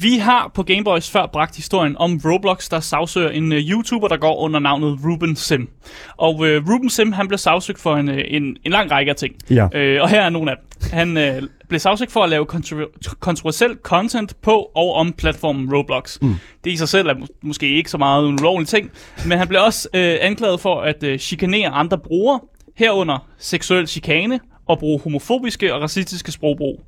Vi 0.04 0.18
har 0.18 0.52
på 0.54 0.63
Gameboys 0.63 1.10
før 1.10 1.26
bragt 1.26 1.56
historien 1.56 1.98
om 1.98 2.20
Roblox, 2.26 2.70
der 2.70 2.80
sagsøger 2.80 3.30
en 3.30 3.52
uh, 3.52 3.58
YouTuber, 3.58 4.08
der 4.08 4.18
går 4.18 4.38
under 4.38 4.60
navnet 4.60 5.00
Ruben 5.06 5.36
Sim. 5.36 5.70
Og 6.18 6.36
uh, 6.36 6.42
Ruben 6.42 6.89
Sim, 6.89 7.12
han 7.12 7.28
blev 7.28 7.38
sagsøgt 7.38 7.80
for 7.80 7.96
en, 7.96 8.10
uh, 8.10 8.18
en, 8.28 8.58
en 8.63 8.72
lang 8.72 8.92
række 8.92 9.10
af 9.10 9.16
ting. 9.16 9.36
Ja. 9.50 9.63
Uh, 9.63 10.02
og 10.02 10.10
her 10.10 10.22
er 10.22 10.30
nogle 10.30 10.52
af 10.52 10.58
dem. 10.58 10.89
Han 10.92 11.18
uh, 11.18 11.48
blev 11.70 11.80
sagsøgt 11.80 12.12
for 12.12 12.24
at 12.24 12.30
lave 12.30 12.46
kontro- 12.54 13.18
kontroversiel 13.20 13.78
content 13.84 14.42
på 14.42 14.72
og 14.76 14.94
om 14.94 15.13
platformen 15.13 15.76
Roblox. 15.76 16.18
Mm. 16.22 16.36
Det 16.63 16.72
i 16.72 16.78
sig 16.78 16.89
selv 16.89 17.08
er 17.08 17.13
mås- 17.13 17.39
måske 17.42 17.76
ikke 17.76 17.89
så 17.89 17.98
meget 17.98 18.28
en 18.28 18.34
ulovlig 18.34 18.68
ting, 18.68 18.92
men 19.28 19.38
han 19.38 19.48
blev 19.48 19.62
også 19.62 19.88
uh, 19.94 20.00
anklaget 20.00 20.60
for 20.60 20.82
at 20.82 21.04
uh, 21.04 21.18
chikanere 21.18 21.70
andre 21.70 21.98
brugere, 21.98 22.39
herunder 22.76 23.28
seksuel 23.38 23.88
chikane 23.88 24.39
og 24.68 24.80
bruge 24.80 25.00
homofobiske 25.04 25.74
og 25.74 25.82
racistiske 25.82 26.32
sprogbrug. 26.32 26.86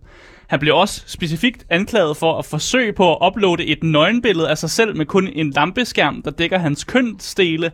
Han 0.48 0.60
blev 0.60 0.76
også 0.76 1.04
specifikt 1.08 1.66
anklaget 1.70 2.18
for 2.18 2.40
at 2.40 2.46
forsøge 2.46 2.94
på 2.94 3.16
at 3.16 3.28
uploade 3.28 3.66
et 3.66 3.84
nøgenbillede 3.84 4.50
af 4.50 4.58
sig 4.58 4.70
selv 4.70 4.98
med 4.98 5.06
kun 5.06 5.28
en 5.28 5.50
lampeskærm, 5.50 6.22
der 6.22 6.32
dækker 6.32 6.58
hans 6.58 6.84
kønsdele. 6.84 7.72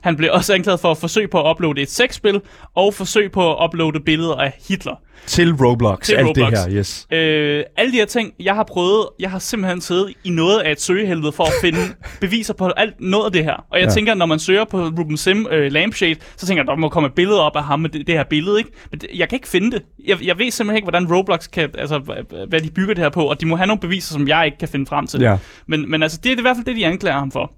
Han 0.00 0.16
blev 0.16 0.30
også 0.32 0.54
anklaget 0.54 0.80
for 0.80 0.90
at 0.90 0.98
forsøge 0.98 1.28
på 1.28 1.42
at 1.42 1.50
uploade 1.50 1.80
et 1.82 1.90
sexspil, 1.90 2.40
og 2.74 2.94
forsøg 2.94 3.32
på 3.32 3.54
at 3.54 3.64
uploade 3.64 4.00
billeder 4.00 4.34
af 4.34 4.52
Hitler. 4.68 4.94
Til 5.26 5.52
Roblox, 5.54 6.06
Til 6.06 6.14
alt 6.14 6.28
Roblox. 6.28 6.50
det 6.50 6.58
her, 6.58 6.70
yes. 6.78 7.06
Øh, 7.12 7.64
alle 7.76 7.92
de 7.92 7.96
her 7.96 8.04
ting, 8.04 8.32
jeg 8.40 8.54
har 8.54 8.64
prøvet, 8.64 9.06
jeg 9.20 9.30
har 9.30 9.38
simpelthen 9.38 9.80
siddet 9.80 10.12
i 10.24 10.30
noget 10.30 10.60
af 10.60 10.72
et 10.72 10.80
søgehelvede 10.80 11.32
for 11.32 11.44
at 11.44 11.52
finde 11.60 11.78
beviser 12.20 12.54
på 12.54 12.68
alt 12.76 12.94
noget 13.00 13.24
af 13.26 13.32
det 13.32 13.44
her. 13.44 13.64
Og 13.70 13.78
jeg 13.80 13.86
Ja. 13.88 13.92
tænker, 13.92 14.14
når 14.14 14.26
man 14.26 14.38
søger 14.38 14.64
på 14.64 14.78
Ruben 14.84 15.16
Sim 15.16 15.46
øh, 15.50 15.72
Lampshade, 15.72 16.14
så 16.36 16.46
tænker 16.46 16.62
jeg, 16.62 16.66
der 16.66 16.74
må 16.76 16.88
komme 16.88 17.06
et 17.06 17.12
billede 17.14 17.40
op 17.42 17.56
af 17.56 17.64
ham 17.64 17.80
med 17.80 17.90
det, 17.90 18.06
det 18.06 18.14
her 18.14 18.24
billede, 18.24 18.58
ikke? 18.58 18.70
Men 18.90 19.00
det, 19.00 19.08
jeg 19.14 19.28
kan 19.28 19.36
ikke 19.36 19.48
finde 19.48 19.70
det. 19.70 19.82
Jeg, 20.06 20.24
jeg 20.24 20.38
ved 20.38 20.50
simpelthen 20.50 20.76
ikke, 20.76 20.90
hvordan 20.90 21.12
Roblox 21.16 21.48
kan, 21.50 21.70
altså, 21.78 21.96
hva- 21.98 22.46
hvad 22.48 22.60
de 22.60 22.70
bygger 22.70 22.94
det 22.94 23.02
her 23.04 23.10
på, 23.10 23.22
og 23.24 23.40
de 23.40 23.46
må 23.46 23.56
have 23.56 23.66
nogle 23.66 23.80
beviser, 23.80 24.12
som 24.12 24.28
jeg 24.28 24.46
ikke 24.46 24.58
kan 24.58 24.68
finde 24.68 24.86
frem 24.86 25.06
til. 25.06 25.20
Ja. 25.20 25.36
Men, 25.66 25.90
men 25.90 26.02
altså, 26.02 26.18
det 26.24 26.32
er 26.32 26.38
i 26.38 26.40
hvert 26.40 26.56
fald 26.56 26.66
det, 26.66 26.76
de 26.76 26.86
anklager 26.86 27.18
ham 27.18 27.30
for. 27.30 27.52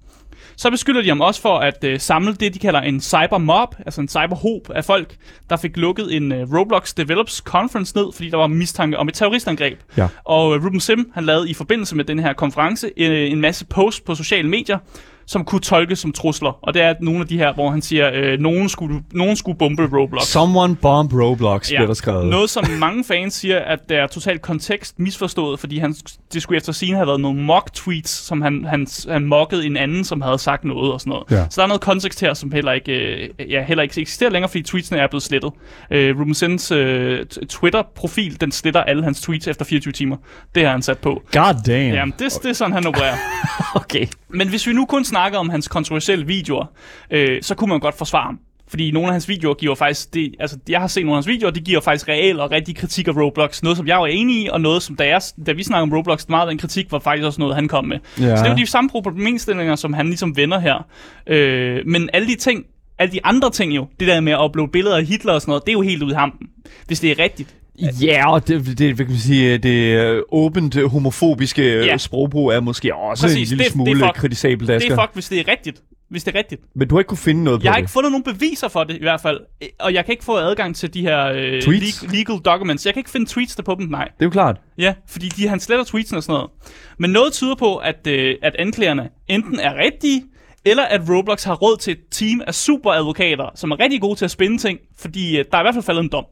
Så 0.55 0.69
beskylder 0.69 1.01
de 1.01 1.07
ham 1.07 1.21
også 1.21 1.41
for 1.41 1.57
at 1.57 1.83
øh, 1.83 1.99
samle 1.99 2.33
det, 2.33 2.53
de 2.53 2.59
kalder 2.59 2.81
en 2.81 3.01
cybermob, 3.01 3.75
altså 3.85 4.01
en 4.01 4.07
cyberhob 4.07 4.69
af 4.75 4.85
folk, 4.85 5.15
der 5.49 5.57
fik 5.57 5.77
lukket 5.77 6.15
en 6.15 6.31
øh, 6.31 6.53
Roblox 6.53 6.93
Develops 6.93 7.37
Conference 7.37 7.97
ned, 7.97 8.05
fordi 8.13 8.29
der 8.29 8.37
var 8.37 8.47
mistanke 8.47 8.97
om 8.97 9.07
et 9.07 9.13
terroristangreb. 9.13 9.79
Ja. 9.97 10.07
Og 10.23 10.55
øh, 10.55 10.65
Ruben 10.65 10.79
Sim, 10.79 11.11
han 11.13 11.25
lavede 11.25 11.49
i 11.49 11.53
forbindelse 11.53 11.95
med 11.95 12.05
den 12.05 12.19
her 12.19 12.33
konference 12.33 12.91
øh, 12.97 13.31
en 13.31 13.41
masse 13.41 13.65
posts 13.65 14.01
på 14.01 14.15
sociale 14.15 14.49
medier, 14.49 14.77
som 15.25 15.45
kunne 15.45 15.61
tolkes 15.61 15.99
som 15.99 16.11
trusler. 16.11 16.59
Og 16.61 16.73
det 16.73 16.81
er 16.81 16.93
nogle 17.01 17.19
af 17.19 17.27
de 17.27 17.37
her, 17.37 17.53
hvor 17.53 17.69
han 17.69 17.81
siger, 17.81 18.11
øh, 18.13 18.39
nogen, 18.39 18.69
skulle, 18.69 19.03
nogen 19.11 19.35
skulle 19.35 19.57
bombe 19.57 19.83
Roblox. 19.99 20.23
Someone 20.23 20.75
bomb 20.75 21.13
Roblox, 21.13 21.71
ja. 21.71 21.77
bliver 21.77 21.87
der 21.87 21.93
skrevet. 21.93 22.27
Noget, 22.27 22.49
som 22.49 22.65
mange 22.79 23.03
fans 23.03 23.33
siger, 23.33 23.59
at 23.59 23.79
det 23.89 23.97
er 23.97 24.07
totalt 24.07 24.41
kontekst 24.41 24.99
misforstået, 24.99 25.59
fordi 25.59 25.77
han, 25.77 25.95
det 26.33 26.41
skulle 26.41 26.57
efter 26.57 26.73
scene 26.73 26.95
have 26.97 27.07
været 27.07 27.19
nogle 27.19 27.41
mock-tweets, 27.41 28.09
som 28.09 28.41
han, 28.41 28.65
han, 28.65 28.87
han 29.09 29.25
mockede 29.25 29.65
en 29.65 29.77
anden, 29.77 30.03
som 30.03 30.21
havde 30.21 30.37
sagt 30.37 30.63
noget 30.63 30.93
og 30.93 30.99
sådan 30.99 31.09
noget. 31.09 31.23
Ja. 31.31 31.45
Så 31.49 31.55
der 31.55 31.63
er 31.63 31.67
noget 31.67 31.81
kontekst 31.81 32.21
her, 32.21 32.33
som 32.33 32.51
heller 32.51 32.71
ikke, 32.71 32.91
øh, 32.91 33.51
ja, 33.51 33.63
heller 33.63 33.81
ikke 33.81 34.01
eksisterer 34.01 34.29
længere, 34.29 34.49
fordi 34.49 34.63
tweetsene 34.63 34.99
er 34.99 35.07
blevet 35.07 35.23
slettet. 35.23 35.51
Øh, 35.91 36.19
Ruben 36.19 36.33
Sins 36.33 36.71
øh, 36.71 37.25
Twitter-profil, 37.49 38.41
den 38.41 38.51
sletter 38.51 38.83
alle 38.83 39.03
hans 39.03 39.21
tweets 39.21 39.47
efter 39.47 39.65
24 39.65 39.91
timer. 39.91 40.17
Det 40.55 40.63
har 40.63 40.71
han 40.71 40.81
sat 40.81 40.97
på. 40.97 41.21
God 41.31 41.55
damn. 41.65 41.93
Jamen, 41.93 42.13
det, 42.19 42.33
det 42.43 42.49
er 42.49 42.53
sådan, 42.53 42.73
han 42.73 42.87
opererer. 42.87 43.15
Okay. 43.75 44.07
Men 44.29 44.49
hvis 44.49 44.67
vi 44.67 44.73
nu 44.73 44.85
kun 44.85 45.05
snakker 45.13 45.39
om 45.39 45.49
hans 45.49 45.67
kontroversielle 45.67 46.27
videoer, 46.27 46.65
øh, 47.11 47.41
så 47.41 47.55
kunne 47.55 47.69
man 47.69 47.79
godt 47.79 47.97
forsvare 47.97 48.25
ham. 48.25 48.39
Fordi 48.67 48.91
nogle 48.91 49.07
af 49.07 49.13
hans 49.13 49.29
videoer 49.29 49.53
giver 49.53 49.75
faktisk, 49.75 50.13
det, 50.13 50.35
altså 50.39 50.57
jeg 50.69 50.79
har 50.79 50.87
set 50.87 51.05
nogle 51.05 51.13
af 51.13 51.17
hans 51.17 51.27
videoer, 51.27 51.51
de 51.51 51.61
giver 51.61 51.81
faktisk 51.81 52.07
reel 52.07 52.39
og 52.39 52.51
rigtig 52.51 52.75
kritik 52.75 53.07
af 53.07 53.11
Roblox. 53.11 53.63
Noget, 53.63 53.77
som 53.77 53.87
jeg 53.87 53.97
var 53.97 54.07
enig 54.07 54.43
i, 54.43 54.49
og 54.51 54.61
noget, 54.61 54.83
som 54.83 54.95
da, 54.95 55.07
jeg, 55.07 55.21
da 55.45 55.51
vi 55.51 55.63
snakkede 55.63 55.83
om 55.83 55.93
Roblox, 55.97 56.27
meget 56.29 56.41
af 56.41 56.51
den 56.51 56.57
kritik 56.57 56.91
var 56.91 56.99
faktisk 56.99 57.25
også 57.25 57.41
noget, 57.41 57.55
han 57.55 57.67
kom 57.67 57.85
med. 57.85 57.99
Ja. 58.19 58.35
Så 58.35 58.43
det 58.43 58.49
er 58.49 58.49
jo 58.49 58.57
de 58.57 58.65
samme 58.65 58.89
problemstillinger, 58.89 59.75
som 59.75 59.93
han 59.93 60.05
ligesom 60.05 60.37
vender 60.37 60.59
her. 60.59 60.87
Øh, 61.27 61.79
men 61.85 62.09
alle 62.13 62.27
de 62.27 62.35
ting, 62.35 62.65
alle 62.99 63.13
de 63.13 63.25
andre 63.25 63.49
ting 63.49 63.75
jo, 63.75 63.87
det 63.99 64.07
der 64.07 64.19
med 64.19 64.33
at 64.33 64.39
uploade 64.45 64.71
billeder 64.71 64.97
af 64.97 65.05
Hitler 65.05 65.33
og 65.33 65.41
sådan 65.41 65.51
noget, 65.51 65.63
det 65.65 65.69
er 65.69 65.73
jo 65.73 65.81
helt 65.81 66.03
ude 66.03 66.11
i 66.11 66.15
hampen. 66.15 66.47
Hvis 66.87 66.99
det 66.99 67.11
er 67.11 67.23
rigtigt. 67.23 67.55
Ja, 68.01 68.31
og 68.31 68.47
det, 68.47 68.77
det, 68.79 68.95
hvad 68.95 69.05
kan 69.05 69.11
man 69.13 69.17
sige, 69.19 69.57
det 69.57 70.23
åbent 70.31 70.75
homofobiske 70.89 71.85
ja. 71.85 71.97
sprogbrug 71.97 72.49
er 72.51 72.59
måske 72.59 72.95
også 72.95 73.23
Præcis, 73.23 73.51
en 73.51 73.57
lille 73.57 73.63
det- 73.63 73.73
det 73.73 73.79
er 73.81 73.85
smule 73.85 73.99
fuck. 74.05 74.15
kritisabelt, 74.15 74.67
Det 74.67 74.73
Asger. 74.75 74.91
er 74.97 75.01
fuck, 75.01 75.13
hvis 75.13 75.29
det 75.29 75.39
er 75.39 75.47
rigtigt. 75.47 75.81
Hvis 76.09 76.23
det 76.23 76.35
er 76.35 76.39
rigtigt. 76.39 76.61
Men 76.75 76.87
du 76.87 76.95
har 76.95 76.99
ikke 76.99 77.07
kunne 77.07 77.17
finde 77.17 77.43
noget 77.43 77.57
Jeg 77.63 77.69
på 77.69 77.71
har 77.71 77.75
det. 77.75 77.81
ikke 77.81 77.91
fundet 77.91 78.11
nogen 78.11 78.23
beviser 78.23 78.67
for 78.67 78.83
det, 78.83 78.95
i 78.95 78.99
hvert 78.99 79.21
fald. 79.21 79.39
Og 79.79 79.93
jeg 79.93 80.05
kan 80.05 80.11
ikke 80.11 80.23
få 80.23 80.35
adgang 80.37 80.75
til 80.75 80.93
de 80.93 81.01
her 81.01 81.25
øh, 81.25 81.61
Tweets? 81.61 82.03
le- 82.03 82.17
legal 82.17 82.37
documents. 82.45 82.85
Jeg 82.85 82.93
kan 82.93 82.99
ikke 82.99 83.09
finde 83.09 83.25
tweets 83.29 83.55
der 83.55 83.63
på 83.63 83.75
dem, 83.79 83.87
nej. 83.89 84.03
Det 84.05 84.11
er 84.21 84.25
jo 84.25 84.29
klart. 84.29 84.57
Ja, 84.77 84.93
fordi 85.07 85.29
de, 85.29 85.47
han 85.47 85.59
sletter 85.59 85.85
tweetsen 85.85 86.17
og 86.17 86.23
sådan 86.23 86.33
noget. 86.33 86.49
Men 86.99 87.09
noget 87.09 87.33
tyder 87.33 87.55
på, 87.55 87.75
at, 87.75 88.07
øh, 88.07 88.35
at 88.41 88.55
anklagerne 88.59 89.09
enten 89.27 89.59
er 89.59 89.73
rigtige, 89.77 90.23
eller 90.65 90.83
at 90.83 91.01
Roblox 91.09 91.43
har 91.43 91.55
råd 91.55 91.77
til 91.77 91.91
et 91.91 91.99
team 92.11 92.41
af 92.47 92.55
superadvokater, 92.55 93.49
som 93.55 93.71
er 93.71 93.79
rigtig 93.79 94.01
gode 94.01 94.15
til 94.15 94.25
at 94.25 94.31
spænde 94.31 94.57
ting, 94.57 94.79
fordi 94.99 95.37
øh, 95.39 95.45
der 95.51 95.57
er 95.57 95.61
i 95.61 95.63
hvert 95.63 95.75
fald 95.75 95.83
faldet 95.85 96.03
en 96.03 96.09
dom 96.11 96.25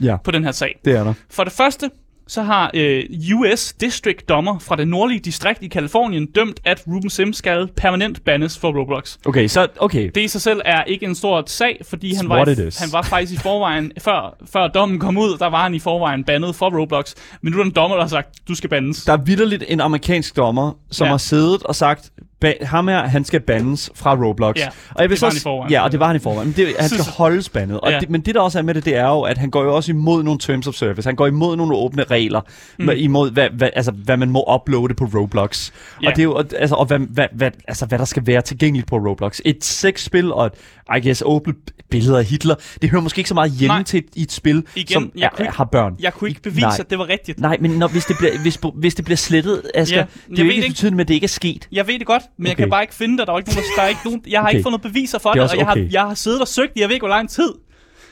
Ja, 0.00 0.16
på 0.24 0.30
den 0.30 0.44
her 0.44 0.52
sag. 0.52 0.80
det 0.84 0.96
er 0.96 1.04
der. 1.04 1.14
For 1.30 1.44
det 1.44 1.52
første, 1.52 1.90
så 2.28 2.42
har 2.42 2.70
øh, 2.74 3.04
US 3.34 3.72
District 3.80 4.28
dommer 4.28 4.58
fra 4.58 4.76
det 4.76 4.88
nordlige 4.88 5.20
distrikt 5.20 5.62
i 5.62 5.68
Kalifornien 5.68 6.26
dømt, 6.26 6.60
at 6.64 6.82
Ruben 6.86 7.10
Sim 7.10 7.32
skal 7.32 7.68
permanent 7.76 8.24
bannes 8.24 8.58
for 8.58 8.80
Roblox. 8.80 9.16
Okay, 9.26 9.46
så 9.48 9.66
okay. 9.78 10.10
Det 10.14 10.20
i 10.20 10.28
sig 10.28 10.40
selv 10.40 10.60
er 10.64 10.84
ikke 10.84 11.06
en 11.06 11.14
stor 11.14 11.42
sag, 11.46 11.80
fordi 11.88 12.14
han 12.14 12.28
var, 12.28 12.48
i, 12.48 12.54
han 12.54 12.88
var 12.92 13.02
faktisk 13.02 13.32
i 13.32 13.36
forvejen, 13.36 13.92
før, 13.98 14.36
før 14.52 14.68
dommen 14.68 14.98
kom 14.98 15.16
ud, 15.18 15.38
der 15.38 15.46
var 15.46 15.62
han 15.62 15.74
i 15.74 15.78
forvejen 15.78 16.24
bandet 16.24 16.54
for 16.54 16.80
Roblox. 16.80 17.14
Men 17.42 17.52
nu 17.52 17.58
er 17.58 17.62
der 17.62 17.70
en 17.70 17.74
dommer, 17.76 17.96
der 17.96 18.02
har 18.04 18.08
sagt, 18.08 18.28
du 18.48 18.54
skal 18.54 18.70
bandes. 18.70 19.04
Der 19.04 19.12
er 19.12 19.16
vidderligt 19.24 19.64
en 19.68 19.80
amerikansk 19.80 20.36
dommer, 20.36 20.72
som 20.90 21.04
Ja. 21.04 21.10
har 21.10 21.18
siddet 21.18 21.62
og 21.62 21.74
sagt, 21.74 22.10
ba- 22.44 22.64
ham 22.64 22.88
her, 22.88 23.02
han 23.02 23.24
skal 23.24 23.40
bandes 23.40 23.90
fra 23.94 24.14
Roblox. 24.14 24.56
Ja, 24.56 24.68
og 24.94 25.02
jeg 25.02 25.10
vil 25.10 25.16
det 25.16 25.22
var 25.22 25.30
så, 25.30 25.34
han 25.34 25.36
i 25.36 25.40
forvejen. 25.42 25.72
Ja, 25.72 25.82
og 25.84 25.92
det 25.92 26.00
var 26.00 26.06
han 26.06 26.16
i 26.16 26.18
forvejen. 26.18 26.48
Men 26.48 26.56
det, 26.56 26.74
han 26.78 26.88
skal 26.88 27.04
holdes 27.18 27.48
bandet. 27.48 27.80
Og 27.80 27.90
Ja. 27.90 28.00
det, 28.00 28.10
men 28.10 28.20
det, 28.20 28.34
der 28.34 28.40
også 28.40 28.58
er 28.58 28.62
med 28.62 28.74
det, 28.74 28.84
det 28.84 28.96
er 28.96 29.08
jo, 29.08 29.20
at 29.20 29.38
han 29.38 29.50
går 29.50 29.62
jo 29.64 29.74
også 29.76 29.92
imod 29.92 30.22
nogle 30.22 30.38
terms 30.40 30.66
of 30.66 30.74
service. 30.74 31.08
Han 31.08 31.16
går 31.16 31.26
imod 31.26 31.56
nogle 31.56 31.74
åbne 31.76 32.02
regler. 32.04 32.40
Mm. 32.78 32.88
Imod, 32.96 33.30
hvad, 33.30 33.48
hvad, 33.52 33.68
altså, 33.76 33.92
hvad 33.92 34.16
man 34.16 34.30
må 34.30 34.54
uploade 34.54 34.94
på 34.94 35.04
Roblox. 35.14 35.70
Ja. 36.02 36.06
Og 36.08 36.16
det 36.16 36.22
er 36.22 36.24
jo, 36.24 36.38
altså, 36.56 36.74
og 36.74 36.86
hvad, 36.86 36.98
hvad, 36.98 37.26
hvad, 37.32 37.50
altså, 37.68 37.86
hvad 37.86 37.98
der 37.98 38.04
skal 38.04 38.26
være 38.26 38.42
tilgængeligt 38.42 38.88
på 38.88 38.96
Roblox. 38.96 39.40
Et 39.44 39.64
sexspil 39.64 40.32
og 40.32 40.46
et, 40.46 40.52
I 40.96 41.00
guess, 41.00 41.22
åbne 41.26 41.54
billeder 41.90 42.18
af 42.18 42.24
Hitler, 42.24 42.54
det 42.82 42.90
hører 42.90 43.02
måske 43.02 43.18
ikke 43.18 43.28
så 43.28 43.34
meget 43.34 43.50
hjemme 43.52 43.74
Nej. 43.74 43.82
til 43.82 43.98
et, 43.98 44.04
i 44.14 44.22
et 44.22 44.32
spil, 44.32 44.64
Igen, 44.76 44.92
som 44.92 45.12
jeg 45.16 45.30
er, 45.38 45.40
ikke- 45.42 45.56
har 45.56 45.64
børn. 45.64 45.96
Jeg 46.00 46.12
kunne 46.14 46.30
ikke 46.30 46.42
bevise, 46.42 46.60
Nej. 46.60 46.76
at 46.80 46.90
det 46.90 46.98
var 46.98 47.08
rigtigt. 47.08 47.40
Nej, 47.40 47.56
men 47.60 47.70
når, 47.70 47.88
hvis, 47.88 48.04
det 48.04 48.16
bliver, 48.18 48.38
hvis, 48.42 48.58
hvis 48.74 48.94
det 48.94 49.04
bliver 49.04 49.16
slettet, 49.16 49.62
Asger, 49.74 49.96
Ja, 49.98 50.04
det 50.30 50.38
er 50.38 50.44
jo 50.44 50.50
ikke- 50.50 50.68
betydende 50.68 50.96
med, 50.96 51.04
at 51.04 51.08
det 51.08 51.14
ikke 51.14 51.24
er 51.24 51.28
sket. 51.28 51.68
Jeg 51.72 51.86
ved 51.86 51.98
det 51.98 52.06
godt, 52.06 52.22
men 52.36 52.44
okay. 52.46 52.48
jeg 52.48 52.56
kan 52.56 52.70
bare 52.70 52.82
ikke 52.82 52.94
finde 52.94 53.18
det. 53.18 53.26
Der 53.26 53.32
er 53.32 53.38
ikke 53.38 53.50
nogen, 53.50 53.64
der, 53.68 53.74
der 53.76 53.82
er 53.82 53.88
ikke 53.88 54.00
nogen, 54.04 54.22
jeg 54.28 54.40
har 54.40 54.46
Okay. 54.48 54.56
ikke 54.56 54.62
fundet 54.66 54.82
beviser 54.82 55.18
for 55.18 55.32
Det 55.32 55.42
det, 55.42 55.50
og 55.50 55.56
jeg, 55.58 55.66
har, 55.66 55.86
jeg 55.90 56.02
har 56.02 56.14
siddet 56.14 56.40
og 56.40 56.48
søgt 56.48 56.72
i, 56.76 56.80
jeg 56.80 56.88
ved 56.88 56.94
ikke, 56.94 57.06
hvor 57.06 57.14
lang 57.16 57.30
tid. 57.30 57.52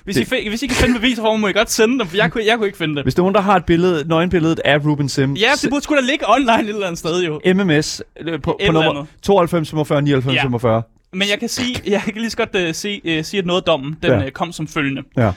Hvis, 0.05 0.16
Det- 0.16 0.33
I, 0.42 0.48
hvis 0.48 0.62
I 0.62 0.66
kan 0.66 0.77
finde 0.77 0.94
beviser 1.00 1.22
for 1.22 1.31
mig, 1.33 1.40
må 1.40 1.48
I 1.48 1.53
godt 1.53 1.70
sende 1.70 1.98
dem, 1.98 2.07
for 2.09 2.16
jeg 2.16 2.33
kunne, 2.33 2.44
jeg 2.46 2.57
kunne 2.57 2.66
ikke 2.66 2.79
finde 2.79 2.96
det. 2.96 3.03
Hvis 3.05 3.14
der 3.14 3.20
er 3.20 3.24
nogen, 3.24 3.35
der 3.35 3.40
har 3.40 3.57
et 3.57 3.64
billede, 3.64 4.09
nøgenbilledet 4.09 4.61
af 4.64 4.85
Ruben 4.85 5.09
Sim, 5.09 5.35
Ja, 5.35 5.50
det 5.62 5.70
burde 5.70 5.83
sgu 5.85 5.94
da 5.94 6.00
ligge 6.00 6.24
online 6.29 6.62
et 6.62 6.68
eller 6.68 6.87
andet 6.87 6.98
sted 6.98 7.22
jo. 7.24 7.40
MMS 7.55 8.03
øh, 8.20 8.40
på, 8.42 8.57
Et 8.61 8.66
på 8.66 8.72
nummer 8.72 8.90
eller 8.90 9.05
92 9.22 9.70
45 9.70 10.03
99 10.03 10.37
Ja. 10.37 10.42
45. 10.42 10.83
Men 11.12 11.29
jeg 11.31 11.38
kan 11.40 11.48
sige, 11.48 11.77
jeg 11.87 12.00
kan 12.00 12.14
lige 12.14 12.31
så 12.31 12.37
godt 12.37 12.55
uh, 12.68 12.74
se, 12.74 13.00
uh, 13.18 13.24
sige, 13.24 13.38
at 13.38 13.46
noget 13.46 13.61
af 13.61 13.64
dommen, 13.64 13.96
den 14.03 14.11
ja. 14.11 14.24
uh, 14.24 14.31
kom 14.31 14.53
som 14.53 14.66
følgende. 14.68 15.03
Ja. 15.16 15.33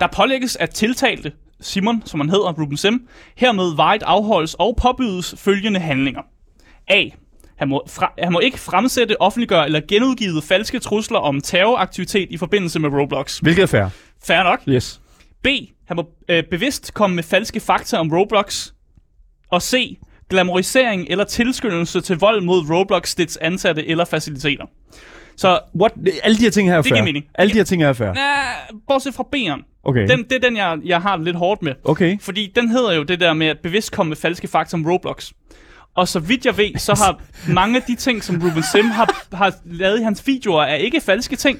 Der 0.00 0.06
pålægges 0.06 0.56
at 0.56 0.70
tiltalte 0.70 1.32
Simon, 1.60 2.02
som 2.04 2.20
han 2.20 2.30
hedder, 2.30 2.52
Ruben 2.52 2.76
Sim, 2.76 3.08
hermed 3.36 3.76
vejet 3.76 4.02
afholdes 4.02 4.54
og 4.54 4.78
påbydes 4.82 5.34
følgende 5.38 5.80
handlinger. 5.80 6.20
A. 6.88 7.04
Han 7.56 7.68
må, 7.68 7.82
fra, 7.88 8.12
han 8.18 8.32
må 8.32 8.40
ikke 8.40 8.58
fremsætte, 8.58 9.20
offentliggøre 9.20 9.64
eller 9.66 9.80
genudgive 9.88 10.42
falske 10.42 10.78
trusler 10.78 11.18
om 11.18 11.40
terroraktivitet 11.40 12.28
i 12.30 12.36
forbindelse 12.36 12.78
med 12.78 12.88
Roblox. 12.90 13.38
Hvilket 13.38 13.62
er 13.62 13.66
fair. 13.66 13.86
Fair 14.26 14.42
nok. 14.42 14.60
Yes. 14.68 15.00
B. 15.42 15.46
Han 15.88 15.96
må 15.96 16.08
øh, 16.28 16.42
bevidst 16.50 16.94
komme 16.94 17.16
med 17.16 17.22
falske 17.22 17.60
fakta 17.60 17.96
om 17.96 18.12
Roblox. 18.12 18.68
Og 19.50 19.62
C. 19.62 19.98
Glamorisering 20.30 21.06
eller 21.10 21.24
tilskyndelse 21.24 22.00
til 22.00 22.18
vold 22.18 22.40
mod 22.42 22.70
Roblox, 22.70 23.14
dets 23.14 23.36
ansatte 23.36 23.86
eller 23.88 24.04
faciliteter. 24.04 24.64
Så, 25.36 25.60
What? 25.80 25.92
Alle 26.22 26.36
de 26.36 26.42
her 26.42 26.50
ting 26.50 26.68
her 26.68 26.76
er 26.78 26.82
Det 26.82 26.92
giver 26.92 27.04
mening. 27.04 27.24
Alle 27.34 27.52
de 27.52 27.56
her 27.56 27.64
ting 27.64 27.82
her 27.82 27.88
er 27.88 27.92
fair. 27.92 28.12
nah, 28.12 28.80
bortset 28.88 29.14
fra 29.14 29.24
B'eren. 29.36 29.80
Okay. 29.84 30.08
Den, 30.08 30.24
det 30.24 30.32
er 30.32 30.38
den, 30.48 30.56
jeg, 30.56 30.78
jeg 30.84 31.02
har 31.02 31.16
det 31.16 31.24
lidt 31.24 31.36
hårdt 31.36 31.62
med. 31.62 31.74
Okay. 31.84 32.18
Fordi 32.20 32.52
den 32.54 32.68
hedder 32.68 32.92
jo 32.92 33.02
det 33.02 33.20
der 33.20 33.32
med 33.32 33.46
at 33.46 33.58
bevidst 33.62 33.92
komme 33.92 34.08
med 34.08 34.16
falske 34.16 34.48
fakta 34.48 34.76
om 34.76 34.86
Roblox. 34.86 35.32
Og 35.96 36.08
så 36.08 36.20
vidt 36.20 36.46
jeg 36.46 36.56
ved, 36.56 36.78
så 36.78 36.94
har 36.94 37.20
mange 37.52 37.76
af 37.76 37.82
de 37.82 37.94
ting, 37.94 38.24
som 38.24 38.36
Ruben 38.36 38.62
Sim 38.72 38.84
har, 38.84 39.26
har 39.32 39.54
lavet 39.64 40.00
i 40.00 40.02
hans 40.02 40.26
videoer, 40.26 40.62
er 40.62 40.74
ikke 40.74 41.00
falske 41.00 41.36
ting. 41.36 41.58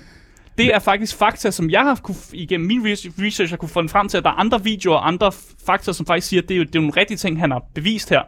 Det 0.58 0.74
er 0.74 0.78
faktisk 0.78 1.16
fakta, 1.16 1.50
som 1.50 1.70
jeg 1.70 1.80
har 1.80 1.94
kunne, 1.94 2.16
igennem 2.32 2.66
min 2.66 2.92
res- 2.92 3.22
research 3.24 3.52
har 3.52 3.56
kunne 3.56 3.68
fundet 3.68 3.92
frem 3.92 4.08
til, 4.08 4.18
at 4.18 4.24
der 4.24 4.30
er 4.30 4.34
andre 4.34 4.64
videoer 4.64 4.96
og 4.96 5.08
andre 5.08 5.32
fakta, 5.66 5.92
som 5.92 6.06
faktisk 6.06 6.28
siger, 6.28 6.42
at 6.42 6.48
det 6.48 6.54
er 6.54 6.58
jo 6.58 6.64
det 6.64 6.76
er 6.76 6.80
nogle 6.80 6.96
rigtige 6.96 7.16
ting, 7.16 7.40
han 7.40 7.50
har 7.50 7.62
bevist 7.74 8.10
her. 8.10 8.20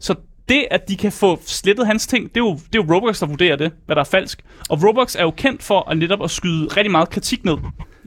Så 0.00 0.14
det, 0.48 0.66
at 0.70 0.88
de 0.88 0.96
kan 0.96 1.12
få 1.12 1.40
slettet 1.46 1.86
hans 1.86 2.06
ting, 2.06 2.28
det 2.28 2.36
er, 2.36 2.44
jo, 2.44 2.52
det 2.54 2.78
er 2.78 2.84
jo 2.88 2.94
Roblox, 2.94 3.20
der 3.20 3.26
vurderer 3.26 3.56
det, 3.56 3.72
hvad 3.86 3.96
der 3.96 4.00
er 4.00 4.06
falsk. 4.06 4.42
Og 4.68 4.82
Roblox 4.82 5.16
er 5.16 5.22
jo 5.22 5.30
kendt 5.30 5.62
for 5.62 5.90
at 5.90 5.98
netop 5.98 6.24
at 6.24 6.30
skyde 6.30 6.66
rigtig 6.66 6.90
meget 6.90 7.10
kritik 7.10 7.44
ned. 7.44 7.56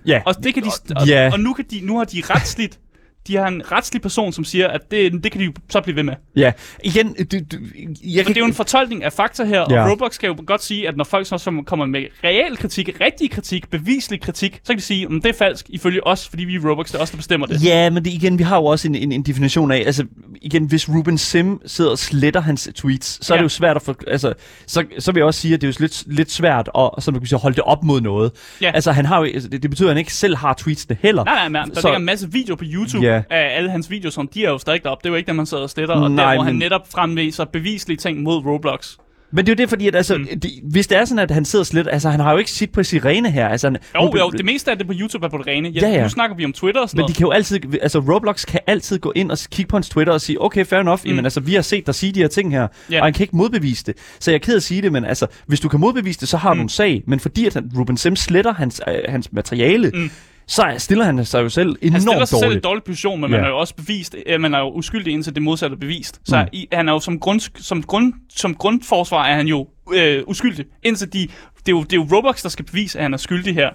Ja. 0.05 0.21
Og 0.25 0.43
det 0.43 0.53
kan 0.53 0.63
de, 0.63 0.69
og, 0.95 1.07
ja. 1.07 1.29
og 1.33 1.39
nu, 1.39 1.53
kan 1.53 1.65
de, 1.71 1.81
nu 1.83 1.97
har 1.97 2.05
de 2.05 2.21
retsligt, 2.29 2.79
de 3.27 3.35
har 3.35 3.47
en 3.47 3.61
retslig 3.71 4.01
person, 4.01 4.33
som 4.33 4.43
siger, 4.43 4.67
at 4.67 4.81
det, 4.91 5.23
det 5.23 5.31
kan 5.31 5.41
de 5.41 5.53
så 5.69 5.81
blive 5.81 5.95
ved 5.95 6.03
med. 6.03 6.13
Ja. 6.35 6.51
Igen, 6.83 7.13
du, 7.13 7.38
du, 7.51 7.57
jeg 8.03 8.25
kan 8.25 8.33
det 8.33 8.38
er 8.38 8.41
jo 8.41 8.45
en 8.47 8.53
fortolkning 8.53 9.03
af 9.03 9.13
fakta 9.13 9.43
her, 9.43 9.59
og 9.59 9.71
Ja. 9.71 9.91
Roblox 9.91 10.17
kan 10.19 10.29
jo 10.29 10.35
godt 10.47 10.63
sige, 10.63 10.88
at 10.88 10.97
når 10.97 11.03
folk 11.03 11.27
så 11.27 11.38
som 11.38 11.63
kommer 11.65 11.85
med 11.85 12.05
reel 12.23 12.57
kritik, 12.57 12.89
rigtig 13.01 13.31
kritik, 13.31 13.69
beviselig 13.69 14.21
kritik, 14.21 14.59
så 14.63 14.67
kan 14.73 14.77
de 14.77 14.81
sige, 14.83 15.03
at 15.05 15.11
det 15.11 15.25
er 15.25 15.33
falsk 15.33 15.65
ifølge 15.69 16.07
os, 16.07 16.27
fordi 16.29 16.43
vi 16.43 16.55
er 16.55 16.59
Roblox, 16.69 16.88
det 16.91 16.95
er 16.95 16.99
os, 17.01 17.09
der 17.09 17.17
bestemmer 17.17 17.47
det. 17.47 17.63
Ja, 17.65 17.89
men 17.89 18.05
det, 18.05 18.13
igen, 18.13 18.38
vi 18.39 18.43
har 18.43 18.55
jo 18.57 18.65
også 18.65 18.88
en, 18.88 18.95
en, 18.95 19.11
en 19.11 19.23
definition 19.23 19.71
af, 19.71 19.83
altså 19.85 20.05
igen, 20.41 20.65
hvis 20.65 20.89
Ruben 20.89 21.17
Sim 21.17 21.59
sidder 21.65 21.91
og 21.91 21.97
sletter 21.97 22.41
hans 22.41 22.69
tweets, 22.75 23.25
så 23.25 23.33
er 23.33 23.38
Ja. 23.38 23.39
det 23.39 23.43
jo 23.43 23.49
svært 23.49 23.75
at 23.75 23.81
få, 23.81 23.95
altså, 24.07 24.33
så, 24.67 24.83
så 24.99 25.11
vil 25.11 25.19
jeg 25.19 25.25
også 25.25 25.39
sige, 25.39 25.53
at 25.53 25.61
det 25.61 25.67
er 25.67 25.71
jo 25.71 25.75
lidt, 25.79 26.03
lidt 26.07 26.31
svært 26.31 26.69
at, 26.77 26.89
som 27.03 27.13
du 27.13 27.19
kan 27.19 27.27
sige, 27.27 27.39
holde 27.39 27.55
det 27.55 27.63
op 27.63 27.83
mod 27.83 28.01
noget. 28.01 28.31
Ja. 28.61 28.71
Altså, 28.73 28.91
han 28.91 29.05
har 29.05 29.17
jo, 29.19 29.23
altså, 29.23 29.49
det, 29.49 29.61
det 29.63 29.69
betyder, 29.69 29.89
at 29.89 29.93
han 29.93 29.97
ikke 29.99 30.13
selv 30.13 30.35
har 30.35 30.53
tweetsene 30.53 30.97
heller. 31.01 31.23
Nej, 31.23 31.35
nej, 31.35 31.49
nej, 31.49 31.65
der 31.65 31.81
Så- 31.81 31.88
ligger 31.88 31.99
en 31.99 32.05
masse 32.05 32.31
videoer 32.31 32.57
på 32.57 32.63
YouTube 32.67 33.05
Ja. 33.05 33.14
Af 33.30 33.58
alle 33.58 33.69
hans 33.71 33.91
videoer, 33.91 34.12
som 34.12 34.28
de 34.28 34.45
er 34.45 34.49
jo 34.49 34.58
stadig 34.58 34.84
deroppe. 34.84 35.01
Det 35.04 35.10
er 35.10 35.12
jo 35.12 35.15
ikke 35.17 35.28
dem, 35.28 35.36
man 35.36 35.45
sidder 35.45 35.63
og 35.63 35.69
sletter, 35.69 35.95
og 35.95 36.12
Nej, 36.12 36.25
der, 36.25 36.34
hvor 36.36 36.43
han 36.43 36.56
netop 36.56 36.82
fremviser 36.91 37.45
beviselige 37.45 37.97
ting 37.97 38.21
mod 38.23 38.45
Roblox. 38.45 38.95
Men 39.32 39.45
det 39.45 39.51
er 39.51 39.56
jo 39.56 39.58
det, 39.63 39.69
fordi 39.69 39.88
at, 39.88 39.95
altså, 39.95 40.17
mm. 40.17 40.39
det, 40.39 40.51
hvis 40.71 40.88
det 40.88 40.97
er 40.97 41.06
sådan, 41.06 41.19
at 41.19 41.32
han 41.32 41.45
sidder 41.45 41.65
slet... 41.65 41.88
Altså, 41.91 42.10
han 42.10 42.19
har 42.19 42.32
jo 42.32 42.38
ikke 42.38 42.51
sit 42.51 42.71
på 42.71 42.84
sirene 42.84 43.32
her. 43.32 43.47
Altså, 43.47 43.67
han, 43.67 43.78
Jo, 43.95 44.08
hun- 44.08 44.17
jo, 44.17 44.30
det 44.30 44.45
meste 44.45 44.71
af 44.71 44.78
det 44.78 44.88
på 44.88 44.93
YouTube 44.99 45.25
er 45.25 45.30
på 45.30 45.38
det 45.38 45.47
rene. 45.47 45.69
Ja, 45.69 45.80
Ja, 45.82 45.89
ja. 45.93 46.04
Nu 46.04 46.10
snakker 46.10 46.36
vi 46.36 46.45
om 46.45 46.54
Twitter 46.54 46.82
og 46.82 46.89
sådan 46.89 46.97
Men 46.97 47.01
noget. 47.01 47.10
de 47.15 47.17
kan 47.17 47.25
jo 47.28 47.32
altid, 47.32 47.60
altså 47.82 47.99
Roblox 47.99 48.45
kan 48.45 48.60
altid 48.67 48.99
gå 48.99 49.12
ind 49.15 49.32
og 49.32 49.38
kigge 49.51 49.69
på 49.69 49.75
hans 49.78 49.89
Twitter 49.89 50.13
og 50.13 50.21
sige, 50.21 50.41
okay, 50.41 50.65
fair 50.65 50.80
enough, 50.80 50.99
mm. 51.04 51.10
jamen 51.10 51.25
altså, 51.25 51.39
vi 51.39 51.54
har 51.54 51.62
set 51.62 51.86
dig 51.86 51.95
sige 51.95 52.12
de 52.12 52.19
her 52.19 52.28
ting 52.28 52.51
her, 52.51 52.67
Ja. 52.91 52.99
og 52.99 53.06
han 53.06 53.13
kan 53.13 53.23
ikke 53.23 53.38
modbevise 53.38 53.84
det. 53.86 53.95
Så 54.19 54.32
jeg 54.32 54.36
er 54.36 54.39
ked 54.39 54.56
at 54.56 54.63
sige 54.63 54.82
det, 54.82 54.91
men 54.91 55.06
altså, 55.06 55.28
hvis 55.47 55.60
du 55.60 55.69
kan 55.69 55.80
modbevise 55.80 56.19
det, 56.19 56.28
så 56.30 56.38
har 56.38 56.54
du 56.54 56.62
en 56.62 56.69
sag, 56.69 57.04
men 57.08 57.19
fordi 57.19 57.45
at 57.45 57.54
han, 57.54 57.71
Ruben 57.78 57.97
Sims 57.97 58.19
sletter 58.19 58.54
hans, 58.54 58.82
øh, 58.88 58.93
hans 59.10 59.32
materiale, 59.34 59.91
mm. 59.93 60.12
Så 60.47 60.62
er- 60.63 60.77
stiller 60.77 61.05
han 61.05 61.25
sig 61.25 61.43
jo 61.43 61.49
selv 61.49 61.69
enormt 61.81 61.91
Han 61.91 62.01
stiller 62.01 62.25
sig 62.25 62.39
selv 62.39 62.43
i 62.43 62.45
en 62.45 62.49
dårligt. 62.51 62.63
dårlig 62.63 62.84
position, 62.84 63.21
men 63.21 63.31
Ja. 63.31 63.38
man 63.38 63.45
er 63.45 63.49
jo 63.49 63.58
også 63.58 63.75
bevist, 63.75 64.15
at 64.27 64.41
man 64.41 64.53
er 64.53 64.60
jo 64.60 64.71
uskyldig 64.71 65.13
indtil 65.13 65.36
det 65.36 65.43
modsatte 65.43 65.73
er 65.75 65.79
bevist. 65.79 66.21
Så 66.25 66.41
Mm. 66.41 66.47
i, 66.53 66.67
han 66.71 66.89
er 66.89 66.93
jo 66.93 66.99
som, 66.99 67.19
grund, 67.19 67.39
som, 67.62 67.84
grund, 67.84 68.13
som 68.29 68.55
grundforsvar 68.55 69.25
er 69.27 69.36
han 69.36 69.47
jo 69.47 69.67
øh, 69.93 70.23
uskyldig. 70.27 70.65
Indtil 70.84 71.13
de, 71.13 71.19
det, 71.19 71.27
er 71.67 71.71
jo, 71.71 71.84
det 71.84 71.93
er 71.93 71.97
jo 71.97 72.08
Roblox, 72.17 72.41
der 72.43 72.49
skal 72.49 72.65
bevise, 72.65 72.97
at 72.99 73.03
han 73.03 73.13
er 73.13 73.17
skyldig 73.17 73.53
her. 73.53 73.69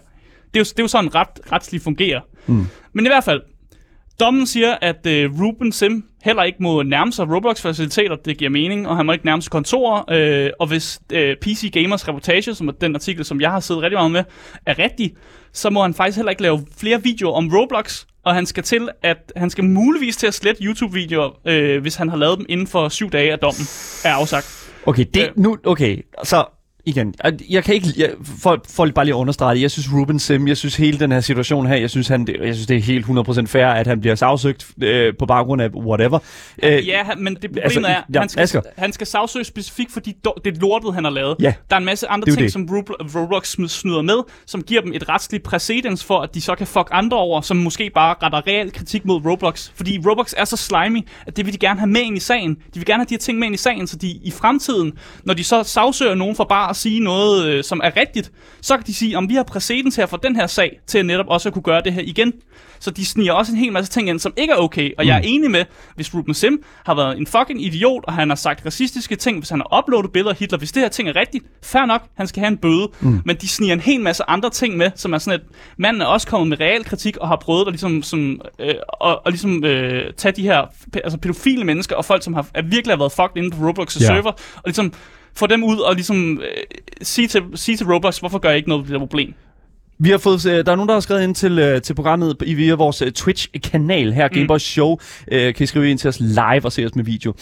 Det 0.54 0.56
er 0.56 0.60
jo, 0.60 0.64
det 0.64 0.78
er 0.78 0.82
jo 0.82 0.88
sådan 0.88 1.14
ret, 1.14 1.28
retsligt 1.52 1.84
fungerer. 1.84 2.20
Mm. 2.46 2.66
Men 2.92 3.06
i 3.06 3.08
hvert 3.08 3.24
fald, 3.24 3.40
dommen 4.20 4.46
siger, 4.46 4.76
at 4.80 5.06
øh, 5.06 5.30
Ruben 5.40 5.72
Sim 5.72 6.04
heller 6.22 6.42
ikke 6.42 6.62
må 6.62 6.82
nærme 6.82 7.12
sig 7.12 7.26
Roblox-faciliteter, 7.30 8.16
det 8.16 8.38
giver 8.38 8.50
mening, 8.50 8.88
og 8.88 8.96
han 8.96 9.06
må 9.06 9.12
ikke 9.12 9.24
nærme 9.24 9.42
sig 9.42 9.50
kontorer, 9.50 10.04
øh, 10.10 10.50
og 10.60 10.66
hvis 10.66 11.00
øh, 11.12 11.36
PC 11.36 11.70
Gamers 11.72 12.08
reportage, 12.08 12.54
som 12.54 12.68
er 12.68 12.72
den 12.72 12.94
artikel, 12.94 13.24
som 13.24 13.40
jeg 13.40 13.50
har 13.50 13.60
siddet 13.60 13.82
rigtig 13.82 13.96
meget 13.96 14.10
med, 14.10 14.24
er 14.66 14.78
rigtig, 14.78 15.14
så 15.52 15.70
må 15.70 15.82
han 15.82 15.94
faktisk 15.94 16.16
heller 16.16 16.30
ikke 16.30 16.42
lave 16.42 16.66
flere 16.78 17.02
videoer 17.02 17.32
om 17.34 17.50
Roblox, 17.54 18.04
og 18.24 18.34
han 18.34 18.46
skal 18.46 18.62
til 18.62 18.88
at 19.02 19.32
han 19.36 19.50
skal 19.50 19.64
muligvis 19.64 20.16
til 20.16 20.26
at 20.26 20.34
slette 20.34 20.64
YouTube-videoer, 20.64 21.30
øh, 21.48 21.80
hvis 21.82 21.96
han 21.96 22.08
har 22.08 22.16
lavet 22.16 22.38
dem 22.38 22.46
inden 22.48 22.66
for 22.66 22.88
syv 22.88 23.10
dage 23.10 23.32
af 23.32 23.38
dommen 23.38 23.62
er 24.04 24.14
afsagt. 24.14 24.72
Okay, 24.86 25.04
det 25.14 25.20
Ja. 25.20 25.28
nu, 25.36 25.56
okay, 25.64 26.04
så 26.24 26.44
igen, 26.84 27.14
jeg, 27.50 27.64
kan 27.64 27.74
ikke, 27.74 27.86
jeg, 27.96 28.10
for, 28.42 28.62
for 28.68 28.86
bare 28.94 29.04
lige 29.04 29.14
at 29.14 29.18
understrege 29.18 29.54
det, 29.54 29.62
jeg 29.62 29.70
synes 29.70 29.88
Ruben 29.92 30.18
Sim, 30.18 30.48
jeg 30.48 30.56
synes 30.56 30.76
hele 30.76 30.98
den 30.98 31.12
her 31.12 31.20
situation 31.20 31.66
her, 31.66 31.76
jeg 31.76 31.90
synes, 31.90 32.08
han, 32.08 32.28
jeg 32.42 32.54
synes 32.54 32.66
det 32.66 32.76
er 32.76 32.80
helt 32.80 33.06
100% 33.06 33.46
fair, 33.46 33.66
at 33.66 33.86
han 33.86 34.00
bliver 34.00 34.14
sagsøgt 34.14 34.66
øh, 34.82 35.14
på 35.18 35.26
baggrund 35.26 35.62
af 35.62 35.68
whatever. 35.68 36.18
Øh, 36.62 36.86
Ja, 36.88 37.02
men 37.18 37.34
det 37.34 37.42
problemet 37.42 37.62
Altså, 37.64 37.80
er, 37.80 38.02
ja, 38.14 38.20
han, 38.20 38.28
skal, 38.28 38.42
Asger. 38.42 38.60
han 38.78 38.92
skal 38.92 39.06
sagsøge 39.06 39.44
specifikt 39.44 39.92
for 39.92 40.00
de, 40.00 40.14
det 40.44 40.56
lortet, 40.56 40.94
han 40.94 41.04
har 41.04 41.10
lavet. 41.10 41.36
Ja. 41.40 41.54
Der 41.70 41.76
er 41.76 41.80
en 41.80 41.84
masse 41.86 42.08
andre 42.08 42.26
ting, 42.26 42.38
det. 42.38 42.52
som 42.52 42.62
Roblo- 42.70 43.18
Roblox 43.18 43.56
snyder 43.68 44.02
med, 44.02 44.16
som 44.46 44.62
giver 44.62 44.80
dem 44.80 44.92
et 44.94 45.08
retsligt 45.08 45.44
præcedens 45.44 46.04
for, 46.04 46.18
at 46.20 46.34
de 46.34 46.40
så 46.40 46.54
kan 46.54 46.66
fuck 46.66 46.88
andre 46.90 47.16
over, 47.16 47.40
som 47.40 47.56
måske 47.56 47.90
bare 47.94 48.14
retter 48.22 48.46
reel 48.46 48.72
kritik 48.72 49.04
mod 49.04 49.20
Roblox. 49.26 49.70
Fordi 49.74 49.98
Roblox 50.06 50.32
er 50.36 50.44
så 50.44 50.56
slimy, 50.56 51.00
at 51.26 51.36
det 51.36 51.46
vil 51.46 51.52
de 51.54 51.58
gerne 51.58 51.80
have 51.80 51.90
med 51.90 52.00
ind 52.00 52.16
i 52.16 52.20
sagen. 52.20 52.54
De 52.54 52.60
vil 52.74 52.84
gerne 52.84 53.00
have 53.00 53.06
de 53.08 53.14
her 53.14 53.18
ting 53.18 53.38
med 53.38 53.46
ind 53.46 53.54
i 53.54 53.58
sagen, 53.58 53.86
så 53.86 53.96
de 53.96 54.10
i 54.10 54.30
fremtiden, 54.30 54.92
når 55.24 55.34
de 55.34 55.44
så 55.44 55.62
sagsøger 55.62 56.14
nogen 56.14 56.36
for 56.36 56.44
bare 56.44 56.69
at 56.70 56.76
sige 56.76 57.00
noget, 57.00 57.46
øh, 57.46 57.64
som 57.64 57.80
er 57.84 57.96
rigtigt, 57.96 58.32
så 58.62 58.76
kan 58.76 58.86
de 58.86 58.94
sige, 58.94 59.16
om 59.18 59.28
vi 59.28 59.34
har 59.34 59.42
præcedens 59.42 59.96
her 59.96 60.06
for 60.06 60.16
den 60.16 60.36
her 60.36 60.46
sag, 60.46 60.80
til 60.86 61.06
netop 61.06 61.26
også 61.28 61.48
at 61.48 61.52
kunne 61.52 61.62
gøre 61.62 61.80
det 61.84 61.92
her 61.92 62.02
igen. 62.04 62.32
Så 62.82 62.90
de 62.90 63.06
sniger 63.06 63.32
også 63.32 63.52
en 63.52 63.58
hel 63.58 63.72
masse 63.72 63.92
ting 63.92 64.08
ind, 64.08 64.18
som 64.18 64.32
ikke 64.36 64.52
er 64.52 64.56
okay. 64.56 64.90
Og 64.98 65.06
jeg 65.06 65.16
er 65.16 65.20
enig 65.24 65.50
med, 65.50 65.64
hvis 65.94 66.14
Ruben 66.14 66.34
Sim 66.34 66.62
har 66.86 66.94
været 66.94 67.18
en 67.18 67.26
fucking 67.26 67.64
idiot, 67.64 68.04
og 68.06 68.12
han 68.12 68.28
har 68.28 68.36
sagt 68.36 68.66
racistiske 68.66 69.16
ting, 69.16 69.38
hvis 69.38 69.48
han 69.50 69.58
har 69.60 69.78
uploadet 69.78 70.12
billeder 70.12 70.30
af 70.30 70.38
Hitler, 70.38 70.58
hvis 70.58 70.72
det 70.72 70.82
her 70.82 70.88
ting 70.88 71.08
er 71.08 71.16
rigtigt, 71.16 71.44
fair 71.62 71.86
nok, 71.86 72.02
han 72.16 72.26
skal 72.26 72.40
have 72.40 72.48
en 72.48 72.56
bøde. 72.56 72.88
Mm. 73.00 73.20
Men 73.24 73.36
de 73.36 73.48
sniger 73.48 73.72
en 73.72 73.80
hel 73.80 74.00
masse 74.00 74.22
andre 74.28 74.50
ting 74.50 74.76
med, 74.76 74.90
som 74.94 75.12
er 75.12 75.18
sådan 75.18 75.40
et, 75.40 75.46
manden 75.78 76.02
er 76.02 76.06
også 76.06 76.26
kommet 76.26 76.48
med 76.48 76.60
real 76.60 76.84
kritik, 76.84 77.16
og 77.16 77.28
har 77.28 77.36
prøvet 77.36 77.66
at 77.66 77.72
ligesom, 77.72 78.02
som, 78.02 78.40
øh, 78.58 78.74
og, 78.88 79.20
og 79.24 79.32
ligesom 79.32 79.64
øh, 79.64 80.12
tage 80.16 80.32
de 80.32 80.42
her 80.42 80.62
pe- 80.96 81.00
altså 81.04 81.18
pædofile 81.18 81.64
mennesker, 81.64 81.96
og 81.96 82.04
folk, 82.04 82.22
som 82.24 82.34
har 82.34 82.46
er 82.54 82.62
virkelig 82.62 82.92
har 82.92 82.98
været 82.98 83.12
fucked 83.12 83.36
inde 83.44 83.56
på 83.56 83.70
Roblox' 83.70 84.00
Ja. 84.00 84.06
server, 84.06 84.32
og 84.56 84.62
ligesom 84.64 84.92
få 85.34 85.46
dem 85.46 85.64
ud 85.64 85.78
og 85.78 85.94
ligesom 85.94 86.38
øh, 86.38 86.46
sige, 87.02 87.28
til, 87.28 87.42
sige 87.54 87.76
til 87.76 87.86
Roblox, 87.86 88.18
hvorfor 88.18 88.38
gør 88.38 88.48
jeg 88.48 88.56
ikke 88.56 88.68
noget 88.68 88.88
ved 88.88 88.92
det 88.92 89.00
problem? 89.00 89.34
Vi 90.02 90.10
har 90.10 90.18
fået, 90.18 90.46
øh, 90.46 90.64
der 90.66 90.72
er 90.72 90.76
nogen, 90.76 90.88
der 90.88 90.94
har 90.94 91.00
skrevet 91.00 91.22
ind 91.22 91.34
til, 91.34 91.58
øh, 91.58 91.82
til 91.82 91.94
programmet 91.94 92.36
i 92.46 92.54
via 92.54 92.74
vores 92.74 93.02
øh, 93.02 93.12
Twitch-kanal 93.12 94.12
her, 94.12 94.28
Gameboys 94.28 94.62
Show. 94.62 94.96
Øh, 95.32 95.54
kan 95.54 95.64
I 95.64 95.66
skrive 95.66 95.90
ind 95.90 95.98
til 95.98 96.08
os 96.08 96.20
live 96.20 96.64
og 96.64 96.72
se 96.72 96.86
os 96.86 96.94
med 96.94 97.04
video. 97.04 97.34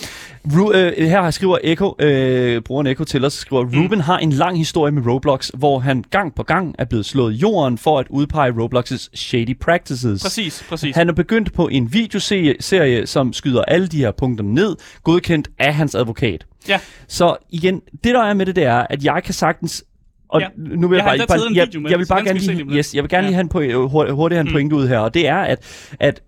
Ru, 0.44 0.72
øh, 0.72 1.08
her 1.08 1.30
skriver 1.30 1.58
Echo, 1.64 1.94
øh, 2.00 2.62
brugeren 2.62 2.86
Echo 2.86 3.04
til 3.04 3.24
os, 3.24 3.32
skriver, 3.32 3.64
Ruben 3.64 4.00
har 4.00 4.18
en 4.18 4.32
lang 4.32 4.58
historie 4.58 4.92
med 4.92 5.06
Roblox, 5.06 5.50
hvor 5.54 5.78
han 5.78 6.04
gang 6.10 6.34
på 6.34 6.42
gang 6.42 6.74
er 6.78 6.84
blevet 6.84 7.06
slået 7.06 7.32
i 7.32 7.36
jorden 7.36 7.78
for 7.78 7.98
at 7.98 8.06
udpege 8.10 8.50
Roblox's 8.50 9.08
shady 9.14 9.58
practices. 9.60 10.22
Præcis, 10.22 10.64
præcis. 10.68 10.96
Han 10.96 11.08
er 11.08 11.12
begyndt 11.12 11.52
på 11.52 11.68
en 11.68 11.92
videoserie, 11.92 13.06
som 13.06 13.32
skyder 13.32 13.62
alle 13.62 13.86
de 13.86 13.98
her 13.98 14.10
punkter 14.10 14.44
ned, 14.44 14.76
godkendt 15.04 15.48
af 15.58 15.74
hans 15.74 15.94
advokat. 15.94 16.47
Ja. 16.68 16.80
Så 17.08 17.36
igen, 17.50 17.80
det 18.04 18.14
der 18.14 18.22
er 18.22 18.34
med 18.34 18.46
det, 18.46 18.56
det 18.56 18.64
er, 18.64 18.86
at 18.90 19.04
jeg 19.04 19.22
kan 19.24 19.34
sagtens... 19.34 19.84
Og 20.30 20.40
Ja. 20.40 20.48
nu 20.56 20.88
vil 20.88 20.96
Jeg 20.96 21.18
jeg, 21.18 21.26
bare, 21.28 21.38
taget 21.38 21.50
en 21.50 21.56
jeg, 21.56 21.68
med, 21.82 21.90
jeg 21.90 21.98
vil 21.98 22.06
bare 22.06 22.24
gerne 22.24 22.38
lige, 22.38 22.76
yes, 22.78 22.94
jeg 22.94 23.02
vil 23.02 23.10
gerne 23.10 23.24
Ja. 23.24 23.28
lige 23.28 23.34
have 23.34 23.40
en 23.42 23.48
point, 23.48 23.74
hurtigt, 23.74 24.14
hurtigt 24.14 24.36
have 24.38 24.46
en 24.48 24.52
pointe 24.52 24.76
ud 24.76 24.88
her, 24.88 24.98
og 24.98 25.14
det 25.14 25.28
er, 25.28 25.36
at, 25.36 25.58
at 26.00 26.22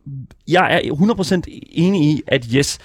jeg 0.49 0.81
er 0.85 1.43
100% 1.43 1.43
enig 1.73 2.03
i, 2.03 2.23
at 2.27 2.47
yes, 2.55 2.79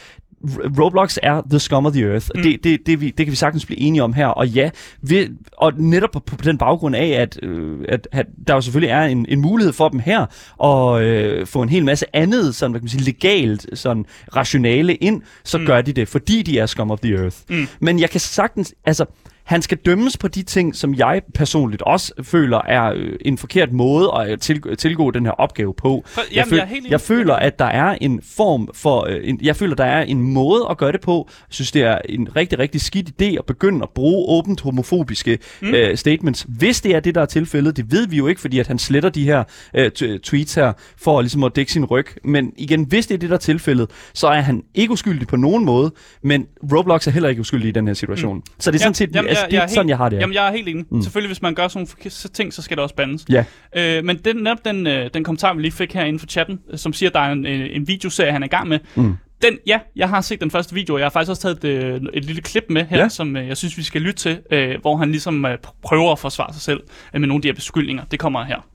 Roblox 0.80 1.18
er 1.24 1.42
the 1.50 1.60
scum 1.60 1.86
of 1.86 1.94
the 1.94 2.12
earth. 2.12 2.28
Mm. 2.36 2.42
Det, 2.42 2.64
det, 2.64 2.80
det, 2.86 3.02
vi, 3.02 3.10
det 3.10 3.26
kan 3.26 3.32
vi 3.32 3.36
sagtens 3.36 3.66
blive 3.66 3.80
enige 3.80 4.04
om 4.04 4.14
her. 4.14 4.28
Og 4.28 4.48
ja, 4.48 4.70
vi, 5.02 5.30
og 5.58 5.74
netop 5.78 6.12
på, 6.12 6.20
på 6.20 6.36
den 6.44 6.58
baggrund 6.58 6.96
af, 6.96 7.08
at, 7.08 7.40
øh, 7.44 7.80
at, 7.90 8.08
at 8.12 8.26
der 8.48 8.54
jo 8.54 8.62
selvfølgelig 8.62 8.92
er 8.92 9.02
en, 9.02 9.26
en 9.30 9.42
mulighed 9.42 9.74
for 9.74 9.90
dem 9.90 10.00
her 10.00 10.26
at 10.64 11.02
øh, 11.02 11.48
få 11.48 11.62
en 11.62 11.70
hel 11.70 11.86
masse 11.86 12.06
andet, 12.16 12.56
sådan, 12.56 12.72
hvad 12.72 12.80
kan 12.80 12.86
man 12.86 12.90
sige, 12.90 13.04
legalt 13.04 13.66
sådan, 13.74 14.06
rationale 14.36 14.96
ind, 14.96 15.22
så 15.44 15.58
mm. 15.58 15.66
gør 15.66 15.82
de 15.82 15.94
det, 15.94 16.08
fordi 16.08 16.42
de 16.42 16.60
er 16.60 16.66
scum 16.66 16.92
of 16.92 17.00
the 17.00 17.16
earth. 17.16 17.38
Mm. 17.50 17.68
Men 17.80 18.00
jeg 18.00 18.10
kan 18.10 18.20
sagtens, 18.20 18.74
altså, 18.86 19.06
han 19.46 19.62
skal 19.62 19.78
dømmes 19.78 20.18
på 20.18 20.28
de 20.28 20.44
ting, 20.44 20.76
som 20.76 20.96
jeg 20.96 21.22
personligt 21.34 21.82
også 21.82 22.14
føler 22.24 22.62
er 22.68 22.94
øh, 22.96 23.14
en 23.22 23.38
forkert 23.38 23.72
måde 23.72 24.12
at 24.20 24.42
til, 24.42 24.78
tilgå 24.78 25.12
den 25.12 25.26
her 25.26 25.32
opgave 25.32 25.74
på. 25.74 26.04
For- 26.06 26.22
jeg, 26.22 26.32
jamen, 26.36 26.50
føl, 26.50 26.58
jeg 26.58 26.68
helt 26.68 26.80
enig. 26.80 26.92
jeg 26.92 27.02
føler, 27.02 27.36
at 27.36 27.60
der 27.60 27.66
er 27.66 27.98
en 28.02 28.22
form 28.36 28.70
for... 28.74 29.06
Øh, 29.10 29.20
en, 29.24 29.40
jeg 29.42 29.56
føler, 29.56 29.76
der 29.76 29.86
er 29.86 30.02
en 30.02 30.22
måde 30.22 30.68
at 30.70 30.78
gøre 30.78 30.92
det 30.92 31.02
på. 31.02 31.28
Jeg 31.30 31.54
synes, 31.54 31.72
det 31.72 31.82
er 31.82 31.98
en 32.10 32.36
rigtig, 32.36 32.60
rigtig 32.60 32.82
skidt 32.82 33.10
idé 33.22 33.26
at 33.26 33.46
begynde 33.48 33.80
at 33.84 33.90
bruge 33.90 34.30
åbent 34.30 34.62
homofobiske 34.62 35.38
mm. 35.62 35.74
øh, 35.74 35.98
statements. 35.98 36.46
Hvis 36.50 36.82
det 36.82 36.96
er 36.96 37.00
det, 37.00 37.16
der 37.16 37.22
er 37.22 37.26
tilfældet, 37.26 37.78
det 37.78 37.92
ved 37.92 38.08
vi 38.08 38.18
jo 38.18 38.28
ikke, 38.28 38.42
fordi 38.42 38.60
at 38.60 38.68
han 38.68 38.80
sletter 38.80 39.10
de 39.10 39.24
her 39.24 39.44
øh, 39.76 39.92
tweets 40.20 40.56
her, 40.56 40.74
for 40.98 41.22
ligesom 41.22 41.44
at 41.44 41.56
dække 41.56 41.72
sin 41.72 41.86
ryg. 41.86 42.08
Men 42.24 42.54
igen, 42.58 42.84
hvis 42.84 43.08
det 43.08 43.14
er 43.14 43.20
det, 43.20 43.30
der 43.30 43.36
er 43.36 43.40
tilfældet, 43.40 43.90
så 44.14 44.28
er 44.28 44.42
han 44.42 44.64
ikke 44.76 44.94
uskyldig 44.94 45.28
på 45.28 45.36
nogen 45.36 45.66
måde, 45.66 45.92
men 46.24 46.46
Roblox 46.72 47.08
er 47.08 47.12
heller 47.12 47.30
ikke 47.30 47.40
uskyldig 47.40 47.68
i 47.68 47.72
den 47.72 47.88
her 47.88 47.94
situation. 47.94 48.36
Mm. 48.36 48.44
Så 48.60 48.72
det 48.72 48.78
er 48.78 48.82
sådan 48.82 48.94
set, 48.94 49.16
jamen, 49.16 49.35
altså, 49.44 49.48
det 49.52 49.58
er 49.58 49.62
helt, 49.62 49.72
sådan, 49.72 49.90
jeg 49.90 49.98
har 49.98 50.10
det. 50.10 50.20
Jamen, 50.20 50.34
jeg 50.34 50.48
er 50.48 50.52
helt 50.52 50.68
enig. 50.68 50.86
Mm. 50.92 51.02
Selvfølgelig, 51.02 51.30
hvis 51.30 51.42
man 51.42 51.56
gør 51.56 51.68
sådan 51.68 51.88
nogle 51.98 52.30
ting, 52.34 52.54
så 52.54 52.62
skal 52.62 52.78
det 52.78 52.84
også 52.84 52.96
bandes. 52.96 53.26
Ja. 53.30 53.46
Øh, 53.76 54.04
men 54.04 54.18
den, 54.18 54.36
netop 54.36 54.66
den, 54.66 54.88
øh, 54.88 55.10
den 55.14 55.24
kommentar, 55.24 55.54
vi 55.54 55.62
lige 55.62 55.72
fik 55.72 55.94
her 55.94 56.04
inden 56.04 56.20
for 56.20 56.28
chatten, 56.28 56.60
øh, 56.70 56.78
som 56.78 56.94
siger, 56.94 57.10
at 57.10 57.14
der 57.14 57.20
er 57.20 57.32
en, 57.32 57.46
en, 57.46 57.62
en 57.62 57.88
videoserie, 57.88 58.32
han 58.32 58.44
er 58.44 58.48
i 58.48 58.50
gang 58.50 58.68
med. 58.68 58.80
Mm. 58.96 59.16
Den, 59.42 59.58
ja, 59.68 59.80
jeg 59.96 60.10
har 60.10 60.22
set 60.22 60.42
den 60.42 60.52
første 60.52 60.76
video, 60.76 60.94
og 60.94 61.00
jeg 61.00 61.06
har 61.06 61.10
faktisk 61.10 61.30
også 61.30 61.42
taget 61.42 61.64
et, 61.64 61.84
øh, 61.84 62.02
et 62.14 62.26
lille 62.26 62.42
klip 62.42 62.64
med 62.70 62.86
her, 62.86 62.98
ja. 62.98 63.10
som 63.10 63.36
øh, 63.38 63.48
jeg 63.48 63.58
synes, 63.58 63.78
vi 63.78 63.84
skal 63.84 64.02
lytte 64.02 64.20
til, 64.20 64.40
øh, 64.52 64.82
hvor 64.82 64.98
han 64.98 65.12
ligesom 65.12 65.46
øh, 65.46 65.58
prøver 65.84 66.12
at 66.12 66.20
forsvare 66.20 66.54
sig 66.54 66.62
selv 66.62 66.84
øh, 67.14 67.22
med 67.22 67.28
nogle 67.28 67.38
af 67.38 67.42
de 67.42 67.48
her 67.48 67.54
beskyldninger. 67.54 68.04
Det 68.04 68.20
kommer 68.20 68.44
her. 68.44 68.66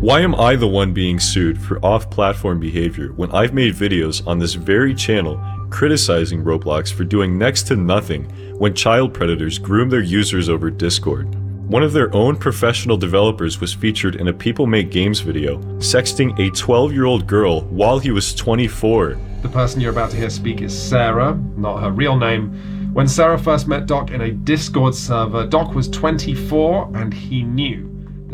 Why 0.00 0.20
am 0.20 0.34
I 0.34 0.56
the 0.56 0.66
one 0.66 0.94
being 0.94 1.20
sued 1.20 1.60
for 1.60 1.78
off 1.84 2.08
platform 2.08 2.58
behavior 2.58 3.12
when 3.16 3.30
I've 3.32 3.52
made 3.52 3.74
videos 3.74 4.26
on 4.26 4.38
this 4.38 4.54
very 4.54 4.94
channel 4.94 5.38
criticizing 5.68 6.42
Roblox 6.42 6.90
for 6.90 7.04
doing 7.04 7.36
next 7.36 7.64
to 7.64 7.76
nothing 7.76 8.24
when 8.58 8.74
child 8.74 9.12
predators 9.12 9.58
groom 9.58 9.90
their 9.90 10.00
users 10.00 10.48
over 10.48 10.70
Discord? 10.70 11.34
One 11.70 11.82
of 11.82 11.92
their 11.92 12.14
own 12.14 12.36
professional 12.36 12.96
developers 12.96 13.60
was 13.60 13.74
featured 13.74 14.16
in 14.16 14.28
a 14.28 14.32
People 14.32 14.66
Make 14.66 14.90
Games 14.90 15.20
video, 15.20 15.58
sexting 15.78 16.38
a 16.38 16.50
12 16.50 16.92
year 16.94 17.04
old 17.04 17.26
girl 17.26 17.60
while 17.66 17.98
he 17.98 18.10
was 18.10 18.34
24. 18.34 19.18
The 19.42 19.48
person 19.50 19.82
you're 19.82 19.92
about 19.92 20.10
to 20.12 20.16
hear 20.16 20.30
speak 20.30 20.62
is 20.62 20.76
Sarah, 20.76 21.34
not 21.56 21.80
her 21.80 21.90
real 21.90 22.16
name. 22.16 22.90
When 22.92 23.06
Sarah 23.06 23.38
first 23.38 23.68
met 23.68 23.86
Doc 23.86 24.10
in 24.10 24.22
a 24.22 24.30
Discord 24.30 24.94
server, 24.94 25.46
Doc 25.46 25.74
was 25.74 25.88
24 25.88 26.90
and 26.96 27.12
he 27.12 27.42
knew 27.42 27.89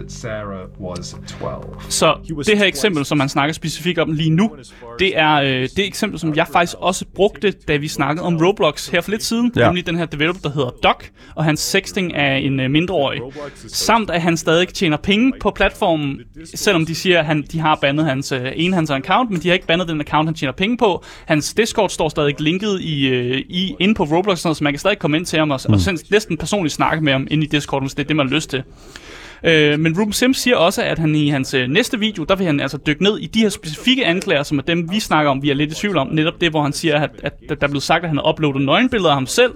Sarah 0.09 0.81
was 0.81 1.17
12. 1.41 1.77
Så 1.89 2.17
det 2.47 2.59
her 2.59 2.65
eksempel, 2.65 3.05
som 3.05 3.19
man 3.19 3.29
snakker 3.29 3.53
specifikt 3.53 3.99
om 3.99 4.13
lige 4.13 4.31
nu, 4.31 4.51
det 4.99 5.19
er 5.19 5.35
øh, 5.35 5.69
det 5.77 5.87
eksempel, 5.87 6.19
som 6.19 6.35
jeg 6.35 6.47
faktisk 6.53 6.77
også 6.79 7.05
brugte, 7.15 7.51
da 7.69 7.77
vi 7.77 7.89
snakkede 7.89 8.27
om 8.27 8.37
Roblox 8.37 8.89
her 8.89 9.01
for 9.01 9.11
lidt 9.11 9.25
siden. 9.25 9.53
Ja. 9.57 9.67
Nemlig 9.67 9.87
den 9.87 9.97
her 9.97 10.07
developer, 10.07 10.41
der 10.41 10.51
hedder 10.51 10.71
Doc, 10.83 11.05
og 11.35 11.45
hans 11.45 11.61
sexting 11.61 12.15
af 12.15 12.39
en 12.39 12.61
øh, 12.61 12.71
mindreårig. 12.71 13.21
Samt 13.67 14.11
at 14.11 14.23
han 14.23 14.37
stadig 14.37 14.69
tjener 14.69 14.97
penge 14.97 15.33
på 15.41 15.51
platformen, 15.51 16.21
selvom 16.55 16.87
de 16.87 16.95
siger, 16.95 17.19
at 17.19 17.25
han, 17.25 17.45
de 17.53 17.61
har 17.61 17.79
bandet 17.81 18.07
hans, 18.07 18.33
øh, 18.33 18.53
en 18.55 18.73
hans 18.73 18.91
account, 18.91 19.31
men 19.31 19.41
de 19.41 19.49
har 19.49 19.55
ikke 19.55 19.67
bandet 19.67 19.89
den 19.89 20.01
account, 20.01 20.29
han 20.29 20.35
tjener 20.35 20.53
penge 20.53 20.77
på. 20.77 21.05
Hans 21.27 21.55
Discord 21.55 21.91
står 21.91 22.09
stadig 22.09 22.41
linket 22.41 22.81
i, 22.81 23.07
øh, 23.07 23.39
i, 23.49 23.75
inde 23.81 23.95
på 23.95 24.05
Roblox, 24.05 24.39
så 24.39 24.59
man 24.61 24.73
kan 24.73 24.81
stadig 24.81 24.99
komme 24.99 25.17
ind 25.17 25.27
til 25.27 25.39
ham 25.39 25.51
og, 25.51 25.61
mm. 25.69 25.75
og 25.75 25.81
selv, 25.81 25.99
næsten 26.11 26.37
personligt 26.37 26.75
snakke 26.75 27.05
med 27.05 27.13
ham 27.13 27.27
inde 27.31 27.45
i 27.45 27.49
Discord, 27.49 27.83
hvis 27.83 27.95
det 27.95 28.03
er 28.03 28.07
det, 28.07 28.17
man 28.17 28.29
har 28.29 28.35
lyst 28.35 28.51
til. 28.51 28.63
Øh, 29.45 29.81
men 29.81 29.99
Ruben 29.99 30.13
Sim 30.13 30.35
siger 30.35 30.57
også, 30.57 30.83
at 30.83 30.99
han 30.99 31.15
i 31.15 31.29
hans 31.29 31.55
øh, 31.55 31.69
næste 31.69 31.99
video, 31.99 32.25
der 32.25 32.37
vil 32.37 32.47
han 32.47 32.61
altså 32.61 32.79
dykke 32.87 33.03
ned 33.03 33.19
i 33.19 33.27
de 33.27 33.41
her 33.41 33.49
specifikke 33.49 34.07
anklager, 34.07 34.43
som 34.43 34.59
er 34.59 34.63
dem, 34.63 34.91
vi 34.93 35.01
snakker 35.01 35.31
om, 35.31 35.43
vi 35.43 35.51
er 35.51 35.55
lidt 35.55 35.73
i 35.73 35.75
tvivl 35.75 35.97
om. 35.97 36.09
Netop 36.13 36.41
det, 36.41 36.51
hvor 36.51 36.63
han 36.63 36.73
siger, 36.73 37.01
at, 37.01 37.11
at, 37.23 37.33
at 37.51 37.61
der 37.61 37.67
er 37.67 37.71
blevet 37.71 37.83
sagt, 37.83 38.05
at 38.05 38.09
han 38.11 38.17
har 38.17 38.29
uploadet 38.33 38.63
nøgenbilleder 38.63 39.11
af 39.11 39.17
ham 39.17 39.27
selv, 39.27 39.53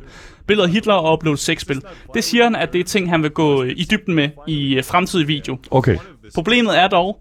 billeder 0.47 0.67
af 0.67 0.73
Hitler 0.73 0.95
og 0.95 1.13
uploadet 1.13 1.41
sexspil. 1.41 1.83
Det 2.15 2.25
siger 2.25 2.45
han, 2.45 2.57
at 2.57 2.73
det 2.73 2.81
er 2.81 2.85
ting, 2.85 3.11
han 3.11 3.23
vil 3.23 3.31
gå 3.31 3.63
øh, 3.63 3.73
i 3.77 3.87
dybden 3.91 4.15
med 4.15 4.29
i 4.49 4.75
øh, 4.77 4.85
fremtidig 4.85 5.29
video. 5.29 5.59
Okay. 5.71 5.99
Problemet 6.35 6.79
er 6.79 6.89
dog, 6.89 7.21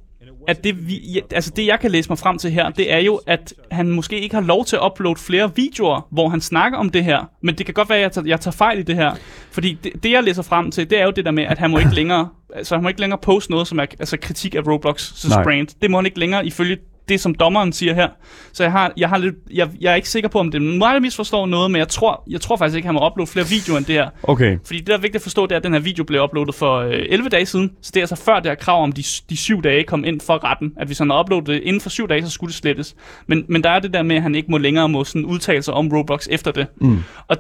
at 0.50 0.64
det, 0.64 0.88
vi, 0.88 1.22
altså 1.32 1.52
det, 1.56 1.66
jeg 1.66 1.80
kan 1.80 1.92
læse 1.92 2.10
mig 2.10 2.18
frem 2.18 2.38
til 2.38 2.52
her, 2.52 2.70
det 2.70 2.94
er 2.94 2.98
jo, 2.98 3.22
at 3.28 3.54
han 3.72 3.90
måske 3.90 4.20
ikke 4.20 4.36
har 4.36 4.42
lov 4.42 4.66
til 4.66 4.76
at 4.76 4.82
uploade 4.86 5.20
flere 5.20 5.52
videoer, 5.56 6.08
hvor 6.12 6.30
han 6.30 6.42
snakker 6.42 6.78
om 6.78 6.90
det 6.90 7.04
her. 7.04 7.30
Men 7.42 7.56
det 7.58 7.66
kan 7.66 7.74
godt 7.74 7.90
være, 7.90 7.98
at 7.98 8.02
jeg 8.02 8.12
tager, 8.12 8.28
jeg 8.28 8.40
tager 8.40 8.56
fejl 8.56 8.80
i 8.80 8.84
det 8.84 8.96
her. 8.96 9.16
Fordi 9.52 9.78
det, 9.84 10.04
det, 10.04 10.12
jeg 10.12 10.24
læser 10.24 10.44
frem 10.44 10.72
til, 10.72 10.90
det 10.90 11.00
er 11.00 11.06
jo 11.06 11.12
det 11.12 11.26
der 11.26 11.32
med, 11.32 11.44
at 11.44 11.58
han 11.58 11.72
må 11.72 11.78
ikke 11.78 11.96
længere, 11.96 12.30
altså 12.56 12.76
han 12.76 12.84
må 12.84 12.88
ikke 12.90 13.02
længere 13.02 13.20
poste 13.22 13.52
noget, 13.52 13.68
som 13.68 13.80
er 13.80 13.86
altså 14.00 14.18
kritik 14.22 14.56
af 14.56 14.60
Roblox' 14.60 15.44
brand. 15.44 15.68
Det 15.82 15.92
må 15.92 15.98
han 15.98 16.06
ikke 16.06 16.20
længere 16.20 16.46
ifølge 16.46 16.78
det, 17.10 17.20
som 17.20 17.36
dommeren 17.36 17.74
siger 17.74 17.94
her. 17.94 18.10
Så 18.54 18.64
jeg, 18.64 18.72
har, 18.72 18.94
jeg, 18.98 19.10
har 19.10 19.18
lidt, 19.18 19.36
jeg, 19.54 19.70
jeg 19.82 19.92
er 19.92 19.96
ikke 19.96 20.10
sikker 20.10 20.30
på, 20.30 20.40
om 20.40 20.52
det 20.52 20.58
er 20.58 20.78
mig, 20.78 20.94
der 20.94 21.00
misforstår 21.00 21.46
noget, 21.46 21.72
men 21.72 21.80
jeg 21.80 21.88
tror, 21.88 22.24
jeg 22.30 22.42
tror 22.42 22.58
faktisk 22.58 22.76
ikke, 22.76 22.86
at 22.86 22.94
han 22.94 23.02
må 23.02 23.08
uploade 23.10 23.32
flere 23.32 23.46
videoer 23.48 23.78
end 23.78 23.86
det 23.86 23.96
her. 23.96 24.10
Okay. 24.24 24.58
Fordi 24.66 24.80
det, 24.80 24.88
der 24.88 24.94
er 24.94 24.98
vigtigt 24.98 25.16
at 25.16 25.22
forstå, 25.22 25.46
det 25.46 25.52
er, 25.52 25.58
at 25.58 25.64
den 25.64 25.74
her 25.74 25.80
video 25.80 26.04
blev 26.04 26.24
uploadet 26.24 26.56
for 26.56 26.78
øh, 26.78 27.06
11 27.10 27.30
dage 27.30 27.46
siden. 27.46 27.72
Så 27.82 27.92
det 27.94 28.00
er 28.00 28.04
altså 28.04 28.16
før 28.16 28.36
det 28.36 28.46
her 28.46 28.56
krav 28.56 28.84
om 28.84 28.92
de, 28.92 29.04
de 29.30 29.38
syv 29.38 29.62
dage 29.62 29.84
kom 29.84 30.06
ind 30.06 30.22
for 30.22 30.44
retten. 30.44 30.74
At 30.78 30.88
hvis 30.88 30.98
han 30.98 31.10
har 31.10 31.20
uploadet 31.20 31.48
det 31.48 31.62
inden 31.64 31.82
for 31.82 31.90
syv 31.90 32.08
dage, 32.08 32.26
så 32.26 32.32
skulle 32.32 32.50
det 32.50 32.56
slettes. 32.56 32.96
Men, 33.28 33.46
men 33.48 33.64
der 33.64 33.70
er 33.70 33.80
det 33.80 33.94
der 33.94 34.04
med, 34.04 34.16
at 34.16 34.22
han 34.22 34.36
ikke 34.36 34.52
må 34.52 34.58
længere 34.58 34.90
må 34.90 35.04
sådan 35.04 35.26
udtale 35.26 35.62
sig 35.62 35.74
om 35.74 35.88
Roblox 35.88 36.28
efter 36.32 36.52
det. 36.52 36.68
Mm. 36.82 36.98
Og 37.28 37.38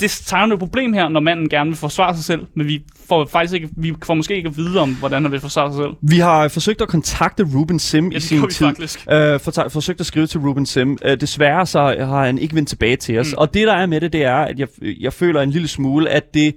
det 0.00 0.10
tegner 0.26 0.48
jo 0.48 0.54
et 0.54 0.58
problem 0.58 0.92
her, 0.92 1.08
når 1.08 1.20
manden 1.20 1.48
gerne 1.48 1.70
vil 1.70 1.76
forsvare 1.76 2.14
sig 2.16 2.24
selv, 2.24 2.46
men 2.54 2.66
vi 2.66 2.82
får 3.08 3.26
faktisk 3.26 3.54
ikke, 3.54 3.68
vi 3.76 3.94
får 4.04 4.14
måske 4.14 4.36
ikke 4.36 4.48
at 4.48 4.56
vide 4.56 4.80
om, 4.80 4.94
hvordan 4.94 5.22
han 5.22 5.32
vil 5.32 5.40
forsvare 5.40 5.72
sig 5.72 5.78
selv. 5.84 5.90
Vi 6.02 6.18
har 6.18 6.48
forsøgt 6.48 6.80
at 6.82 6.88
kontakte 6.88 7.46
Ruben 7.54 7.78
Sim 7.78 8.10
Ja, 8.10 8.16
i 8.16 8.20
sin 8.20 8.48
tid. 8.50 8.66
faktisk. 8.66 9.06
Øh, 9.10 9.40
for, 9.40 9.68
forsøgt 9.68 10.00
at 10.00 10.06
skrive 10.06 10.26
til 10.26 10.40
Ruben 10.40 10.66
Sim. 10.66 10.98
Øh, 11.04 11.20
desværre 11.20 11.66
så 11.66 11.80
har 11.98 12.24
han 12.26 12.38
ikke 12.38 12.54
vendt 12.54 12.68
tilbage 12.68 12.96
til 12.96 13.18
os. 13.18 13.32
Mm. 13.32 13.38
Og 13.38 13.54
det 13.54 13.66
der 13.66 13.74
er 13.74 13.86
med 13.86 14.00
det, 14.00 14.12
det 14.12 14.22
er, 14.24 14.36
at 14.36 14.58
jeg, 14.58 14.68
jeg 15.00 15.12
føler 15.12 15.40
en 15.42 15.50
lille 15.50 15.68
smule, 15.68 16.10
at 16.10 16.34
det... 16.34 16.54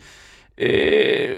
Øh, 0.57 1.29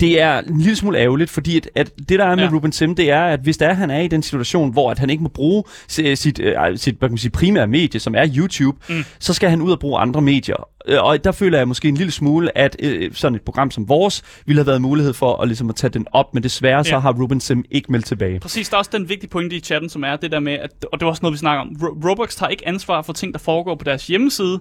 det 0.00 0.20
er 0.20 0.38
en 0.38 0.58
lille 0.58 0.76
smule 0.76 0.98
ærgerligt, 0.98 1.30
fordi 1.30 1.56
at, 1.56 1.68
at 1.74 1.90
det 2.08 2.18
der 2.18 2.24
er 2.24 2.34
med 2.36 2.44
Ja. 2.44 2.50
Ruben 2.50 2.72
Sim, 2.72 2.94
det 2.94 3.10
er, 3.10 3.22
at 3.24 3.40
hvis 3.40 3.56
der 3.56 3.68
er, 3.68 3.72
han 3.74 3.90
er 3.90 4.00
i 4.00 4.08
den 4.08 4.22
situation, 4.22 4.72
hvor 4.72 4.90
at 4.90 4.98
han 4.98 5.10
ikke 5.10 5.22
må 5.22 5.28
bruge 5.28 5.64
si- 5.88 6.16
sit, 6.16 6.38
øh, 6.40 6.54
sit 6.76 6.94
hvad 6.98 7.08
kan 7.08 7.12
man 7.12 7.18
sige, 7.18 7.30
primære 7.30 7.66
medie, 7.66 8.00
som 8.00 8.14
er 8.14 8.26
YouTube, 8.36 8.78
mm. 8.88 9.04
så 9.18 9.34
skal 9.34 9.50
han 9.50 9.60
ud 9.62 9.72
og 9.72 9.78
bruge 9.78 9.98
andre 10.00 10.22
medier. 10.22 10.68
Øh, 10.88 11.02
Og 11.04 11.24
der 11.24 11.32
føler 11.32 11.58
jeg 11.58 11.68
måske 11.68 11.88
en 11.88 11.94
lille 11.96 12.10
smule, 12.12 12.58
at 12.58 12.76
øh, 12.82 13.10
sådan 13.14 13.36
et 13.36 13.42
program 13.42 13.70
som 13.70 13.88
vores 13.88 14.22
ville 14.46 14.58
have 14.60 14.66
været 14.66 14.82
mulighed 14.82 15.12
for 15.12 15.36
at, 15.42 15.48
ligesom 15.48 15.68
at 15.68 15.76
tage 15.76 15.90
den 15.90 16.06
op, 16.12 16.34
men 16.34 16.42
desværre 16.42 16.76
ja. 16.76 16.82
så 16.82 16.98
har 16.98 17.12
Ruben 17.12 17.40
Sim 17.40 17.64
ikke 17.70 17.92
meldt 17.92 18.06
tilbage. 18.06 18.40
Præcis, 18.40 18.68
der 18.68 18.76
er 18.76 18.78
også 18.78 18.90
den 18.94 19.08
vigtige 19.08 19.30
pointe 19.30 19.56
i 19.56 19.60
chatten, 19.60 19.90
som 19.90 20.04
er 20.04 20.16
det 20.16 20.32
der 20.32 20.40
med, 20.40 20.52
at, 20.52 20.70
og 20.92 21.00
det 21.00 21.04
var 21.06 21.10
også 21.10 21.22
noget, 21.22 21.32
vi 21.32 21.38
snakker 21.38 21.60
om, 21.60 21.68
Ro- 21.82 22.10
Roblox 22.10 22.36
tager 22.36 22.50
ikke 22.50 22.68
ansvar 22.68 23.02
for 23.02 23.12
ting, 23.12 23.32
der 23.32 23.38
foregår 23.38 23.74
på 23.74 23.84
deres 23.84 24.06
hjemmeside, 24.06 24.60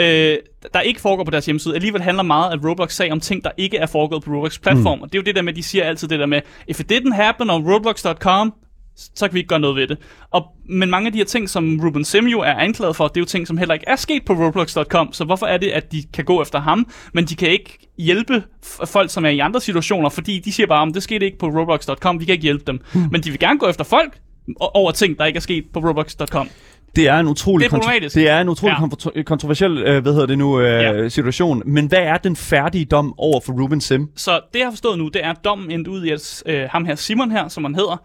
øh, 0.00 0.38
der 0.74 0.80
ikke 0.80 1.00
foregår 1.00 1.24
på 1.24 1.30
deres 1.30 1.46
hjemmeside. 1.46 1.74
Alligevel 1.74 2.02
handler 2.02 2.22
meget 2.22 2.52
af 2.52 2.68
Roblox 2.68 2.92
sag 2.92 3.12
om 3.12 3.20
ting, 3.20 3.44
der 3.44 3.50
ikke 3.56 3.76
er 3.76 3.86
foregået 3.86 4.24
på 4.24 4.30
Roblox 4.30 4.60
platform. 4.60 4.98
Mm. 4.98 5.02
Og 5.02 5.12
det 5.12 5.18
er 5.18 5.22
jo 5.22 5.24
det 5.24 5.34
der 5.34 5.42
med, 5.42 5.52
de 5.52 5.62
siger 5.62 5.84
altid 5.84 6.08
det 6.08 6.18
der 6.18 6.26
med, 6.26 6.40
if 6.68 6.80
it 6.80 6.92
didn't 6.92 7.14
happen 7.14 7.50
on 7.50 7.72
roblox.com, 7.72 8.54
så 8.96 9.28
kan 9.28 9.34
vi 9.34 9.38
ikke 9.38 9.48
gøre 9.48 9.60
noget 9.60 9.76
ved 9.76 9.86
det. 9.86 9.98
Og, 10.30 10.46
men 10.68 10.90
mange 10.90 11.06
af 11.06 11.12
de 11.12 11.18
her 11.18 11.24
ting, 11.24 11.48
som 11.48 11.80
Ruben 11.84 12.04
Sim 12.04 12.26
jo 12.26 12.40
er 12.40 12.52
anklaget 12.52 12.96
for, 12.96 13.08
det 13.08 13.16
er 13.16 13.20
jo 13.20 13.24
ting, 13.24 13.46
som 13.46 13.56
heller 13.56 13.74
ikke 13.74 13.88
er 13.88 13.96
sket 13.96 14.24
på 14.24 14.32
roblox.com. 14.32 15.12
Så 15.12 15.24
hvorfor 15.24 15.46
er 15.46 15.56
det, 15.56 15.70
at 15.70 15.92
de 15.92 16.02
kan 16.14 16.24
gå 16.24 16.42
efter 16.42 16.60
ham, 16.60 16.90
men 17.12 17.24
de 17.24 17.36
kan 17.36 17.48
ikke 17.48 17.78
hjælpe 17.98 18.42
folk, 18.84 19.10
som 19.10 19.24
er 19.24 19.28
i 19.28 19.38
andre 19.38 19.60
situationer, 19.60 20.08
fordi 20.08 20.38
de 20.38 20.52
siger 20.52 20.66
bare, 20.66 20.82
om 20.82 20.92
det 20.92 21.02
skete 21.02 21.26
ikke 21.26 21.38
på 21.38 21.46
roblox.com, 21.46 22.20
vi 22.20 22.24
kan 22.24 22.32
ikke 22.32 22.42
hjælpe 22.42 22.64
dem. 22.66 22.80
Mm. 22.94 23.00
Men 23.10 23.20
de 23.20 23.30
vil 23.30 23.38
gerne 23.38 23.58
gå 23.58 23.68
efter 23.68 23.84
folk 23.84 24.18
over 24.60 24.92
ting, 24.92 25.18
der 25.18 25.24
ikke 25.24 25.36
er 25.36 25.40
sket 25.40 25.64
på 25.72 25.80
roblox.com. 25.80 26.48
Det 26.96 27.08
er 27.08 27.18
en 27.18 27.26
utrolig, 27.28 27.64
Det 27.70 27.72
er 27.74 27.78
problematisk. 27.78 28.14
det 28.14 28.28
er 28.28 28.40
en 28.40 28.48
utrolig 28.48 28.76
Ja. 28.80 29.10
ja. 29.16 29.22
kontroversiel 29.22 29.78
øh, 29.78 30.02
hvad 30.02 30.12
hedder 30.12 30.26
det 30.26 30.38
nu, 30.38 30.60
øh, 30.60 30.66
ja. 30.82 31.08
situation. 31.08 31.62
Men 31.66 31.86
hvad 31.86 31.98
er 31.98 32.16
den 32.16 32.36
færdige 32.36 32.84
dom 32.84 33.14
over 33.18 33.40
for 33.46 33.52
Ruben 33.62 33.80
Sim? 33.80 34.08
Så 34.16 34.40
det, 34.52 34.58
jeg 34.58 34.66
har 34.66 34.72
forstået 34.72 34.98
nu, 34.98 35.08
det 35.08 35.24
er, 35.24 35.30
at 35.30 35.44
dommen 35.44 35.70
endte 35.70 35.90
ud 35.90 36.04
i, 36.04 36.10
at 36.10 36.42
øh, 36.46 36.68
ham 36.70 36.84
her, 36.84 36.94
Simon 36.94 37.30
her, 37.30 37.48
som 37.48 37.64
han 37.64 37.74
hedder, 37.74 38.02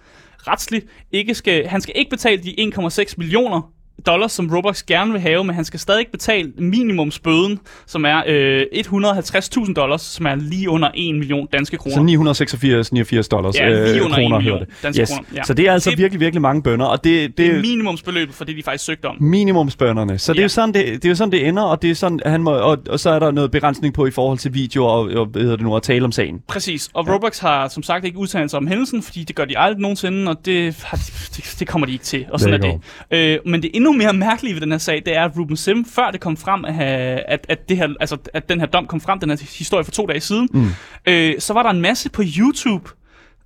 retsligt, 0.48 0.86
ikke 1.12 1.34
skal, 1.36 1.68
han 1.68 1.82
skal 1.82 1.94
ikke 1.98 2.10
betale 2.10 2.44
de 2.44 2.56
1,6 2.76 3.14
millioner 3.18 3.72
dollars, 4.06 4.32
som 4.32 4.50
Roblox 4.56 4.84
gerne 4.84 5.12
vil 5.12 5.22
have, 5.22 5.44
men 5.44 5.56
han 5.56 5.66
skal 5.66 5.80
stadig 5.80 6.06
betale 6.12 6.52
minimumsbøden, 6.58 7.60
som 7.88 8.06
er 8.06 8.22
øh, 8.28 8.62
150.000 8.76 9.74
dollars, 9.74 10.02
som 10.02 10.26
er 10.26 10.36
lige 10.36 10.70
under 10.70 10.90
1 10.96 11.16
million 11.16 11.48
danske 11.54 11.78
kroner. 11.78 11.96
Så 11.96 12.02
986 12.04 12.92
89 12.92 13.28
dollars 13.28 13.56
Ja, 13.56 13.70
lige 13.70 14.00
øh, 14.00 14.06
under 14.06 14.16
kroner, 14.18 14.38
en 14.38 14.44
million 14.44 14.44
hedder 14.44 14.66
det. 14.66 14.84
danske 14.84 15.02
Yes. 15.02 15.10
kroner, 15.10 15.24
ja. 15.36 15.44
Så 15.44 15.54
det 15.54 15.68
er 15.68 15.74
altså 15.74 15.90
Det- 15.90 15.98
virkelig, 16.00 16.20
virkelig 16.20 16.42
mange 16.42 16.64
bønder, 16.64 16.86
og 16.86 17.04
det, 17.04 17.28
det, 17.28 17.38
det 17.38 17.56
er 17.56 17.62
minimumsbeløbet 17.62 18.36
for 18.36 18.46
det, 18.46 18.58
de 18.58 18.64
faktisk 18.64 18.86
søgte 18.86 19.06
om. 19.06 19.16
minimumsbønderne. 19.24 20.18
Så 20.18 20.34
det 20.34 20.40
er 20.40 20.42
Ja. 20.42 20.46
jo 20.46 20.50
sådan, 20.50 20.74
det, 20.74 20.86
det, 20.86 21.06
er 21.06 21.10
jo 21.10 21.16
sådan, 21.16 21.32
det 21.32 21.48
ender, 21.48 21.64
og, 21.64 21.82
det 21.82 21.90
er 21.92 21.96
sådan, 21.96 22.20
han 22.26 22.44
må, 22.44 22.52
og, 22.52 22.78
og 22.90 23.00
så 23.00 23.10
er 23.10 23.20
der 23.20 23.32
noget 23.32 23.52
begrænsning 23.52 23.94
på 23.94 24.06
i 24.06 24.12
forhold 24.12 24.38
til 24.38 24.54
videoer 24.54 24.90
og, 24.90 25.10
og 25.16 25.26
hvad 25.26 25.42
hedder 25.42 25.56
det 25.56 25.66
nu, 25.66 25.76
at 25.76 25.84
tale 25.84 26.06
om 26.06 26.12
sagen. 26.12 26.42
Præcis, 26.48 26.90
og 26.94 27.08
Roblox 27.14 27.40
har 27.40 27.68
som 27.68 27.84
sagt 27.84 28.06
ikke 28.06 28.18
udtalt 28.18 28.52
sig 28.52 28.58
om 28.58 28.68
hændelsen, 28.68 29.02
fordi 29.04 29.24
det 29.24 29.36
gør 29.36 29.46
de 29.46 29.58
aldrig 29.60 29.82
nogensinde, 29.82 30.32
og 30.32 30.46
det, 30.46 30.84
har 30.86 30.98
det, 30.98 31.56
det 31.60 31.68
kommer 31.68 31.86
de 31.86 31.92
ikke 31.94 32.06
til, 32.06 32.26
og 32.32 32.40
sådan 32.40 32.62
Det 32.62 32.70
er 32.70 32.78
det. 33.12 33.36
Øh, 33.46 33.52
men 33.52 33.62
det 33.62 33.72
endnu 33.74 33.89
mere 33.92 34.14
mærkelige 34.14 34.54
ved 34.54 34.62
den 34.62 34.72
her 34.72 34.78
sag, 34.78 35.02
det 35.06 35.16
er, 35.16 35.26
at 35.26 35.32
Ruben 35.38 35.58
Sim, 35.58 35.86
før 35.86 36.12
det 36.12 36.22
kom 36.22 36.38
frem, 36.38 36.66
at, 36.66 36.82
at, 37.28 37.46
at, 37.50 37.70
det 37.70 37.78
her, 37.78 37.88
altså, 38.00 38.18
at 38.34 38.50
den 38.50 38.60
her 38.60 38.68
dom 38.68 38.88
kom 38.88 39.02
frem, 39.02 39.20
den 39.20 39.30
her 39.30 39.58
historie 39.58 39.84
for 39.84 39.92
to 39.92 40.06
dage 40.06 40.20
siden, 40.20 40.50
mm. 40.54 40.68
øh, 41.06 41.40
så 41.40 41.54
var 41.54 41.64
der 41.64 41.70
en 41.70 41.82
masse 41.82 42.10
på 42.10 42.24
YouTube, 42.38 42.90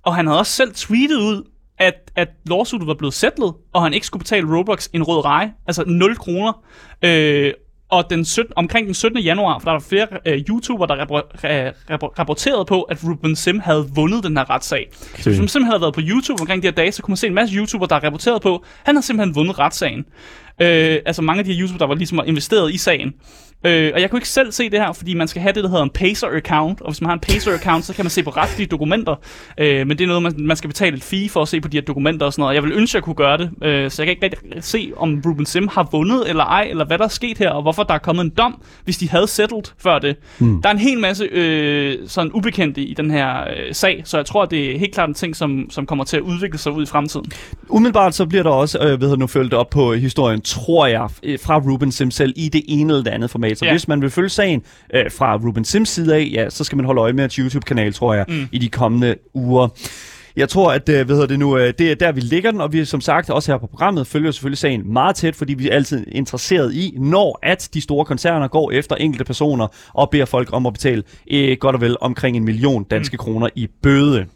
og 0.02 0.14
han 0.14 0.26
havde 0.26 0.38
også 0.38 0.52
selv 0.52 0.74
tweetet 0.74 1.16
ud, 1.16 1.44
at, 1.78 2.10
at 2.16 2.28
lawsuitet 2.46 2.86
var 2.86 2.94
blevet 2.94 3.14
settlet, 3.14 3.54
og 3.72 3.82
han 3.82 3.94
ikke 3.94 4.06
skulle 4.06 4.20
betale 4.20 4.58
Roblox 4.58 4.88
en 4.92 5.02
rød 5.02 5.24
rej, 5.24 5.50
altså 5.66 5.84
0 5.86 6.16
kroner. 6.16 6.64
Øh, 7.02 7.52
og 7.88 8.10
den 8.10 8.24
17, 8.24 8.52
omkring 8.56 8.86
den 8.86 8.94
17. 8.94 9.18
januar, 9.18 9.58
for 9.58 9.64
der 9.64 9.72
var 9.72 9.84
flere 9.88 10.06
øh, 10.26 10.38
YouTubere, 10.38 10.88
der 10.88 11.04
rapporterede 12.18 12.64
på, 12.64 12.82
at 12.82 13.04
Ruben 13.04 13.36
Sim 13.36 13.58
havde 13.58 13.90
vundet 13.94 14.24
den 14.24 14.36
her 14.36 14.50
retssag. 14.50 14.90
Hvis 15.14 15.26
man 15.26 15.34
simpelthen 15.34 15.64
havde 15.64 15.80
været 15.80 15.94
på 15.94 16.00
YouTube 16.00 16.40
omkring 16.40 16.62
de 16.62 16.66
her 16.66 16.72
dage, 16.72 16.92
så 16.92 17.02
kunne 17.02 17.12
man 17.12 17.16
se 17.16 17.26
en 17.26 17.34
masse 17.34 17.54
YouTubere, 17.56 17.88
der 17.88 18.04
rapporterede 18.04 18.40
på, 18.40 18.54
at 18.54 18.62
han 18.84 18.94
havde 18.94 19.06
simpelthen 19.06 19.34
vundet 19.34 19.58
retssagen. 19.58 20.04
Øh, 20.60 20.98
altså 21.06 21.22
mange 21.22 21.38
af 21.38 21.44
de 21.44 21.52
her 21.52 21.60
YouTubere, 21.60 21.78
der 21.78 21.86
var 21.86 21.94
ligesom 21.94 22.20
investeret 22.26 22.74
i 22.74 22.78
sagen. 22.78 23.12
Øh, 23.66 23.90
og 23.94 24.00
jeg 24.00 24.10
kunne 24.10 24.18
ikke 24.18 24.28
selv 24.28 24.52
se 24.52 24.70
det 24.70 24.80
her, 24.80 24.92
fordi 24.92 25.14
man 25.14 25.28
skal 25.28 25.42
have 25.42 25.52
det, 25.52 25.64
der 25.64 25.70
hedder 25.70 25.82
en 25.82 25.90
Pacer-account. 25.98 26.80
Og 26.80 26.90
hvis 26.90 27.00
man 27.00 27.08
har 27.08 27.14
en 27.14 27.20
Pacer-account, 27.26 27.82
så 27.82 27.92
kan 27.94 28.04
man 28.04 28.10
se 28.10 28.22
på 28.22 28.30
retslige 28.30 28.66
dokumenter. 28.66 29.14
Øh, 29.58 29.86
men 29.86 29.98
det 29.98 30.00
er 30.00 30.08
noget, 30.08 30.22
man, 30.22 30.34
man 30.38 30.56
skal 30.56 30.68
betale 30.68 30.96
et 30.96 31.02
fee 31.02 31.28
for 31.28 31.42
at 31.42 31.48
se 31.48 31.60
på 31.60 31.68
de 31.68 31.76
her 31.76 31.82
dokumenter 31.82 32.26
og 32.26 32.32
sådan 32.32 32.42
noget. 32.42 32.54
Jeg 32.54 32.62
vil 32.62 32.72
ønske, 32.72 32.90
at 32.90 32.94
jeg 32.94 33.02
kunne 33.02 33.14
gøre 33.14 33.38
det. 33.38 33.50
Øh, 33.62 33.90
så 33.90 34.02
jeg 34.02 34.06
kan 34.06 34.10
ikke 34.10 34.24
rigtig 34.24 34.64
se, 34.64 34.92
om 34.96 35.22
Ruben 35.26 35.46
Sim 35.46 35.68
har 35.68 35.88
vundet 35.92 36.28
eller 36.28 36.44
ej, 36.44 36.66
eller 36.70 36.84
hvad 36.84 36.98
der 36.98 37.04
er 37.04 37.08
sket 37.08 37.38
her, 37.38 37.50
og 37.50 37.62
hvorfor 37.62 37.82
der 37.82 37.94
er 37.94 37.98
kommet 37.98 38.24
en 38.24 38.30
dom, 38.38 38.62
hvis 38.84 38.96
de 38.96 39.08
havde 39.08 39.28
settled 39.28 39.62
før 39.78 39.98
det. 39.98 40.16
Mm. 40.38 40.62
Der 40.62 40.68
er 40.68 40.72
en 40.72 40.78
hel 40.78 40.98
masse 40.98 41.24
øh, 41.24 41.98
sådan 42.06 42.30
ubekendte 42.32 42.80
i 42.80 42.94
den 42.94 43.10
her 43.10 43.40
øh, 43.40 43.74
sag, 43.74 44.02
så 44.04 44.16
jeg 44.16 44.26
tror, 44.26 44.42
at 44.42 44.50
det 44.50 44.74
er 44.74 44.78
helt 44.78 44.94
klart 44.94 45.08
en 45.08 45.14
ting, 45.14 45.36
som, 45.36 45.66
som 45.70 45.86
kommer 45.86 46.04
til 46.04 46.16
at 46.16 46.22
udvikle 46.22 46.58
sig 46.58 46.72
ud 46.72 46.82
i 46.82 46.86
fremtiden. 46.86 47.26
Umiddelbart 47.68 48.14
så 48.14 48.26
bliver 48.26 48.42
der 48.42 48.50
også, 48.50 48.78
øh, 48.78 48.84
hedder 48.84 49.08
det 49.08 49.18
nu, 49.18 49.26
følt 49.26 49.54
op 49.54 49.70
på 49.70 49.94
historien, 49.94 50.40
tror 50.40 50.86
jeg, 50.86 51.08
fra 51.44 51.58
Ruben 51.58 51.92
Sim 51.92 52.10
selv 52.10 52.32
i 52.36 52.48
det 52.48 52.62
ene 52.68 52.92
eller 52.92 53.04
det 53.04 53.10
andet 53.10 53.30
format. 53.30 53.53
Så 53.58 53.64
Ja. 53.64 53.68
ja. 53.68 53.74
hvis 53.74 53.88
man 53.88 54.02
vil 54.02 54.10
følge 54.10 54.28
sagen 54.28 54.62
øh, 54.94 55.10
fra 55.10 55.36
Ruben 55.36 55.64
Sims 55.64 55.88
side 55.88 56.14
af, 56.14 56.30
ja, 56.32 56.50
så 56.50 56.64
skal 56.64 56.76
man 56.76 56.86
holde 56.86 57.00
øje 57.00 57.12
med 57.12 57.20
hans 57.20 57.34
YouTube-kanal, 57.34 57.92
tror 57.92 58.14
jeg, 58.14 58.24
mm. 58.28 58.48
i 58.52 58.58
de 58.58 58.68
kommende 58.68 59.14
uger. 59.34 59.68
Jeg 60.36 60.48
tror, 60.48 60.72
at 60.72 60.88
øh, 60.88 61.06
hvad 61.06 61.16
hedder 61.16 61.26
det 61.26 61.38
nu, 61.38 61.58
øh, 61.58 61.74
det 61.78 61.90
er 61.90 61.94
der, 61.94 62.12
vi 62.12 62.20
ligger 62.20 62.50
den, 62.50 62.60
og 62.60 62.72
vi 62.72 62.84
som 62.84 63.00
sagt 63.00 63.30
også 63.30 63.52
her 63.52 63.58
på 63.58 63.66
programmet 63.66 64.06
følger 64.06 64.30
selvfølgelig 64.30 64.58
sagen 64.58 64.92
meget 64.92 65.16
tæt, 65.16 65.36
fordi 65.36 65.54
vi 65.54 65.68
er 65.68 65.74
altid 65.74 66.06
interesseret 66.12 66.74
i, 66.74 66.94
når 66.98 67.38
at 67.42 67.68
de 67.74 67.80
store 67.80 68.04
koncerner 68.04 68.48
går 68.48 68.70
efter 68.70 68.96
enkelte 68.96 69.24
personer 69.24 69.66
og 69.92 70.10
beder 70.10 70.24
folk 70.24 70.48
om 70.52 70.66
at 70.66 70.72
betale 70.72 71.02
øh, 71.30 71.56
godt 71.60 71.74
og 71.76 71.80
vel 71.80 71.96
omkring 72.00 72.36
en 72.36 72.44
million 72.44 72.84
danske 72.84 73.14
mm. 73.14 73.18
kroner 73.18 73.48
i 73.54 73.68
bøde. 73.82 74.26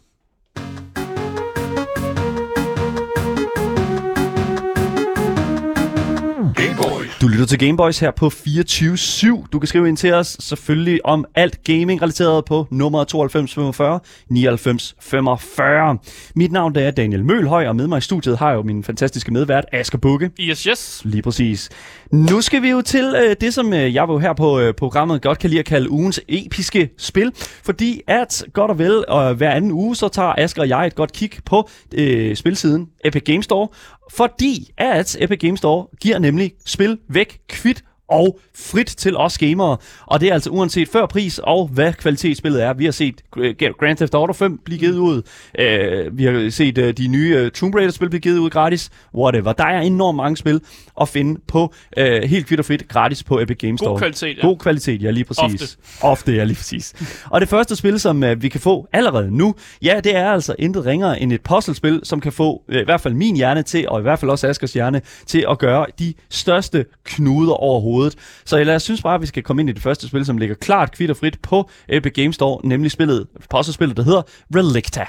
Lytter 7.39 7.57
til 7.57 7.67
Gameboys 7.67 7.99
her 7.99 8.11
på 8.11 8.27
24-7. 8.27 9.47
Du 9.51 9.59
kan 9.59 9.67
skrive 9.67 9.87
ind 9.87 9.97
til 9.97 10.13
os 10.13 10.37
selvfølgelig 10.39 11.05
om 11.05 11.25
alt 11.35 11.63
gaming-relateret 11.63 12.45
på 12.45 12.67
nummer 12.71 13.03
92 13.03 13.53
45 13.53 13.99
99 14.29 14.95
45. 15.01 15.97
Mit 16.35 16.51
navn 16.51 16.75
det 16.75 16.83
er 16.83 16.91
Daniel 16.91 17.25
Mølhøj, 17.25 17.67
og 17.67 17.75
med 17.75 17.87
mig 17.87 17.97
i 17.97 18.01
studiet 18.01 18.37
har 18.37 18.49
jeg 18.49 18.55
jo 18.55 18.63
min 18.63 18.83
fantastiske 18.83 19.33
medvært 19.33 19.65
Asger 19.73 19.97
Bukke. 19.97 20.31
Yes, 20.39 20.63
yes. 20.63 21.01
Lige 21.05 21.21
præcis. 21.21 21.69
Nu 22.11 22.41
skal 22.41 22.61
vi 22.61 22.69
jo 22.69 22.81
til 22.81 23.15
øh, 23.25 23.35
det, 23.41 23.53
som 23.53 23.73
øh, 23.73 23.93
jeg 23.93 24.05
jo 24.09 24.17
her 24.17 24.33
på 24.33 24.59
øh, 24.59 24.73
programmet 24.73 25.21
godt 25.21 25.39
kan 25.39 25.49
lide 25.49 25.59
at 25.59 25.65
kalde 25.65 25.91
ugens 25.91 26.21
episke 26.27 26.89
spil. 26.97 27.31
Fordi 27.63 28.01
at 28.07 28.45
godt 28.53 28.71
og 28.71 28.79
vel 28.79 29.03
øh, 29.11 29.37
hver 29.37 29.51
anden 29.51 29.71
uge, 29.71 29.95
så 29.95 30.07
tager 30.07 30.33
Asger 30.37 30.61
og 30.61 30.69
jeg 30.69 30.87
et 30.87 30.95
godt 30.95 31.13
kig 31.13 31.31
på 31.45 31.69
øh, 31.93 32.35
spilsiden 32.35 32.87
Epic 33.05 33.21
Games 33.25 33.45
Store. 33.45 33.67
Fordi 34.11 34.71
at 34.77 35.17
Epic 35.19 35.39
Games 35.39 35.59
Store 35.59 35.87
giver 36.01 36.19
nemlig 36.19 36.53
spil 36.65 36.99
væk 37.07 37.39
kvit 37.47 37.83
og 38.09 38.39
frit 38.55 38.87
til 38.87 39.17
os 39.17 39.37
gamere. 39.37 39.77
Og 40.05 40.21
det 40.21 40.29
er 40.29 40.33
altså 40.33 40.49
uanset 40.49 40.87
før 40.87 41.05
pris 41.05 41.39
og 41.43 41.67
hvad 41.67 41.93
kvalitetsspillet 41.93 42.63
er. 42.63 42.73
Vi 42.73 42.85
har 42.85 42.91
set 42.91 43.21
øh, 43.37 43.55
Grand 43.79 43.97
Theft 43.97 44.13
Auto 44.13 44.33
5 44.33 44.59
blive 44.65 44.79
givet 44.79 44.97
ud. 44.97 45.21
Uh, 45.59 46.17
vi 46.17 46.23
har 46.23 46.49
set 46.49 46.77
uh, 46.77 46.89
de 46.89 47.07
nye 47.07 47.43
uh, 47.43 47.49
Tomb 47.49 47.75
Raider-spil 47.75 48.09
blive 48.09 48.21
givet 48.21 48.37
ud 48.37 48.49
gratis. 48.49 48.89
Whatever. 49.15 49.53
Der 49.53 49.65
er 49.65 49.81
enormt 49.81 50.15
mange 50.15 50.37
spil 50.37 50.61
at 51.01 51.09
finde 51.09 51.41
på 51.47 51.73
uh, 51.97 52.03
helt 52.03 52.47
kvitt 52.47 52.59
og 52.59 52.65
frit 52.65 52.87
gratis 52.87 53.23
på 53.23 53.39
Epic 53.39 53.57
Games 53.57 53.79
Store. 53.79 53.91
God 53.91 53.99
kvalitet, 53.99 54.37
ja. 54.37 54.41
God 54.41 54.57
kvalitet, 54.57 55.03
ja 55.03 55.11
lige 55.11 55.23
præcis. 55.23 55.63
Ofte. 55.63 55.77
Ofte, 56.01 56.33
ja 56.33 56.43
lige 56.43 56.55
præcis. 56.55 56.93
og 57.29 57.41
det 57.41 57.49
første 57.49 57.75
spil, 57.75 57.99
som 57.99 58.23
uh, 58.23 58.41
vi 58.41 58.49
kan 58.49 58.61
få 58.61 58.87
allerede 58.93 59.37
nu, 59.37 59.55
ja, 59.81 59.99
det 60.03 60.15
er 60.15 60.31
altså 60.31 60.55
intet 60.59 60.85
ringere 60.85 61.21
end 61.21 61.33
et 61.33 61.41
puzzlespil, 61.41 61.99
som 62.03 62.21
kan 62.21 62.31
få 62.31 62.63
uh, 62.67 62.75
i 62.75 62.83
hvert 62.83 63.01
fald 63.01 63.13
min 63.13 63.35
hjerne 63.35 63.63
til, 63.63 63.89
og 63.89 63.99
i 63.99 64.01
hvert 64.01 64.19
fald 64.19 64.31
også 64.31 64.47
Askers 64.47 64.73
hjerne, 64.73 65.01
til 65.25 65.45
at 65.49 65.59
gøre 65.59 65.85
de 65.99 66.13
største 66.29 66.85
knuder 67.03 67.53
over 67.53 67.79
hovedet. 67.99 68.17
Så 68.45 68.57
jeg 68.57 68.81
synes 68.81 69.01
bare, 69.01 69.15
at 69.15 69.21
vi 69.21 69.27
skal 69.27 69.43
komme 69.43 69.61
ind 69.61 69.69
i 69.69 69.73
det 69.73 69.81
første 69.81 70.07
spil, 70.07 70.25
som 70.25 70.37
ligger 70.37 70.55
klart 70.55 70.91
kvitt 70.91 71.11
og 71.11 71.17
frit 71.17 71.39
på 71.41 71.69
Epic 71.89 72.13
Games 72.13 72.35
Store, 72.35 72.67
nemlig 72.67 72.91
spillet, 72.91 73.27
puzzlespillet, 73.49 73.97
der 73.97 74.03
hedder 74.03 74.21
Relicta. 74.55 75.05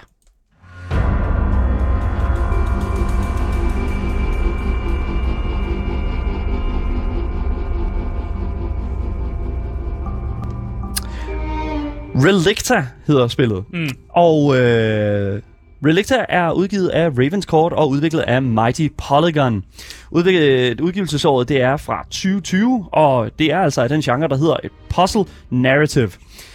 Relicta 12.25 12.87
hedder 13.07 13.29
spillet. 13.29 13.65
Mm. 13.73 13.89
Og 14.11 14.57
øh, 14.57 15.43
Relicta 15.87 16.25
er 16.29 16.51
udgivet 16.51 16.89
af 16.89 17.09
Ravens 17.09 17.45
Court 17.45 17.73
og 17.73 17.89
udviklet 17.89 18.21
af 18.21 18.43
Mighty 18.43 18.89
Polygon. 18.99 19.65
Udviklet, 20.11 20.81
udgivelsesåret 20.81 21.49
det 21.49 21.61
er 21.61 21.77
fra 21.77 22.03
2020, 22.03 22.89
og 22.93 23.31
det 23.39 23.53
er 23.53 23.59
altså 23.59 23.89
den 23.89 24.01
genre, 24.03 24.29
der 24.29 24.37
hedder 24.37 24.57
et 24.65 24.71
puzzle 24.89 25.25
narrative. 25.51 26.11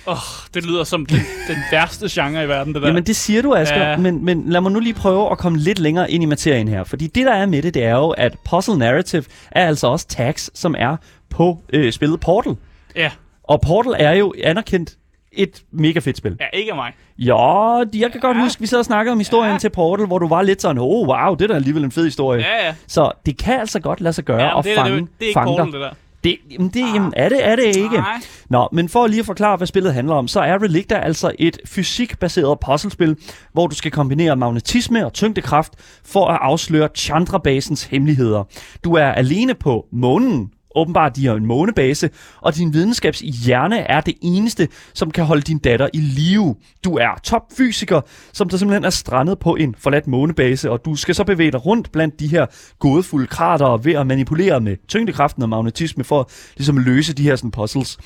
Åh, 0.08 0.14
oh, 0.14 0.18
det 0.54 0.66
lyder 0.66 0.84
som 0.84 1.06
den, 1.06 1.18
den 1.48 1.58
værste 1.72 2.08
genre 2.10 2.44
i 2.44 2.48
verden, 2.48 2.74
det 2.74 2.82
der. 2.82 2.88
Jamen 2.88 3.04
det 3.04 3.16
siger 3.16 3.42
du, 3.42 3.56
Asger. 3.56 3.90
Ja. 3.90 3.98
men, 3.98 4.26
men 4.26 4.50
lad 4.50 4.62
mig 4.62 4.72
nu 4.72 4.80
lige 4.80 4.94
prøve 4.94 5.32
at 5.32 5.38
komme 5.38 5.58
lidt 5.58 5.80
længere 5.80 6.12
ind 6.12 6.24
i 6.24 6.26
materien 6.26 6.68
her. 6.68 6.84
Fordi 6.84 7.08
det, 7.08 7.26
der 7.26 7.34
er 7.34 7.46
med 7.46 7.62
det, 7.62 7.74
det 7.74 7.84
er 7.84 7.96
jo, 7.96 8.10
at 8.10 8.36
puzzle 8.50 8.78
narrative 8.78 9.24
er 9.52 9.68
altså 9.68 9.88
også 9.88 10.08
tags, 10.08 10.52
som 10.54 10.76
er 10.78 10.98
på 11.30 11.60
øh, 11.74 11.92
spillet 11.92 12.20
Portal. 12.20 12.56
Ja, 12.96 13.12
Og 13.44 13.62
Portal 13.62 13.94
er 14.00 14.12
jo 14.12 14.34
anerkendt 14.44 14.96
et 15.36 15.64
mega 15.72 16.00
fedt 16.00 16.18
spil. 16.18 16.38
ja, 16.40 16.46
ikke 16.58 16.74
mig. 16.76 16.94
Ja, 17.20 17.76
jeg 17.78 18.12
kan 18.12 18.22
godt 18.22 18.38
Ja. 18.38 18.44
huske, 18.44 18.62
vi 18.62 18.68
sad 18.68 18.80
og 18.80 18.86
snakkede 18.86 19.12
om 19.12 19.18
historien 19.20 19.52
Ja. 19.52 19.58
til 19.60 19.70
Portal, 19.70 20.06
hvor 20.08 20.20
du 20.20 20.28
var 20.28 20.42
lidt 20.42 20.62
sådan, 20.62 20.78
oh 20.78 21.08
wow, 21.08 21.36
det 21.36 21.42
er 21.44 21.48
da 21.48 21.54
alligevel 21.54 21.84
en 21.84 21.92
fed 21.92 22.04
historie. 22.04 22.40
Ja, 22.42 22.66
ja. 22.66 22.76
Så 22.88 23.12
det 23.26 23.38
kan 23.38 23.60
altså 23.60 23.80
godt 23.80 24.02
lade 24.02 24.14
sig 24.14 24.24
gøre 24.24 24.42
ja 24.44 24.60
at 24.60 24.64
det, 24.66 24.72
er, 24.72 24.76
fange, 24.76 24.96
det, 24.98 25.08
det 25.20 25.26
er 25.26 25.28
ikke 25.28 25.34
fange 25.38 25.48
Portal, 25.52 25.66
dig. 25.66 25.74
det 25.74 25.82
der. 25.82 25.90
Det, 26.24 26.38
jamen 26.52 26.70
det, 26.70 26.80
jamen, 26.94 27.14
er 27.16 27.30
det, 27.30 27.48
er 27.48 27.56
det 27.56 27.76
ikke. 27.76 27.98
Nej. 27.98 28.22
Nå, 28.50 28.70
men 28.72 28.90
for 28.90 29.08
lige 29.08 29.20
at 29.20 29.26
forklare, 29.26 29.58
hvad 29.58 29.68
spillet 29.68 29.94
handler 29.94 30.16
om, 30.16 30.28
så 30.28 30.40
er 30.40 30.64
Relicta 30.64 30.96
altså 30.96 31.32
et 31.40 31.58
fysikbaseret 31.66 32.60
puzzlespil, 32.60 33.16
hvor 33.54 33.68
du 33.68 33.76
skal 33.76 33.92
kombinere 33.92 34.36
magnetisme 34.36 35.06
og 35.06 35.14
tyngdekraft 35.14 35.74
for 36.06 36.28
at 36.28 36.40
afsløre 36.42 36.90
Chandra-basens 36.96 37.84
hemmeligheder. 37.84 38.44
Du 38.84 38.94
er 38.94 39.06
alene 39.06 39.54
på 39.54 39.86
månen, 39.92 40.50
åbenbart 40.76 41.16
de 41.16 41.28
har 41.28 41.36
en 41.36 41.46
månebase, 41.46 42.10
og 42.42 42.56
din 42.56 42.74
videnskabshjerne 42.74 43.80
er 43.80 44.02
det 44.02 44.14
eneste, 44.22 44.68
som 44.94 45.12
kan 45.12 45.26
holde 45.26 45.42
din 45.42 45.58
datter 45.58 45.90
i 45.94 46.00
live. 46.00 46.56
Du 46.84 46.96
er 46.96 47.20
topfysiker, 47.24 48.02
som 48.34 48.50
der 48.50 48.58
simpelthen 48.58 48.86
er 48.86 48.90
strandet 48.90 49.40
på 49.40 49.56
en 49.56 49.76
forladt 49.78 50.08
månebase, 50.08 50.72
og 50.72 50.86
du 50.86 50.96
skal 50.96 51.16
så 51.16 51.24
bevæge 51.24 51.52
dig 51.52 51.66
rundt 51.66 51.92
blandt 51.92 52.20
de 52.20 52.28
her 52.28 52.46
gådefulde 52.80 53.28
krater 53.28 53.78
ved 53.78 53.94
at 53.94 54.08
manipulere 54.08 54.62
med 54.62 54.78
tyngdekraften 54.88 55.44
og 55.44 55.50
magnetisme 55.50 56.04
for 56.04 56.30
ligesom 56.58 56.78
at 56.78 56.84
løse 56.84 57.14
de 57.14 57.24
her 57.24 57.36
sådan, 57.36 57.52
puzzles. 57.52 57.98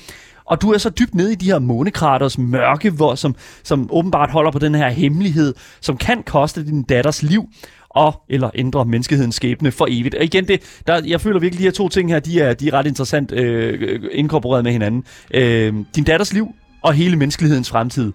Og 0.44 0.62
du 0.62 0.72
er 0.72 0.78
så 0.78 0.90
dybt 0.90 1.14
nede 1.14 1.32
i 1.32 1.34
de 1.34 1.46
her 1.46 1.58
månekraters 1.58 2.38
mørke, 2.38 2.90
hvor, 2.90 3.14
som, 3.14 3.34
som 3.62 3.88
åbenbart 3.92 4.30
holder 4.30 4.50
på 4.50 4.58
den 4.58 4.74
her 4.74 4.88
hemmelighed, 4.88 5.54
som 5.80 5.96
kan 5.96 6.22
koste 6.22 6.66
din 6.66 6.82
datters 6.82 7.22
liv 7.22 7.48
og 7.90 8.22
eller 8.28 8.50
ændre 8.54 8.84
menneskehedens 8.84 9.34
skæbne 9.34 9.70
for 9.70 9.86
evigt. 9.90 10.14
Og 10.14 10.24
igen, 10.24 10.48
det, 10.48 10.80
der, 10.86 11.02
jeg 11.06 11.20
føler 11.20 11.40
virkelig, 11.40 11.58
at 11.58 11.60
de 11.60 11.64
her 11.64 11.84
to 11.84 11.88
ting 11.88 12.10
her, 12.10 12.20
de 12.20 12.40
er, 12.40 12.54
de 12.54 12.68
er 12.68 12.72
ret 12.74 12.86
interessant 12.86 13.32
øh, 13.32 13.80
øh 13.80 14.00
inkorporeret 14.12 14.64
med 14.64 14.72
hinanden. 14.72 15.04
Øh, 15.34 15.74
din 15.96 16.04
datters 16.04 16.32
liv 16.32 16.54
og 16.82 16.94
hele 16.94 17.16
menneskehedens 17.16 17.70
fremtid. 17.70 18.12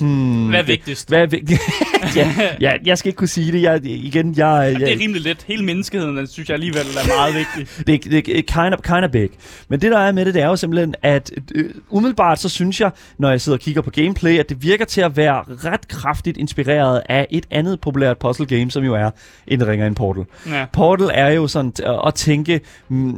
Hmm, 0.00 0.48
Hvad 0.48 0.58
er 0.58 0.62
vigtigst? 0.64 1.08
Hvad 1.08 1.22
er 1.22 1.26
vigtigst? 1.26 1.62
ja, 2.16 2.32
ja, 2.60 2.72
jeg 2.84 2.98
skal 2.98 3.08
ikke 3.08 3.16
kunne 3.16 3.28
sige 3.28 3.52
det. 3.52 3.62
Jeg, 3.62 3.84
igen, 3.84 4.34
jeg, 4.36 4.70
jeg, 4.72 4.80
Det 4.80 4.92
er 4.92 4.98
rimelig 4.98 5.22
let. 5.22 5.44
Hele 5.48 5.64
menneskeheden, 5.64 6.16
den 6.16 6.26
synes 6.26 6.48
jeg 6.48 6.54
alligevel 6.54 6.80
er 6.80 7.16
meget 7.16 7.34
vigtig. 7.34 7.76
det, 7.86 8.04
det, 8.04 8.26
det 8.26 8.38
er 8.38 8.42
kind 8.42 8.74
of, 8.74 8.80
kind 8.82 9.04
of 9.04 9.10
big. 9.10 9.28
Men 9.68 9.80
det, 9.80 9.90
der 9.92 9.98
er 9.98 10.12
med 10.12 10.24
det, 10.24 10.34
det 10.34 10.42
er 10.42 10.46
jo 10.46 10.56
simpelthen, 10.56 10.94
at 11.02 11.32
øh, 11.54 11.70
umiddelbart 11.90 12.40
så 12.40 12.48
synes 12.48 12.80
jeg, 12.80 12.90
når 13.18 13.30
jeg 13.30 13.40
sidder 13.40 13.56
og 13.58 13.60
kigger 13.60 13.82
på 13.82 13.90
gameplay, 13.90 14.38
at 14.38 14.48
det 14.48 14.62
virker 14.62 14.84
til 14.84 15.00
at 15.00 15.16
være 15.16 15.42
ret 15.48 15.88
kraftigt 15.88 16.36
inspireret 16.36 17.02
af 17.08 17.26
et 17.30 17.46
andet 17.50 17.80
populært 17.80 18.18
puzzle 18.18 18.46
game, 18.46 18.70
som 18.70 18.84
jo 18.84 18.94
er 18.94 19.10
en 19.46 19.66
ringer 19.66 19.86
en 19.86 19.94
portal. 19.94 20.24
Ja. 20.46 20.66
Portal 20.72 21.10
er 21.14 21.28
jo 21.28 21.48
sådan 21.48 21.72
at, 21.84 22.00
at 22.06 22.14
tænke 22.14 22.60
mm, 22.88 23.14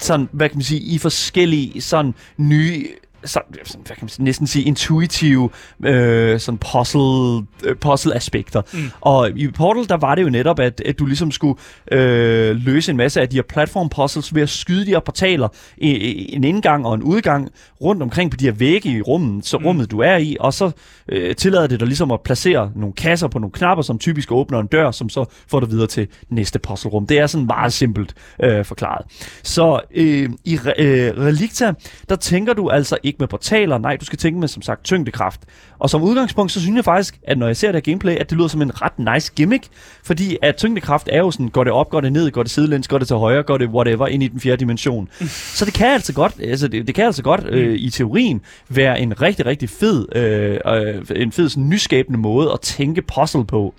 sådan, 0.00 0.28
hvad 0.32 0.48
kan 0.48 0.56
man 0.58 0.62
sige, 0.64 0.80
i 0.80 0.98
forskellige 0.98 1.80
sådan 1.80 2.14
nye 2.36 2.86
sådan, 3.24 3.56
hvad 3.68 3.96
kan 3.96 3.96
man 4.00 4.10
næsten 4.18 4.46
sige 4.46 4.64
intuitive 4.64 5.50
øh, 5.84 6.40
sådan 6.40 6.58
puzzle, 6.58 7.46
øh, 7.64 7.76
puzzle-aspekter. 7.76 8.62
Mm. 8.72 8.90
Og 9.00 9.30
i 9.30 9.48
Portal, 9.48 9.88
der 9.88 9.96
var 9.96 10.14
det 10.14 10.22
jo 10.22 10.30
netop, 10.30 10.60
at, 10.60 10.82
at 10.86 10.98
du 10.98 11.06
ligesom 11.06 11.30
skulle 11.30 11.60
øh, 11.92 12.56
løse 12.56 12.90
en 12.90 12.96
masse 12.96 13.20
af 13.20 13.28
de 13.28 13.36
her 13.36 13.42
platform-puzzles 13.42 14.34
ved 14.34 14.42
at 14.42 14.48
skyde 14.48 14.86
de 14.86 14.90
her 14.90 15.00
portaler, 15.00 15.48
en 15.78 16.44
indgang 16.44 16.86
og 16.86 16.94
en 16.94 17.02
udgang 17.02 17.48
rundt 17.80 18.02
omkring 18.02 18.30
på 18.30 18.36
de 18.36 18.44
her 18.44 18.52
vægge 18.52 18.96
i 18.98 19.00
rummet, 19.00 19.46
så 19.46 19.56
rummet 19.56 19.90
du 19.90 19.98
er 19.98 20.16
i, 20.16 20.36
og 20.40 20.54
så 20.54 20.70
øh, 21.08 21.34
tillader 21.34 21.66
det 21.66 21.80
dig 21.80 21.88
ligesom 21.88 22.10
at 22.10 22.20
placere 22.20 22.70
nogle 22.76 22.92
kasser 22.94 23.28
på 23.28 23.38
nogle 23.38 23.52
knapper, 23.52 23.82
som 23.82 23.98
typisk 23.98 24.32
åbner 24.32 24.60
en 24.60 24.66
dør, 24.66 24.90
som 24.90 25.08
så 25.08 25.24
får 25.48 25.60
dig 25.60 25.70
videre 25.70 25.86
til 25.86 26.08
næste 26.28 26.58
puzzlerum. 26.58 27.06
Det 27.06 27.18
er 27.18 27.26
sådan 27.26 27.46
meget 27.46 27.72
simpelt 27.72 28.14
øh, 28.42 28.64
forklaret. 28.64 29.06
Så 29.42 29.80
øh, 29.94 30.30
i 30.44 30.54
øh, 30.54 31.12
Relicta, 31.18 31.72
der 32.08 32.16
tænker 32.16 32.52
du 32.52 32.68
altså 32.68 32.96
ikke 33.02 33.13
med 33.20 33.28
portaler, 33.28 33.78
nej, 33.78 33.96
du 33.96 34.04
skal 34.04 34.18
tænke 34.18 34.40
med 34.40 34.48
som 34.48 34.62
sagt 34.62 34.84
tyngdekraft. 34.84 35.40
Og 35.78 35.90
som 35.90 36.02
udgangspunkt, 36.02 36.52
så 36.52 36.60
synes 36.60 36.76
jeg 36.76 36.84
faktisk, 36.84 37.18
at 37.22 37.38
når 37.38 37.46
jeg 37.46 37.56
ser 37.56 37.72
det 37.72 37.74
her 37.74 37.92
gameplay, 37.92 38.16
at 38.16 38.30
det 38.30 38.38
lyder 38.38 38.48
som 38.48 38.62
en 38.62 38.82
ret 38.82 39.14
nice 39.14 39.32
gimmick, 39.36 39.68
fordi 40.04 40.36
at 40.42 40.56
tyngdekraft 40.56 41.08
er 41.12 41.18
jo 41.18 41.30
sådan, 41.30 41.48
går 41.48 41.64
det 41.64 41.72
op, 41.72 41.90
går 41.90 42.00
det 42.00 42.12
ned, 42.12 42.30
går 42.30 42.42
det 42.42 42.50
sidelæns, 42.50 42.88
går 42.88 42.98
det 42.98 43.06
til 43.06 43.16
højre, 43.16 43.42
går 43.42 43.58
det 43.58 43.68
whatever, 43.68 44.06
ind 44.06 44.22
i 44.22 44.28
den 44.28 44.40
fjerde 44.40 44.56
dimension. 44.56 45.08
Så 45.58 45.64
det 45.64 45.74
kan 45.74 45.86
altså 45.86 46.12
godt, 46.12 46.34
altså 46.42 46.68
det, 46.68 46.86
det 46.86 46.94
kan 46.94 47.04
altså 47.04 47.22
godt 47.22 47.44
øh, 47.48 47.74
i 47.74 47.90
teorien 47.90 48.40
være 48.68 49.00
en 49.00 49.22
rigtig, 49.22 49.46
rigtig 49.46 49.70
fed, 49.70 50.16
øh, 50.16 50.58
øh, 50.66 51.02
en 51.16 51.32
fed 51.32 51.48
sådan, 51.48 51.68
nyskabende 51.68 52.18
måde 52.18 52.52
at 52.52 52.60
tænke 52.60 53.02
puzzle 53.02 53.44
på. 53.44 53.74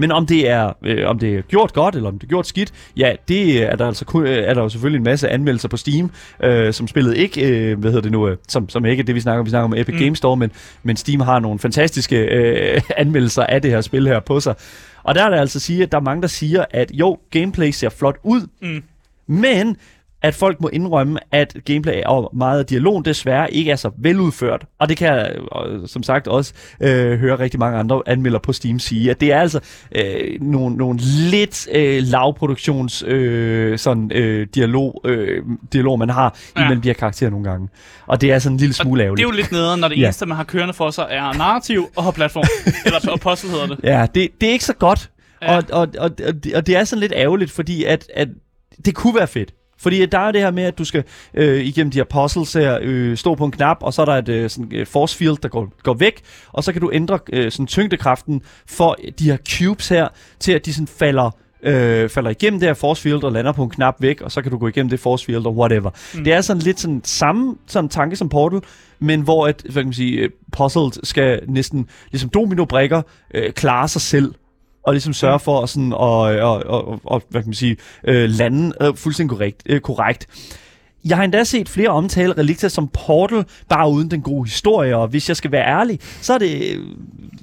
Men 0.00 0.12
om 0.12 0.26
det 0.26 0.48
er 0.50 0.72
øh, 0.84 1.08
om 1.08 1.18
det 1.18 1.34
er 1.34 1.42
gjort 1.42 1.72
godt 1.72 1.94
eller 1.94 2.08
om 2.08 2.18
det 2.18 2.26
er 2.26 2.28
gjort 2.28 2.46
skidt, 2.46 2.72
ja, 2.96 3.12
det 3.28 3.62
er 3.62 3.76
der 3.76 3.86
altså 3.86 4.04
kun, 4.04 4.26
øh, 4.26 4.36
er 4.38 4.54
der 4.54 4.62
jo 4.62 4.68
selvfølgelig 4.68 4.98
en 4.98 5.04
masse 5.04 5.28
anmeldelser 5.28 5.68
på 5.68 5.76
Steam, 5.76 6.10
øh, 6.42 6.72
som 6.72 6.88
spillet 6.88 7.16
ikke, 7.16 7.48
øh, 7.48 7.78
hvad 7.78 7.90
hedder 7.90 8.02
det 8.02 8.12
nu, 8.12 8.28
øh, 8.28 8.36
som, 8.48 8.68
som 8.68 8.84
ikke 8.84 9.00
er 9.00 9.04
det 9.04 9.14
vi 9.14 9.20
snakker 9.20 9.40
om, 9.40 9.44
vi 9.46 9.50
snakker 9.50 9.64
om 9.64 9.74
Epic 9.76 9.94
mm. 9.94 10.00
Games 10.00 10.18
Store, 10.18 10.36
men, 10.36 10.50
men 10.82 10.96
Steam 10.96 11.20
har 11.20 11.38
nogle 11.38 11.58
fantastiske 11.58 12.16
øh, 12.16 12.80
anmeldelser 12.96 13.42
af 13.42 13.62
det 13.62 13.70
her 13.70 13.80
spil 13.80 14.06
her 14.06 14.20
på 14.20 14.40
sig. 14.40 14.54
Og 15.02 15.14
der 15.14 15.24
er 15.24 15.30
der 15.30 15.40
altså 15.40 15.60
sige, 15.60 15.82
at 15.82 15.92
der 15.92 15.98
er 15.98 16.02
mange, 16.02 16.22
der 16.22 16.28
siger, 16.28 16.64
at 16.70 16.90
jo, 16.94 17.18
gameplay 17.30 17.70
ser 17.70 17.88
flot 17.88 18.16
ud, 18.22 18.46
Mm. 18.62 18.82
men 19.26 19.76
at 20.22 20.34
folk 20.34 20.60
må 20.60 20.68
indrømme, 20.72 21.18
at 21.32 21.56
gameplay 21.64 22.02
og 22.06 22.30
meget 22.34 22.58
af 22.58 22.66
dialogen 22.66 23.04
desværre 23.04 23.52
ikke 23.54 23.70
er 23.70 23.76
så 23.76 23.90
veludført. 23.98 24.64
Og 24.78 24.88
det 24.88 24.96
kan 24.96 25.08
jeg 25.08 25.32
øh, 25.66 25.88
som 25.88 26.02
sagt 26.02 26.28
også 26.28 26.52
øh, 26.80 27.18
høre 27.18 27.38
rigtig 27.38 27.60
mange 27.60 27.78
andre 27.78 28.02
anmeldere 28.06 28.40
på 28.40 28.52
Steam 28.52 28.78
sige, 28.78 29.10
at 29.10 29.20
det 29.20 29.32
er 29.32 29.40
altså 29.40 29.60
øh, 29.96 30.40
nogle, 30.40 30.76
nogle 30.76 30.98
lidt 31.30 31.68
øh, 31.74 32.02
lavproduktions 32.02 33.02
øh, 33.06 33.78
sådan, 33.78 34.10
øh, 34.14 34.46
dialog, 34.54 35.00
øh, 35.04 35.42
dialog, 35.72 35.98
man 35.98 36.10
har 36.10 36.36
Ja. 36.56 36.64
imellem 36.64 36.82
de 36.82 36.88
her 36.88 36.94
karakterer 36.94 37.30
nogle 37.30 37.50
gange. 37.50 37.68
Og 38.06 38.20
det 38.20 38.32
er 38.32 38.38
sådan 38.38 38.54
en 38.54 38.58
lille 38.60 38.74
smule 38.74 38.98
Det 38.98 39.04
er 39.04 39.06
ærgerligt. 39.06 39.26
jo 39.26 39.30
lidt 39.30 39.52
nederen, 39.52 39.80
når 39.80 39.88
det 39.88 39.96
Ja. 40.00 40.04
eneste, 40.04 40.26
man 40.26 40.36
har 40.36 40.44
kørende 40.44 40.74
for 40.74 40.90
sig, 40.90 41.06
er 41.10 41.38
narrativ 41.38 41.86
og 41.96 42.14
platform. 42.14 42.44
Eller 42.86 43.12
og 43.12 43.20
puzzle 43.20 43.50
hedder 43.50 43.66
det. 43.66 43.78
Ja, 43.84 44.06
det, 44.14 44.28
det 44.40 44.48
er 44.48 44.52
ikke 44.52 44.64
så 44.64 44.74
godt. 44.74 45.10
Ja. 45.42 45.56
Og, 45.56 45.62
og, 45.72 45.88
og, 45.98 46.10
og, 46.26 46.44
det, 46.44 46.54
og 46.54 46.66
det 46.66 46.76
er 46.76 46.84
sådan 46.84 47.00
lidt 47.00 47.12
ærgerligt, 47.16 47.50
fordi 47.50 47.84
at, 47.84 48.06
at 48.14 48.28
det 48.84 48.94
kunne 48.94 49.14
være 49.14 49.26
fedt. 49.26 49.54
Fordi 49.80 50.02
at 50.02 50.12
der 50.12 50.18
er 50.18 50.32
det 50.32 50.40
her 50.40 50.50
med, 50.50 50.62
at 50.62 50.78
du 50.78 50.84
skal 50.84 51.04
øh, 51.34 51.60
igennem 51.60 51.90
de 51.90 51.98
her 51.98 52.04
puzzles 52.04 52.52
her, 52.52 52.78
øh, 52.82 53.16
stå 53.16 53.34
på 53.34 53.44
en 53.44 53.50
knap, 53.50 53.76
og 53.80 53.94
så 53.94 54.02
er 54.02 54.06
der 54.06 54.16
et 54.16 54.28
øh, 54.28 54.50
sådan, 54.50 54.72
øh, 54.72 54.86
force 54.86 55.16
field, 55.16 55.36
der 55.42 55.48
går, 55.48 55.72
går 55.82 55.94
væk, 55.94 56.20
og 56.52 56.64
så 56.64 56.72
kan 56.72 56.80
du 56.80 56.90
ændre 56.92 57.18
øh, 57.32 57.52
sådan, 57.52 57.66
tyngdekraften 57.66 58.42
for 58.66 58.96
de 59.18 59.30
her 59.30 59.36
cubes 59.50 59.88
her, 59.88 60.08
til 60.40 60.52
at 60.52 60.66
de 60.66 60.74
sådan 60.74 60.86
falder 60.86 61.30
øh, 61.62 62.08
falder 62.08 62.30
igennem 62.30 62.60
det 62.60 62.68
her 62.68 62.74
force 62.74 63.02
field 63.02 63.24
og 63.24 63.32
lander 63.32 63.52
på 63.52 63.62
en 63.62 63.70
knap 63.70 63.96
væk, 64.00 64.20
og 64.20 64.32
så 64.32 64.42
kan 64.42 64.50
du 64.50 64.58
gå 64.58 64.68
igennem 64.68 64.90
det 64.90 65.00
force 65.00 65.24
field 65.24 65.46
og 65.46 65.56
whatever. 65.56 65.90
Mm. 66.14 66.24
Det 66.24 66.32
er 66.32 66.40
sådan 66.40 66.62
lidt 66.62 66.80
sådan 66.80 67.00
samme 67.04 67.56
sådan 67.66 67.88
tanke 67.88 68.16
som 68.16 68.28
Portal, 68.28 68.60
men 68.98 69.20
hvor 69.20 69.48
et, 69.48 69.62
hvad 69.62 69.72
kan 69.72 69.84
man 69.84 69.92
sige, 69.92 70.18
øh, 70.18 70.30
puzzles 70.52 71.00
skal 71.02 71.40
næsten 71.48 71.88
ligesom 72.10 72.30
domino-brikker 72.30 73.02
øh, 73.34 73.52
klare 73.52 73.88
sig 73.88 74.00
selv 74.00 74.34
og 74.82 74.92
ligesom 74.92 75.12
sørge 75.12 75.38
for 75.38 75.62
at 75.62 75.68
sådan, 75.68 75.92
og, 75.92 76.20
og, 76.20 76.66
og, 76.66 77.00
og, 77.04 77.22
hvad 77.28 77.42
kan 77.42 77.48
man 77.48 77.54
sige, 77.54 77.76
øh, 78.04 78.30
lande 78.30 78.72
øh, 78.80 78.96
fuldstændig 78.96 79.36
korrekt, 79.36 79.62
øh, 79.66 79.80
korrekt. 79.80 80.26
jeg 81.04 81.16
har 81.16 81.24
endda 81.24 81.44
set 81.44 81.68
flere 81.68 81.88
omtale 81.88 82.32
Relicta 82.38 82.68
som 82.68 82.88
Portal, 82.88 83.44
bare 83.68 83.90
uden 83.90 84.10
den 84.10 84.22
gode 84.22 84.48
historie, 84.48 84.96
og 84.96 85.08
hvis 85.08 85.28
jeg 85.28 85.36
skal 85.36 85.52
være 85.52 85.66
ærlig, 85.66 85.98
så 86.20 86.34
er 86.34 86.38
det... 86.38 86.78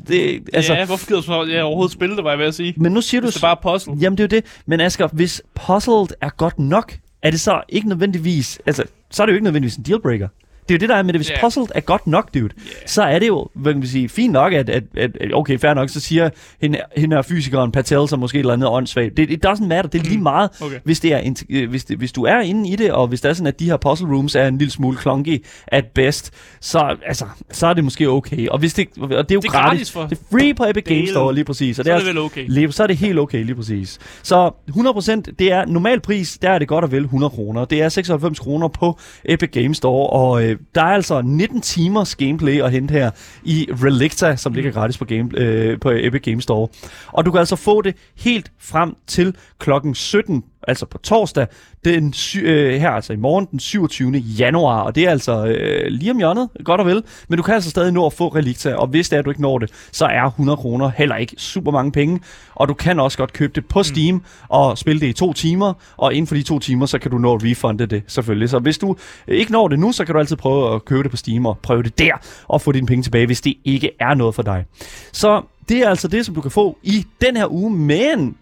det 0.08 0.50
altså, 0.54 0.74
ja, 0.74 0.86
hvorfor 0.86 1.08
gider 1.08 1.20
du 1.20 1.26
så 1.26 1.44
ja, 1.44 1.64
overhovedet 1.64 1.94
spille 1.94 2.16
det, 2.16 2.24
var 2.24 2.30
jeg 2.30 2.40
ved 2.40 2.46
at 2.46 2.56
sige? 2.56 2.74
men 2.78 2.92
nu 2.92 3.02
siger 3.02 3.22
du... 3.22 3.26
Hvis 3.26 3.34
det 3.34 3.42
bare 3.42 3.58
er 3.64 3.72
puzzle. 3.72 3.94
Jamen, 4.02 4.18
det 4.18 4.24
er 4.24 4.38
jo 4.38 4.42
det. 4.42 4.62
Men 4.66 4.80
Asger, 4.80 5.08
hvis 5.14 5.42
puzzled 5.56 6.08
er 6.22 6.30
godt 6.30 6.60
nok, 6.60 6.94
er 7.22 7.32
det 7.32 7.40
så 7.40 7.62
ikke 7.70 7.90
nødvendigvis... 7.90 8.60
Altså, 8.66 8.84
så 9.12 9.24
er 9.24 9.26
det 9.26 9.34
jo 9.34 9.36
ikke 9.36 9.44
nødvendigvis 9.44 9.76
en 9.76 9.84
dealbreaker. 9.84 10.28
Det 10.70 10.74
er 10.74 10.78
jo 10.78 10.80
det, 10.80 10.90
der 10.90 10.96
er 10.96 11.04
med 11.04 11.14
det. 11.14 11.20
Hvis 11.20 11.28
yeah. 11.28 11.42
puzzled 11.42 11.68
er 11.76 11.80
godt 11.80 12.08
nok, 12.08 12.34
dude, 12.34 12.44
yeah. 12.44 12.54
så 12.86 13.04
er 13.04 13.20
det 13.20 13.28
jo, 13.28 13.48
hvad 13.54 13.74
kan 13.74 13.80
man 13.80 13.88
sige, 13.88 14.10
fint 14.10 14.34
nok, 14.34 14.54
at, 14.54 14.70
at, 14.70 14.84
at 14.96 15.34
okay, 15.34 15.60
fair 15.60 15.74
nok, 15.74 15.90
så 15.90 16.00
siger 16.00 16.30
hende, 16.62 16.80
hende 16.98 17.16
her 17.16 17.22
fysikeren 17.22 17.72
Patel, 17.72 18.08
som 18.08 18.20
måske 18.20 18.36
et 18.36 18.40
eller 18.40 18.54
andet 18.54 18.70
åndssvagt. 18.70 19.18
Det, 19.18 19.30
it 19.30 19.46
doesn't 19.46 19.66
matter, 19.66 19.90
det 19.90 20.00
er 20.00 20.04
lige 20.04 20.22
meget. 20.22 20.50
Okay. 20.68 20.80
hvis, 20.84 21.00
det 21.00 21.14
er, 21.14 21.34
øh, 21.50 21.70
hvis, 21.70 21.86
det, 21.86 21.98
hvis 21.98 22.12
du 22.12 22.24
er 22.24 22.40
inde 22.40 22.70
i 22.70 22.76
det, 22.76 22.92
og 22.92 23.08
hvis 23.08 23.22
det 23.22 23.30
er 23.30 23.34
sådan, 23.34 23.48
at 23.48 23.60
de 23.60 23.66
her 23.66 23.78
puzzle 23.78 24.08
rooms 24.08 24.36
er 24.36 24.48
en 24.48 24.58
lille 24.58 24.72
smule 24.72 24.98
clunky 25.02 25.46
at 25.68 25.86
best, 25.86 26.34
så, 26.62 26.96
altså, 27.08 27.26
så 27.52 27.68
er 27.68 27.74
det 27.74 27.84
måske 27.84 28.10
okay. 28.10 28.48
Og, 28.48 28.60
hvis 28.60 28.74
det, 28.74 28.88
og 29.02 29.10
det 29.10 29.16
er 29.16 29.18
jo 29.20 29.24
Det 29.24 29.48
er 29.48 29.52
gratis. 29.52 29.52
gratis 29.52 29.92
for 29.92 30.02
Det 30.02 30.18
er 30.18 30.22
free 30.32 30.54
på 30.54 30.66
Epic 30.66 30.84
Games. 30.84 31.10
Store, 31.10 31.36
lige 31.36 31.46
præcis. 31.46 31.80
Og 31.80 31.86
Så 31.86 31.92
er 31.92 31.98
det 31.98 32.08
vel 32.08 32.18
okay. 32.18 32.46
Lige, 32.48 32.72
så 32.72 32.84
er 32.84 32.88
det 32.88 32.98
helt 32.98 33.20
okay, 33.20 33.44
lige 33.44 33.56
præcis. 33.56 34.00
Så 34.24 34.52
100%, 34.70 35.22
det 35.40 35.52
er 35.52 35.66
normal 35.66 36.00
pris, 36.00 36.38
der 36.42 36.50
er 36.50 36.60
det 36.60 36.68
godt 36.68 36.84
og 36.84 36.92
vel 36.92 37.04
100 37.04 37.30
kroner. 37.30 37.66
Det 37.66 37.82
er 37.82 37.90
96 37.90 38.40
kroner 38.40 38.68
på 38.68 39.00
Epic 39.26 39.50
Games 39.52 39.78
Store, 39.78 40.10
og 40.10 40.44
øh, 40.44 40.57
der 40.76 40.82
er 40.82 40.94
altså 40.94 41.22
19 41.22 41.62
timers 41.62 42.16
gameplay 42.16 42.62
at 42.62 42.72
hente 42.72 42.92
her 42.92 43.12
i 43.44 43.70
Relicta, 43.84 44.36
som 44.36 44.54
ligger 44.54 44.72
gratis 44.72 44.98
på, 44.98 45.06
game, 45.06 45.30
øh, 45.34 45.80
på 45.80 45.92
Epic 45.92 46.22
Games 46.22 46.44
Store. 46.44 46.68
Og 47.08 47.26
du 47.26 47.32
kan 47.32 47.40
altså 47.40 47.56
få 47.56 47.82
det 47.82 47.96
helt 48.18 48.52
frem 48.60 48.96
til 49.08 49.36
klokken 49.60 49.96
17, 49.96 50.44
altså 50.68 50.86
på 50.86 50.98
torsdag, 50.98 51.48
den, 51.86 52.14
sy- 52.14 52.38
øh, 52.44 52.74
her 52.74 52.90
altså 52.90 53.14
i 53.14 53.16
morgen, 53.16 53.48
den 53.52 53.60
27. 53.60 54.12
januar, 54.18 54.82
og 54.82 54.96
det 54.96 55.04
er 55.04 55.10
altså 55.10 55.46
øh, 55.46 55.88
lige 55.88 56.12
om 56.12 56.18
hjørnet, 56.18 56.50
godt 56.66 56.82
og 56.82 56.88
vel, 56.88 57.04
men 57.30 57.38
du 57.38 57.44
kan 57.44 57.54
altså 57.54 57.70
stadig 57.70 57.94
nå 57.94 58.06
at 58.06 58.14
få 58.14 58.28
Relicta, 58.28 58.74
og 58.76 58.88
hvis 58.88 59.10
det 59.10 59.16
er, 59.16 59.20
at 59.20 59.26
du 59.26 59.30
ikke 59.30 59.42
når 59.42 59.60
det, 59.60 59.72
så 59.92 60.06
er 60.06 60.24
100 60.24 60.58
kroner 60.58 60.90
heller 60.90 61.16
ikke 61.16 61.36
super 61.38 61.72
mange 61.72 61.92
penge, 61.92 62.20
og 62.56 62.68
du 62.68 62.74
kan 62.74 63.00
også 63.00 63.18
godt 63.18 63.34
købe 63.34 63.54
det 63.56 63.66
på 63.66 63.84
Steam 63.84 64.16
mm. 64.16 64.22
og 64.50 64.78
spille 64.78 65.00
det 65.00 65.08
i 65.08 65.14
to 65.14 65.34
timer, 65.34 65.74
og 65.98 66.14
inden 66.14 66.28
for 66.28 66.36
de 66.36 66.44
to 66.44 66.60
timer, 66.60 66.86
så 66.86 67.00
kan 67.00 67.12
du 67.12 67.18
nå 67.18 67.36
at 67.36 67.44
refunde 67.44 67.86
det 67.86 68.04
selvfølgelig. 68.08 68.50
Så 68.50 68.60
hvis 68.60 68.78
du 68.78 68.96
ikke 69.28 69.52
når 69.52 69.68
det 69.68 69.80
nu, 69.80 69.92
så 69.92 70.06
kan 70.06 70.14
du 70.14 70.20
altid 70.20 70.36
prøve 70.36 70.76
at 70.76 70.86
købe 70.86 71.04
det 71.04 71.12
på 71.12 71.18
Steam 71.18 71.46
og 71.46 71.60
prøve 71.64 71.84
det 71.84 72.00
der, 72.00 72.14
og 72.48 72.62
få 72.62 72.72
dine 72.72 72.88
penge 72.88 73.04
tilbage, 73.04 73.26
hvis 73.26 73.42
det 73.42 73.54
ikke 73.66 73.92
er 74.00 74.14
noget 74.14 74.36
for 74.36 74.44
dig. 74.44 74.66
Så 75.12 75.42
det 75.70 75.78
er 75.78 75.90
altså 75.90 76.08
det, 76.08 76.26
som 76.26 76.36
du 76.36 76.42
kan 76.42 76.52
få 76.52 76.78
i 76.84 77.06
den 77.22 77.38
her 77.38 77.52
uge, 77.52 77.72
men 77.72 78.36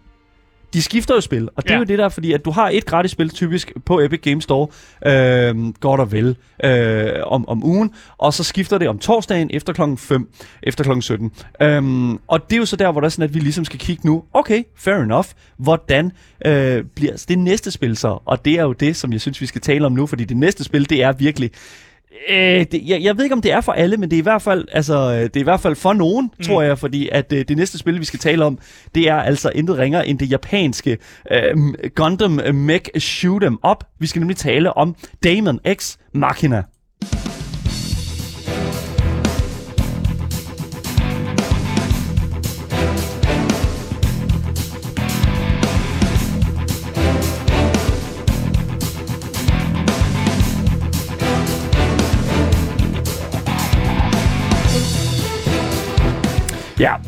de 0.74 0.82
skifter 0.82 1.14
jo 1.14 1.20
spil, 1.20 1.48
og 1.56 1.62
det 1.62 1.70
ja. 1.70 1.74
er 1.74 1.78
jo 1.78 1.84
det 1.84 1.98
der, 1.98 2.08
fordi 2.08 2.32
at 2.32 2.44
du 2.44 2.50
har 2.50 2.70
et 2.72 2.86
gratis 2.86 3.10
spil 3.10 3.30
typisk 3.30 3.72
på 3.84 4.00
Epic 4.00 4.20
Games 4.20 4.44
Store, 4.44 4.68
øh, 5.06 5.74
godt 5.80 6.00
og 6.00 6.12
vel, 6.12 6.36
øh, 6.64 7.12
om, 7.26 7.48
om 7.48 7.64
ugen, 7.64 7.94
og 8.18 8.34
så 8.34 8.44
skifter 8.44 8.78
det 8.78 8.88
om 8.88 8.98
torsdagen 8.98 9.50
efter 9.52 9.72
klokken 9.72 9.98
5, 9.98 10.28
efter 10.62 10.84
klokken 10.84 11.02
17. 11.02 11.32
Øhm, 11.62 12.18
og 12.26 12.50
det 12.50 12.56
er 12.56 12.60
jo 12.60 12.66
så 12.66 12.76
der, 12.76 12.92
hvor 12.92 13.00
der 13.00 13.06
er 13.06 13.10
sådan, 13.10 13.28
at 13.28 13.34
vi 13.34 13.40
ligesom 13.40 13.64
skal 13.64 13.78
kigge 13.78 14.06
nu, 14.06 14.24
okay, 14.32 14.62
fair 14.76 14.94
enough, 14.94 15.26
hvordan 15.56 16.12
øh, 16.46 16.84
bliver 16.94 17.24
det 17.28 17.38
næste 17.38 17.70
spil 17.70 17.96
så? 17.96 18.18
Og 18.24 18.44
det 18.44 18.58
er 18.58 18.62
jo 18.62 18.72
det, 18.72 18.96
som 18.96 19.12
jeg 19.12 19.20
synes, 19.20 19.40
vi 19.40 19.46
skal 19.46 19.60
tale 19.60 19.86
om 19.86 19.92
nu, 19.92 20.06
fordi 20.06 20.24
det 20.24 20.36
næste 20.36 20.64
spil, 20.64 20.90
det 20.90 21.02
er 21.02 21.12
virkelig 21.12 21.50
Øh, 22.28 22.66
det, 22.72 22.82
jeg, 22.86 23.02
jeg 23.02 23.16
ved 23.16 23.24
ikke, 23.24 23.34
om 23.34 23.42
det 23.42 23.52
er 23.52 23.60
for 23.60 23.72
alle, 23.72 23.96
men 23.96 24.10
det 24.10 24.16
er 24.16 24.20
i 24.20 24.22
hvert 24.22 24.42
fald, 24.42 24.64
altså, 24.72 24.94
øh, 24.94 25.20
det 25.20 25.36
er 25.36 25.40
i 25.40 25.42
hvert 25.42 25.60
fald 25.60 25.76
for 25.76 25.92
nogen, 25.92 26.30
mm. 26.38 26.44
tror 26.44 26.62
jeg, 26.62 26.78
fordi 26.78 27.08
at 27.12 27.32
øh, 27.32 27.44
det 27.48 27.56
næste 27.56 27.78
spil, 27.78 28.00
vi 28.00 28.04
skal 28.04 28.18
tale 28.18 28.44
om, 28.44 28.58
det 28.94 29.08
er 29.08 29.16
altså 29.16 29.50
intet 29.54 29.78
ringer 29.78 30.02
end 30.02 30.18
det 30.18 30.30
japanske 30.30 30.98
øh, 31.30 31.56
Gundam 31.94 32.54
Mech 32.54 32.90
Shoot 32.98 33.44
'em 33.44 33.70
Up. 33.70 33.84
Vi 33.98 34.06
skal 34.06 34.20
nemlig 34.20 34.36
tale 34.36 34.76
om 34.76 34.96
Damon 35.24 35.60
X 35.74 35.96
Machina. 36.12 36.62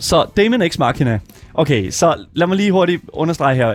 Så 0.01 0.27
Damon 0.37 0.71
X 0.71 0.79
Machina. 0.79 1.21
Okay, 1.55 1.91
så 1.91 2.25
lad 2.33 2.47
mig 2.47 2.57
lige 2.57 2.73
hurtigt 2.73 3.03
understrege 3.13 3.55
her. 3.55 3.75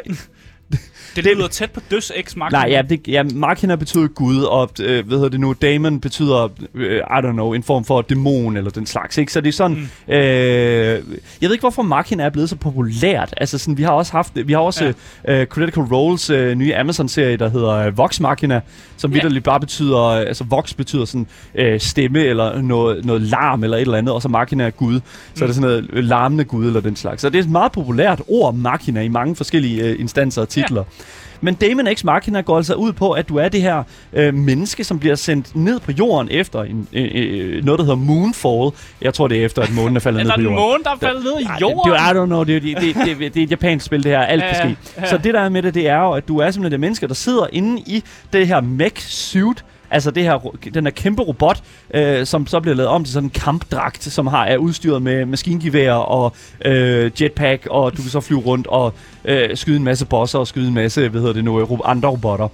Det 1.15 1.25
lyder 1.25 1.47
tæt 1.47 1.71
på 1.71 1.79
døds 1.91 2.11
x 2.25 2.33
-magten. 2.33 2.49
Nej, 2.51 2.65
ja, 2.69 2.81
det, 2.81 3.07
ja 3.07 3.23
Machina 3.23 3.75
betyder 3.75 4.07
Gud, 4.07 4.41
og 4.41 4.69
øh, 4.81 5.07
hvad 5.07 5.17
hedder 5.17 5.29
det 5.29 5.39
nu, 5.39 5.53
Damon 5.61 5.99
betyder, 5.99 6.49
øh, 6.75 6.97
I 6.97 7.01
don't 7.01 7.31
know, 7.31 7.53
en 7.53 7.63
form 7.63 7.85
for 7.85 8.01
dæmon 8.01 8.57
eller 8.57 8.71
den 8.71 8.85
slags, 8.85 9.17
ikke? 9.17 9.31
Så 9.31 9.41
det 9.41 9.47
er 9.47 9.53
sådan, 9.53 9.77
mm. 10.07 10.13
øh, 10.13 10.19
jeg 10.21 11.01
ved 11.41 11.51
ikke, 11.51 11.61
hvorfor 11.61 11.81
Machina 11.81 12.23
er 12.23 12.29
blevet 12.29 12.49
så 12.49 12.55
populært. 12.55 13.33
Altså 13.37 13.57
sådan, 13.57 13.77
vi 13.77 13.83
har 13.83 13.91
også 13.91 14.11
haft, 14.11 14.31
vi 14.47 14.53
har 14.53 14.59
også 14.59 14.93
ja. 15.27 15.41
øh, 15.41 15.47
Critical 15.47 15.83
Roles 15.83 16.29
øh, 16.29 16.55
nye 16.55 16.75
Amazon-serie, 16.75 17.37
der 17.37 17.49
hedder 17.49 17.69
øh, 17.71 17.97
Vox 17.97 18.19
Machina, 18.19 18.61
som 18.97 19.11
Ja. 19.11 19.13
vidderligt 19.13 19.43
bare 19.45 19.59
betyder, 19.59 20.03
øh, 20.03 20.19
altså 20.19 20.43
Vox 20.43 20.73
betyder 20.73 21.05
sådan 21.05 21.27
øh, 21.55 21.79
stemme 21.79 22.19
eller 22.19 22.61
noget, 22.61 23.05
noget 23.05 23.21
larm 23.21 23.63
eller 23.63 23.77
et 23.77 23.81
eller 23.81 23.97
andet, 23.97 24.13
og 24.13 24.21
så 24.21 24.29
Machina 24.29 24.63
er 24.65 24.69
Gud. 24.69 24.99
Så 25.35 25.43
er 25.43 25.47
det 25.47 25.55
sådan 25.55 25.69
noget 25.69 25.89
øh, 25.93 26.03
larmende 26.03 26.43
Gud 26.43 26.67
eller 26.67 26.81
den 26.81 26.95
slags. 26.95 27.21
Så 27.21 27.29
det 27.29 27.39
er 27.39 27.43
et 27.43 27.49
meget 27.49 27.71
populært 27.71 28.21
ord, 28.27 28.55
Machina, 28.55 29.01
i 29.01 29.07
mange 29.07 29.35
forskellige 29.35 29.83
øh, 29.83 29.99
instanser 29.99 30.41
og 30.41 30.49
titler. 30.49 30.81
Ja. 30.81 31.02
Men 31.41 31.53
Damon 31.53 31.87
X 31.95 32.03
Machina 32.03 32.41
går 32.41 32.57
altså 32.57 32.73
ud 32.73 32.93
på, 32.93 33.11
at 33.11 33.29
du 33.29 33.37
er 33.37 33.49
det 33.49 33.61
her 33.61 33.83
øh, 34.13 34.33
menneske, 34.33 34.83
som 34.83 34.99
bliver 34.99 35.15
sendt 35.15 35.55
ned 35.55 35.79
på 35.79 35.91
jorden 35.91 36.27
efter 36.31 36.63
en, 36.63 36.87
øh, 36.93 37.11
øh, 37.13 37.65
noget, 37.65 37.79
der 37.79 37.85
hedder 37.85 37.97
Moonfall. 37.97 38.71
Jeg 39.01 39.13
tror, 39.13 39.27
det 39.27 39.41
er 39.41 39.45
efter, 39.45 39.61
at 39.61 39.73
månen 39.73 39.95
er 39.95 39.99
faldet 39.99 40.19
Er 40.21 40.23
ned 40.23 40.29
der 40.29 40.35
på 40.35 40.39
en 40.39 40.45
jorden. 40.45 40.59
måne, 40.69 40.83
der 40.83 40.89
er 40.91 40.95
faldet 40.99 41.23
ned 41.23 41.39
i 41.41 41.47
jorden? 41.61 41.91
Det, 41.91 41.99
det, 41.99 42.07
er- 42.07 42.13
I 42.13 42.23
don't 42.23 42.25
know, 42.25 42.43
det, 42.43 42.55
er- 42.55 42.59
det, 42.59 42.95
det, 42.95 42.95
det, 43.19 43.33
det 43.33 43.39
er 43.39 43.43
et 43.43 43.51
japansk 43.51 43.85
spil, 43.85 44.03
det 44.03 44.11
her. 44.11 44.19
Alt 44.19 44.43
kan 44.43 44.55
ske. 44.55 45.07
Så 45.09 45.17
det 45.17 45.33
der 45.33 45.39
er 45.41 45.49
med 45.49 45.61
det, 45.63 45.73
det 45.73 45.87
er 45.87 45.97
jo, 45.99 46.11
at 46.11 46.27
du 46.27 46.37
er 46.37 46.51
simpelthen 46.51 46.71
det 46.71 46.79
menneske, 46.79 47.07
der 47.07 47.13
sidder 47.13 47.47
inde 47.51 47.81
i 47.81 48.03
det 48.33 48.47
her 48.47 48.61
mech 48.61 49.09
suit, 49.09 49.65
Altså 49.93 50.11
det 50.11 50.23
her, 50.23 50.55
den 50.73 50.85
her 50.85 50.91
kæmpe 50.91 51.21
robot, 51.21 51.63
øh, 51.93 52.25
som 52.25 52.47
så 52.47 52.59
bliver 52.59 52.75
lavet 52.75 52.89
om 52.89 53.03
til 53.03 53.13
sådan 53.13 53.27
en 53.27 53.29
kampdragt, 53.29 54.03
som 54.03 54.27
har 54.27 54.45
er 54.45 54.57
udstyret 54.57 55.01
med 55.01 55.25
maskingevær 55.25 55.93
og 55.93 56.35
øh, 56.65 57.11
jetpack, 57.21 57.67
og 57.69 57.97
du 57.97 58.01
kan 58.01 58.11
så 58.11 58.19
flyve 58.19 58.39
rundt 58.39 58.67
og 58.67 58.93
øh, 59.25 59.57
skyde 59.57 59.77
en 59.77 59.83
masse 59.83 60.05
bosser 60.05 60.39
og 60.39 60.47
skyde 60.47 60.67
en 60.67 60.73
masse, 60.73 61.09
hvad 61.09 61.21
hedder 61.21 61.33
det 61.33 61.43
nu, 61.43 61.61
øh, 61.61 61.67
andre 61.85 62.09
robotter. 62.09 62.47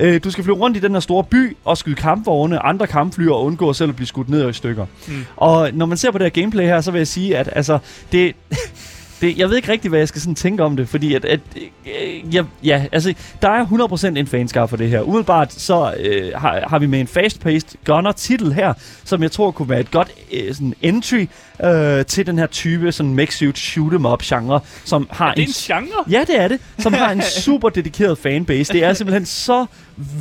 Øh, 0.00 0.20
du 0.24 0.30
skal 0.30 0.44
flyve 0.44 0.56
rundt 0.56 0.76
i 0.76 0.80
den 0.80 0.92
her 0.92 1.00
store 1.00 1.24
by 1.24 1.56
og 1.64 1.78
skyde 1.78 1.96
kampvogne, 1.96 2.58
andre 2.58 2.86
kampfly 2.86 3.26
og 3.26 3.44
undgå 3.44 3.72
selv 3.72 3.90
at 3.90 3.96
blive 3.96 4.06
skudt 4.06 4.28
ned 4.28 4.50
i 4.50 4.52
stykker. 4.52 4.86
Mm. 5.08 5.24
Og 5.36 5.70
når 5.72 5.86
man 5.86 5.96
ser 5.96 6.10
på 6.10 6.18
det 6.18 6.24
her 6.24 6.42
gameplay 6.42 6.64
her, 6.64 6.80
så 6.80 6.90
vil 6.90 6.98
jeg 6.98 7.08
sige, 7.08 7.36
at 7.36 7.48
altså, 7.52 7.78
det, 8.12 8.34
det, 9.20 9.38
jeg 9.38 9.48
ved 9.48 9.56
ikke 9.56 9.72
rigtig, 9.72 9.88
hvad 9.88 9.98
jeg 9.98 10.08
skal 10.08 10.20
sådan 10.20 10.34
tænke 10.34 10.62
om 10.62 10.76
det, 10.76 10.88
fordi 10.88 11.14
at, 11.14 11.24
at 11.24 11.40
øh, 11.56 12.34
ja, 12.34 12.44
ja, 12.64 12.86
altså, 12.92 13.14
der 13.42 13.48
er 13.48 13.66
100% 14.14 14.18
en 14.18 14.26
fanskar 14.26 14.66
for 14.66 14.76
det 14.76 14.88
her. 14.88 15.00
Umiddelbart 15.00 15.52
så 15.52 15.94
øh, 16.00 16.32
har, 16.34 16.64
har 16.68 16.78
vi 16.78 16.86
med 16.86 17.00
en 17.00 17.06
fast-paced 17.06 17.74
gunner-titel 17.84 18.52
her, 18.52 18.72
som 19.04 19.22
jeg 19.22 19.32
tror 19.32 19.50
kunne 19.50 19.68
være 19.68 19.80
et 19.80 19.90
godt 19.90 20.10
øh, 20.32 20.54
sådan 20.54 20.74
entry 20.82 21.26
øh, 21.64 22.06
til 22.06 22.26
den 22.26 22.38
her 22.38 22.46
type 22.46 22.92
sådan 22.92 23.14
mech-suit 23.14 23.58
shoot-em-up 23.58 24.22
genre, 24.22 24.60
som 24.84 25.08
har 25.10 25.34
Det 25.34 25.42
er 25.42 25.46
en 25.70 25.78
en 25.80 25.86
genre. 25.88 26.04
Ja, 26.10 26.24
det 26.26 26.40
er 26.40 26.48
det. 26.48 26.60
Som 26.78 26.92
har 26.92 27.10
en 27.10 27.22
super 27.44 27.68
dedikeret 27.68 28.18
fanbase. 28.18 28.72
Det 28.72 28.84
er 28.84 28.92
simpelthen 28.92 29.26
så 29.26 29.66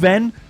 vanvittigt 0.02 0.45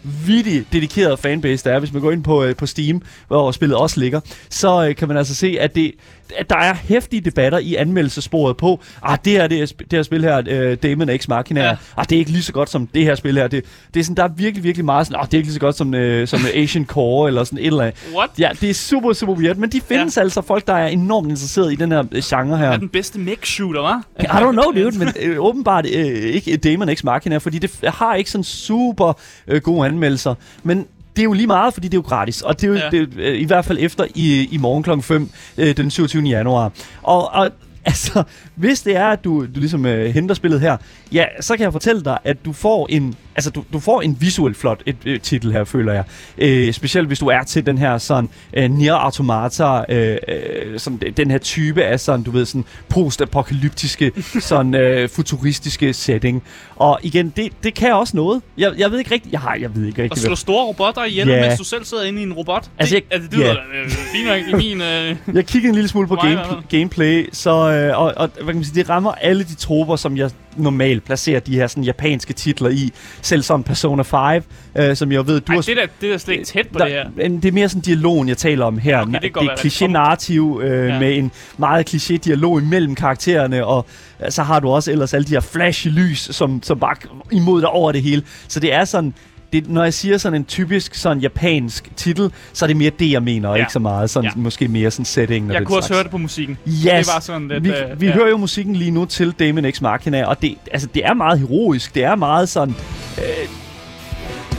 dedikeret 0.74 1.20
fanbase, 1.20 1.64
der 1.70 1.76
er. 1.76 1.80
Hvis 1.80 1.94
man 1.94 2.02
går 2.02 2.12
ind 2.12 2.24
på, 2.24 2.44
øh, 2.44 2.56
på 2.56 2.66
Steam, 2.66 3.02
hvor 3.28 3.52
spillet 3.52 3.78
også 3.78 4.00
ligger, 4.00 4.20
så 4.50 4.88
øh, 4.90 4.96
kan 4.96 5.08
man 5.08 5.18
altså 5.18 5.36
se, 5.36 5.58
at, 5.60 5.76
det, 5.76 5.92
at 6.38 6.50
der 6.50 6.58
er 6.58 6.74
hæftige 6.74 7.22
debatter 7.22 7.58
i 7.60 7.76
anmeldelsesporet 7.76 8.58
på, 8.58 8.80
ah, 9.04 9.18
det 9.26 9.34
her, 9.34 9.48
det, 9.48 9.62
er, 9.62 9.66
sp- 9.66 9.78
det 9.78 9.94
her 9.94 10.04
spil 10.04 10.24
her, 10.24 10.42
øh, 10.48 10.78
Damon 10.84 11.10
X 11.18 11.28
Machina, 11.28 11.62
Ja. 11.64 11.76
ah, 11.98 12.06
det 12.10 12.16
er 12.16 12.20
ikke 12.20 12.32
lige 12.32 12.44
så 12.44 12.54
godt 12.54 12.70
som 12.70 12.88
det 12.88 13.04
her 13.04 13.16
spil 13.16 13.38
her. 13.38 13.48
Det, 13.48 13.66
det 13.94 14.00
er 14.00 14.04
sådan, 14.04 14.18
der 14.18 14.24
er 14.24 14.28
virkelig, 14.38 14.64
virkelig 14.64 14.86
meget 14.86 15.08
sådan, 15.08 15.20
ah, 15.20 15.26
det 15.26 15.34
er 15.34 15.38
ikke 15.38 15.48
lige 15.48 15.54
så 15.54 15.60
godt 15.60 15.78
som, 15.78 15.94
øh, 15.94 16.28
som 16.28 16.40
Asian 16.56 16.86
Core, 16.86 17.28
eller 17.28 17.44
sådan 17.44 17.60
et 17.60 17.66
eller 17.68 17.84
andet. 17.84 17.96
What? 18.16 18.30
Ja, 18.40 18.50
det 18.62 18.70
er 18.70 18.74
super, 18.74 19.14
super 19.14 19.34
weird, 19.34 19.56
men 19.56 19.70
de 19.70 19.82
findes 19.82 20.18
ja. 20.18 20.22
altså 20.22 20.42
folk, 20.42 20.68
der 20.68 20.74
er 20.74 20.88
enormt 20.88 21.30
interesseret 21.30 21.72
i 21.74 21.76
den 21.76 21.92
her 21.92 22.04
øh, 22.12 22.22
genre 22.24 22.58
her. 22.58 22.70
Er 22.70 22.78
den 22.78 22.90
bedste 22.90 23.20
mech-shooter, 23.20 23.80
hva'? 23.90 24.24
I 24.24 24.26
don't 24.26 24.52
know, 24.52 24.72
dude, 24.84 25.00
men 25.00 25.08
øh, 25.22 25.36
åbenbart 25.40 25.86
øh, 25.86 26.06
ikke 26.06 26.58
Damon 26.58 26.96
X 26.96 27.04
Machina, 27.04 27.38
fordi 27.38 27.60
det 27.60 27.72
har 27.88 28.16
ikke 28.16 28.32
sådan 28.32 28.44
super 28.44 29.14
øh, 29.48 29.62
gode 29.62 29.88
anmeldelser. 29.96 30.36
Men 30.64 30.78
det 31.16 31.22
er 31.22 31.24
jo 31.24 31.34
lige 31.34 31.48
meget, 31.48 31.74
fordi 31.74 31.88
det 31.88 31.94
er 31.98 32.02
jo 32.02 32.08
gratis. 32.08 32.42
Og 32.42 32.62
det 32.62 32.68
er 32.68 32.72
jo 32.72 32.74
Ja. 32.78 32.90
det, 32.92 33.02
er, 33.02 33.32
øh, 33.32 33.42
i 33.42 33.46
hvert 33.46 33.66
fald 33.66 33.78
efter 33.82 34.06
i, 34.16 34.48
i 34.52 34.58
morgen 34.58 34.84
kl. 34.84 35.02
5 35.02 35.30
øh, 35.58 35.78
den 35.78 35.92
27. 35.92 36.24
januar. 36.24 36.72
Og, 37.04 37.34
og 37.34 37.50
altså, 37.92 38.24
hvis 38.56 38.82
det 38.82 38.96
er, 38.96 39.06
at 39.08 39.24
du, 39.24 39.42
du 39.46 39.60
ligesom 39.60 39.86
øh, 39.86 40.14
henter 40.14 40.36
spillet 40.36 40.62
her, 40.62 40.78
ja, 41.12 41.26
så 41.42 41.56
kan 41.58 41.64
jeg 41.64 41.72
fortælle 41.72 42.04
dig, 42.04 42.18
at 42.24 42.46
du 42.46 42.54
får 42.54 42.88
en, 42.90 43.16
altså, 43.36 43.50
du, 43.50 43.64
du 43.74 43.80
får 43.80 44.02
en 44.02 44.18
visuelt 44.20 44.58
flot 44.58 44.82
et, 44.86 44.96
et 45.06 45.22
titel 45.22 45.52
her, 45.52 45.64
føler 45.64 45.94
jeg. 45.94 46.04
Øh, 46.38 46.74
specielt 46.74 47.08
hvis 47.08 47.20
du 47.20 47.28
er 47.28 47.44
til 47.44 47.66
den 47.66 47.78
her 47.78 47.98
sådan 47.98 48.30
øh, 48.54 48.72
Nier 48.72 48.94
Automata, 48.94 49.84
øh, 49.90 50.18
øh, 50.28 50.80
sådan, 50.80 51.00
den 51.18 51.32
her 51.32 51.38
type 51.38 51.84
af 51.84 52.00
sådan, 52.00 52.24
du 52.24 52.32
ved, 52.32 52.46
sådan 52.46 52.66
post-apokalyptiske, 52.90 54.12
sådan 54.40 54.76
øh, 54.76 55.10
futuristiske 55.10 55.94
setting. 55.94 56.44
Og 56.76 57.00
igen, 57.04 57.34
det, 57.36 57.52
det 57.64 57.74
kan 57.74 57.94
også 57.94 58.18
noget. 58.18 58.42
Jeg, 58.58 58.72
jeg 58.78 58.92
ved 58.92 59.00
ikke 59.00 59.12
rigtigt, 59.14 59.32
jeg 59.34 59.40
har, 59.40 59.56
jeg 59.56 59.76
ved 59.76 59.86
ikke 59.86 60.00
Og 60.00 60.04
rigtigt. 60.04 60.22
slå 60.26 60.36
store 60.36 60.66
robotter 60.66 61.04
ihjel, 61.04 61.28
Ja. 61.28 61.48
mens 61.48 61.60
du 61.60 61.64
selv 61.64 61.86
sidder 61.86 62.04
inde 62.04 62.20
i 62.20 62.24
en 62.24 62.34
robot. 62.34 62.70
Altså, 62.78 62.96
det, 62.96 63.02
jeg- 63.02 63.14
altså, 63.14 63.30
det 63.30 63.40
lyder 63.40 63.52
øh, 63.84 63.90
fint 63.90 64.48
i 64.64 64.68
min... 64.68 64.82
Øh, 64.82 65.16
Jeg 65.36 65.46
kiggede 65.46 65.70
en 65.70 65.76
lille 65.76 65.88
smule 65.88 66.08
på 66.08 66.16
game, 66.26 66.40
gameplay, 66.70 67.30
så, 67.34 67.52
øh, 67.76 68.00
og, 68.00 68.14
og 68.18 68.30
hvad 68.36 68.46
kan 68.46 68.56
man 68.56 68.64
sige, 68.64 68.76
det 68.76 68.90
rammer 68.90 69.12
alle 69.12 69.44
de 69.44 69.56
troper, 69.56 69.96
som 69.96 70.18
jeg 70.18 70.32
normalt 70.58 71.04
placerer 71.04 71.40
de 71.40 71.56
her 71.56 71.68
sådan, 71.68 71.84
japanske 71.84 72.34
titler 72.34 72.70
i. 72.70 72.92
Selv 73.22 73.42
sådan 73.42 73.64
Persona 73.64 74.04
5, 74.04 74.44
øh, 74.76 74.96
som 74.96 75.12
jeg 75.12 75.28
ved, 75.28 75.40
du 75.42 75.52
ej, 75.52 75.56
har... 75.56 75.62
det, 75.62 75.78
der, 75.78 75.86
det 76.02 76.14
er 76.14 76.18
slet 76.18 76.34
ikke 76.34 76.46
tæt 76.46 76.68
på 76.68 76.80
der, 76.80 76.86
det 76.86 76.94
her. 76.94 77.30
Det 77.30 77.46
er 77.46 77.52
mere 77.52 77.70
sådan 77.70 77.82
dialogen, 77.82 78.28
jeg 78.30 78.38
taler 78.38 78.66
om 78.66 78.78
her. 78.78 79.02
okay, 79.02 79.12
det 79.14 79.22
det 79.22 79.42
er 79.42 79.56
kliché-narrativ 79.56 80.62
øh, 80.64 80.88
Ja. 80.88 81.00
med 81.00 81.18
en 81.18 81.32
meget 81.58 81.94
kliché-dialog 81.94 82.62
imellem 82.62 82.96
karaktererne, 82.96 83.66
og 83.66 83.86
øh, 84.26 84.32
så 84.32 84.44
har 84.44 84.60
du 84.60 84.70
også 84.70 84.92
ellers 84.92 85.14
alle 85.14 85.26
de 85.26 85.32
her 85.32 85.42
flash-lys, 85.42 86.34
som, 86.34 86.64
som 86.64 86.80
bare 86.80 86.96
imod 87.32 87.62
dig 87.62 87.70
over 87.70 87.92
det 87.92 88.02
hele. 88.02 88.24
Så 88.48 88.60
det 88.60 88.74
er 88.74 88.86
sådan... 88.86 89.14
Det, 89.56 89.70
når 89.70 89.84
jeg 89.84 89.94
siger 89.94 90.18
sådan 90.18 90.36
en 90.42 90.46
typisk 90.46 90.96
sådan 90.96 91.20
japansk 91.20 91.92
titel, 91.96 92.32
så 92.54 92.66
er 92.66 92.68
det 92.68 92.78
mere 92.78 92.92
det, 93.00 93.12
jeg 93.12 93.24
mener, 93.24 93.50
og 93.50 93.56
Ja. 93.58 93.62
ikke 93.64 93.74
så 93.74 93.80
meget 93.80 94.10
sådan, 94.10 94.30
Ja. 94.36 94.42
måske 94.42 94.68
mere 94.68 94.92
sådan 94.92 95.06
setting. 95.06 95.54
Jeg 95.54 95.64
kunne 95.66 95.78
også 95.78 95.88
slags. 95.88 95.98
høre 95.98 96.04
det 96.04 96.12
på 96.12 96.18
musikken. 96.18 96.58
Yes. 96.68 96.82
Det 96.84 96.94
var 97.14 97.20
sådan 97.20 97.48
lidt... 97.48 97.64
vi, 97.64 97.70
øh, 97.70 98.02
vi 98.02 98.06
ja. 98.08 98.14
hører 98.14 98.30
jo 98.30 98.38
musikken 98.38 98.76
lige 98.76 98.92
nu 98.92 99.06
til 99.06 99.32
Damon 99.32 99.72
X 99.72 99.82
Machina, 99.82 100.26
og 100.26 100.42
det, 100.42 100.56
altså, 100.72 100.88
det 100.94 101.06
er 101.06 101.14
meget 101.14 101.40
heroisk. 101.40 101.96
Det 101.96 102.04
er 102.04 102.16
meget 102.16 102.50
sådan... 102.50 102.76
Øh, 103.18 103.24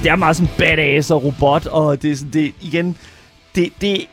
det 0.03 0.11
er 0.11 0.16
meget 0.16 0.36
sådan 0.36 0.51
badass 0.59 1.11
og 1.11 1.24
robot, 1.24 1.66
og 1.66 2.03
det 2.03 2.11
er 2.12 2.16
sådan, 2.16 2.30
det, 2.32 2.53
igen... 2.61 2.97
Det, 3.55 3.68
det, 3.80 4.07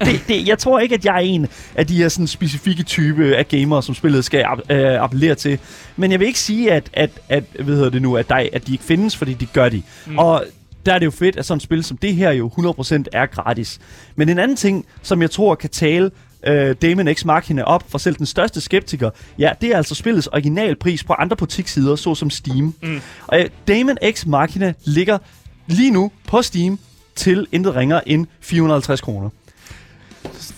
det, 0.00 0.20
det, 0.28 0.48
jeg 0.48 0.58
tror 0.58 0.78
ikke, 0.78 0.94
at 0.94 1.04
jeg 1.04 1.14
er 1.14 1.20
en 1.20 1.46
af 1.74 1.86
de 1.86 1.96
her 1.96 2.08
sådan, 2.08 2.26
specifikke 2.26 2.82
type 2.82 3.36
af 3.36 3.48
gamere, 3.48 3.82
som 3.82 3.94
spillet 3.94 4.24
skal 4.24 4.44
øh, 4.70 5.02
appellere 5.02 5.34
til. 5.34 5.58
Men 5.96 6.10
jeg 6.10 6.20
vil 6.20 6.26
ikke 6.26 6.40
sige, 6.40 6.72
at, 6.72 6.90
at, 6.92 7.10
at, 7.28 7.44
hvad 7.54 7.74
hedder 7.74 7.90
det 7.90 8.02
nu, 8.02 8.16
at, 8.16 8.28
der, 8.28 8.48
at 8.52 8.66
de 8.66 8.72
ikke 8.72 8.84
findes, 8.84 9.16
fordi 9.16 9.34
de 9.34 9.46
gør 9.46 9.68
de. 9.68 9.82
Mm. 10.06 10.18
Og 10.18 10.44
der 10.86 10.94
er 10.94 10.98
det 10.98 11.06
jo 11.06 11.10
fedt, 11.10 11.36
at 11.36 11.46
sådan 11.46 11.56
et 11.56 11.62
spil 11.62 11.84
som 11.84 11.96
det 11.96 12.14
her 12.14 12.30
jo 12.30 12.48
100% 12.48 13.04
er 13.12 13.26
gratis. 13.26 13.80
Men 14.16 14.28
en 14.28 14.38
anden 14.38 14.56
ting, 14.56 14.86
som 15.02 15.22
jeg 15.22 15.30
tror 15.30 15.54
kan 15.54 15.70
tale 15.70 16.10
øh, 16.46 16.76
Damon 16.82 17.14
X 17.14 17.24
Machina 17.24 17.62
op 17.62 17.84
for 17.88 17.98
selv 17.98 18.16
den 18.16 18.26
største 18.26 18.60
skeptiker, 18.60 19.10
ja, 19.38 19.52
det 19.60 19.72
er 19.72 19.76
altså 19.76 19.94
spillets 19.94 20.26
originalpris 20.26 21.04
på 21.04 21.12
andre 21.12 21.36
butikssider, 21.36 21.96
såsom 21.96 22.30
Steam. 22.30 22.74
Mm. 22.82 23.00
Og 23.26 23.40
øh, 23.40 23.46
Damon 23.68 23.96
X 24.12 24.26
Machina 24.26 24.72
ligger 24.84 25.18
lige 25.66 25.90
nu 25.90 26.10
på 26.28 26.42
Steam 26.42 26.78
til 27.14 27.46
intet 27.52 27.74
ringer 27.74 28.00
end 28.06 28.26
450 28.40 29.00
kroner. 29.00 29.30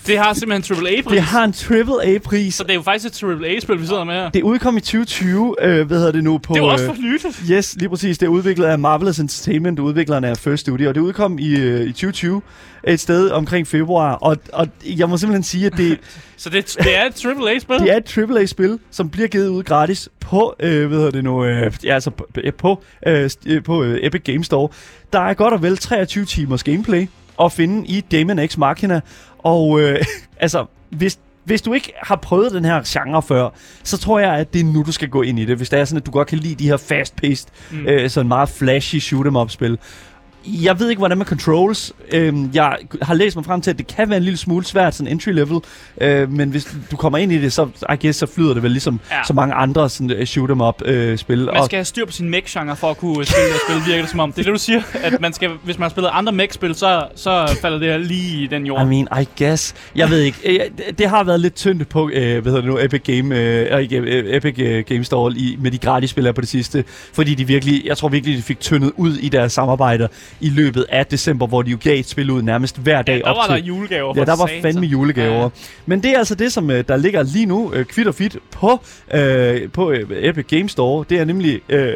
Det 0.07 0.19
har 0.19 0.35
simpelthen 0.35 0.77
en 0.79 0.87
AAA-pris. 0.87 1.13
Det 1.13 1.23
har 1.23 1.45
en 1.45 1.55
AAA-pris. 1.71 2.55
Så 2.55 2.63
det 2.63 2.71
er 2.71 2.75
jo 2.75 2.83
faktisk 2.83 3.23
et 3.23 3.29
AAA-spil, 3.29 3.81
vi 3.81 3.87
sidder 3.87 4.05
med 4.05 4.15
her. 4.15 4.31
Det 4.31 4.43
udkom 4.43 4.77
i 4.77 4.81
2020, 4.81 5.55
øh, 5.63 5.87
hvad 5.87 5.99
hedder 5.99 6.13
det 6.13 6.25
nu? 6.25 6.39
På, 6.39 6.55
Det 6.55 6.61
er 6.61 6.65
jo 6.65 6.71
også 6.71 6.85
øh, 6.85 6.95
for 6.95 7.03
nyligt. 7.03 7.43
Yes, 7.51 7.77
lige 7.79 7.89
præcis. 7.89 8.19
Det 8.19 8.27
er 8.27 8.31
udviklet 8.31 8.67
af 8.67 8.79
Marvelous 8.79 9.19
Entertainment, 9.19 9.79
udviklerne 9.79 10.29
af 10.29 10.37
First 10.37 10.61
Studio, 10.61 10.89
og 10.89 10.95
det 10.95 11.01
udkom 11.01 11.39
i, 11.39 11.57
øh, 11.57 11.81
i 11.81 11.93
2020 11.93 12.43
et 12.87 13.01
sted 13.01 13.31
omkring 13.31 13.67
februar, 13.67 14.13
og, 14.15 14.37
og 14.53 14.69
jeg 14.85 15.09
må 15.09 15.17
simpelthen 15.17 15.43
sige, 15.43 15.67
at 15.67 15.73
det, 15.77 15.99
Så 16.37 16.51
det, 16.51 16.77
det 16.79 16.97
er 16.97 17.05
et 17.05 17.27
AAA-spil. 17.27 17.79
det 17.79 17.93
er 17.93 17.97
et 17.97 18.19
AAA-spil, 18.19 18.79
som 18.91 19.11
bliver 19.11 19.29
givet 19.29 19.49
ud 19.49 19.63
gratis 19.63 20.09
på, 20.21 20.55
øh, 20.61 20.87
hvad 20.87 20.99
hedder 20.99 21.11
det 21.11 21.25
nu, 21.25 21.45
øh, 21.45 21.73
ja, 21.85 21.95
altså 21.95 22.11
på, 22.11 22.27
øh, 22.45 22.53
på, 22.53 22.83
øh, 23.07 23.31
øh, 23.47 23.63
på 23.63 23.83
øh, 23.85 23.99
Epic 24.03 24.23
Games 24.25 24.47
Store. 24.47 24.69
Der 25.13 25.21
er 25.21 25.35
godt 25.35 25.55
og 25.55 25.63
vel 25.63 25.77
23 25.77 26.25
timers 26.25 26.63
gameplay 26.63 27.07
at 27.41 27.53
finde 27.53 27.87
i 27.87 28.01
Damon 28.01 28.49
X 28.49 28.57
Machina, 28.57 29.01
og 29.39 29.81
øh, 29.81 30.05
altså, 30.41 30.67
hvis 30.91 31.19
hvis 31.47 31.63
du 31.63 31.73
ikke 31.73 31.93
har 32.03 32.17
prøvet 32.17 32.53
den 32.53 32.65
her 32.65 32.83
genre 32.87 33.23
før, 33.23 33.49
så 33.83 33.99
tror 33.99 34.19
jeg, 34.19 34.35
at 34.35 34.53
det 34.53 34.61
er 34.61 34.65
nu, 34.65 34.83
du 34.83 34.93
skal 34.93 35.09
gå 35.09 35.23
ind 35.23 35.39
i 35.39 35.45
det. 35.45 35.57
Hvis 35.57 35.69
det 35.69 35.81
er 35.81 35.85
sådan, 35.85 36.01
at 36.01 36.07
du 36.07 36.11
godt 36.11 36.29
kan 36.29 36.39
lide 36.39 36.55
de 36.55 36.69
her 36.69 36.77
fast-paced, 36.77 37.49
mm. 37.71 37.87
øh, 37.87 38.11
sådan 38.11 38.29
meget 38.29 38.49
flashy 38.49 38.99
shoot-em-up-spil. 38.99 39.79
Jeg 40.47 40.81
ved 40.81 40.89
ikke, 40.91 40.99
hvordan 41.01 41.19
med 41.19 41.27
controls. 41.27 41.93
Øhm, 42.13 42.51
jeg 42.55 42.77
har 43.03 43.15
læst 43.15 43.37
mig 43.37 43.45
frem 43.45 43.61
til, 43.61 43.71
at 43.71 43.79
det 43.79 43.87
kan 43.87 44.09
være 44.09 44.17
en 44.17 44.23
lille 44.23 44.37
smule 44.37 44.65
svært, 44.65 44.95
sådan 44.95 45.13
entry 45.13 45.29
level. 45.31 45.59
Øh, 46.01 46.33
men 46.33 46.51
hvis 46.51 46.77
du 46.91 46.97
kommer 46.97 47.19
ind 47.19 47.33
i 47.33 47.39
det, 47.43 47.53
så, 47.53 47.69
I 47.93 47.97
guess, 48.07 48.19
så 48.19 48.27
flyder 48.27 48.55
det 48.55 48.63
vel 48.63 48.71
ligesom 48.71 49.01
Ja. 49.11 49.17
så 49.27 49.33
mange 49.33 49.55
andre 49.55 49.91
sådan, 49.91 50.17
uh, 50.21 50.25
shoot 50.25 50.51
'em 50.51 50.63
up 50.63 50.83
øh, 50.85 51.19
spil. 51.19 51.49
Man 51.55 51.65
skal 51.65 51.77
have 51.77 51.85
styr 51.85 52.05
på 52.07 52.13
sin 52.13 52.29
mech-genre 52.31 52.77
for 52.77 52.91
at 52.91 52.97
kunne 52.99 53.25
spille 53.25 53.47
det 53.49 53.61
spil, 53.69 53.87
virker 53.87 54.03
det 54.03 54.11
som 54.11 54.21
om. 54.21 54.33
Det 54.33 54.39
er 54.39 54.43
det, 54.45 54.53
du 54.53 54.59
siger, 54.59 54.83
at 54.95 55.21
man 55.21 55.33
skal, 55.33 55.51
hvis 55.65 55.79
man 55.79 55.83
har 55.83 55.91
spillet 55.91 56.11
andre 56.13 56.33
mech-spil, 56.33 56.75
så, 56.75 57.07
så 57.15 57.57
falder 57.61 57.79
det 57.79 57.89
her 57.89 57.99
lige 57.99 58.43
i 58.43 58.47
den 58.47 58.67
jord. 58.67 58.83
I 58.83 58.85
mean, 58.85 59.09
I 59.23 59.43
guess. 59.45 59.75
Jeg 59.97 60.11
ved 60.11 60.21
ikke. 60.21 60.39
Øh, 60.45 60.61
det- 60.99 61.07
har 61.07 61.25
været 61.25 61.41
lidt 61.41 61.55
tyndt 61.55 61.89
på, 61.89 62.11
øh, 62.15 62.43
hvad 62.43 62.53
hedder 62.53 62.61
det 62.61 62.65
nu, 62.65 62.79
Epic 62.79 63.03
Game, 63.03 63.37
øh, 63.41 63.89
øh, 63.93 64.37
Epic 64.37 64.55
øh, 64.59 64.85
Game 64.89 65.05
Store 65.05 65.33
i, 65.37 65.57
med 65.61 65.71
de 65.71 65.79
gratis 65.79 66.11
spil 66.11 66.33
på 66.33 66.41
det 66.41 66.49
sidste. 66.49 66.85
Fordi 67.13 67.35
de 67.35 67.47
virkelig, 67.47 67.83
jeg 67.85 67.97
tror 67.97 68.09
virkelig, 68.09 68.37
de 68.37 68.43
fik 68.43 68.61
tyndet 68.61 68.93
ud 68.97 69.17
i 69.17 69.29
deres 69.29 69.53
samarbejder 69.53 70.09
i 70.41 70.49
løbet 70.51 70.87
af 70.89 71.07
december, 71.07 71.47
hvor 71.47 71.63
de 71.63 71.71
jo 71.71 71.79
gav 71.83 71.99
et 71.99 72.09
spil 72.09 72.31
ud 72.31 72.43
nærmest 72.43 72.79
hver 72.79 73.03
dag 73.03 73.13
ja, 73.13 73.19
der 73.19 73.25
op 73.25 73.37
var 73.37 73.55
til. 73.57 73.63
der 73.63 73.69
julegaver 73.69 74.13
Ja, 74.17 74.25
der 74.25 74.37
var 74.37 74.47
satan. 74.47 74.63
fandme 74.63 74.87
julegaver. 74.87 75.43
Ja. 75.43 75.49
Men 75.87 76.03
det 76.03 76.11
er 76.11 76.19
altså 76.19 76.35
det, 76.35 76.53
som 76.53 76.71
øh, 76.71 76.85
der 76.89 76.97
ligger 76.97 77.23
lige 77.23 77.47
nu, 77.47 77.73
øh, 77.75 77.85
kvitt 77.85 78.09
og 78.09 78.15
fit, 78.15 78.37
på, 78.51 78.81
øh, 79.15 79.71
på 79.73 79.91
øh, 79.91 80.05
Epic 80.11 80.47
Games 80.47 80.73
Store. 80.73 81.05
Det 81.11 81.19
er 81.21 81.25
nemlig 81.25 81.61
øh, 81.69 81.93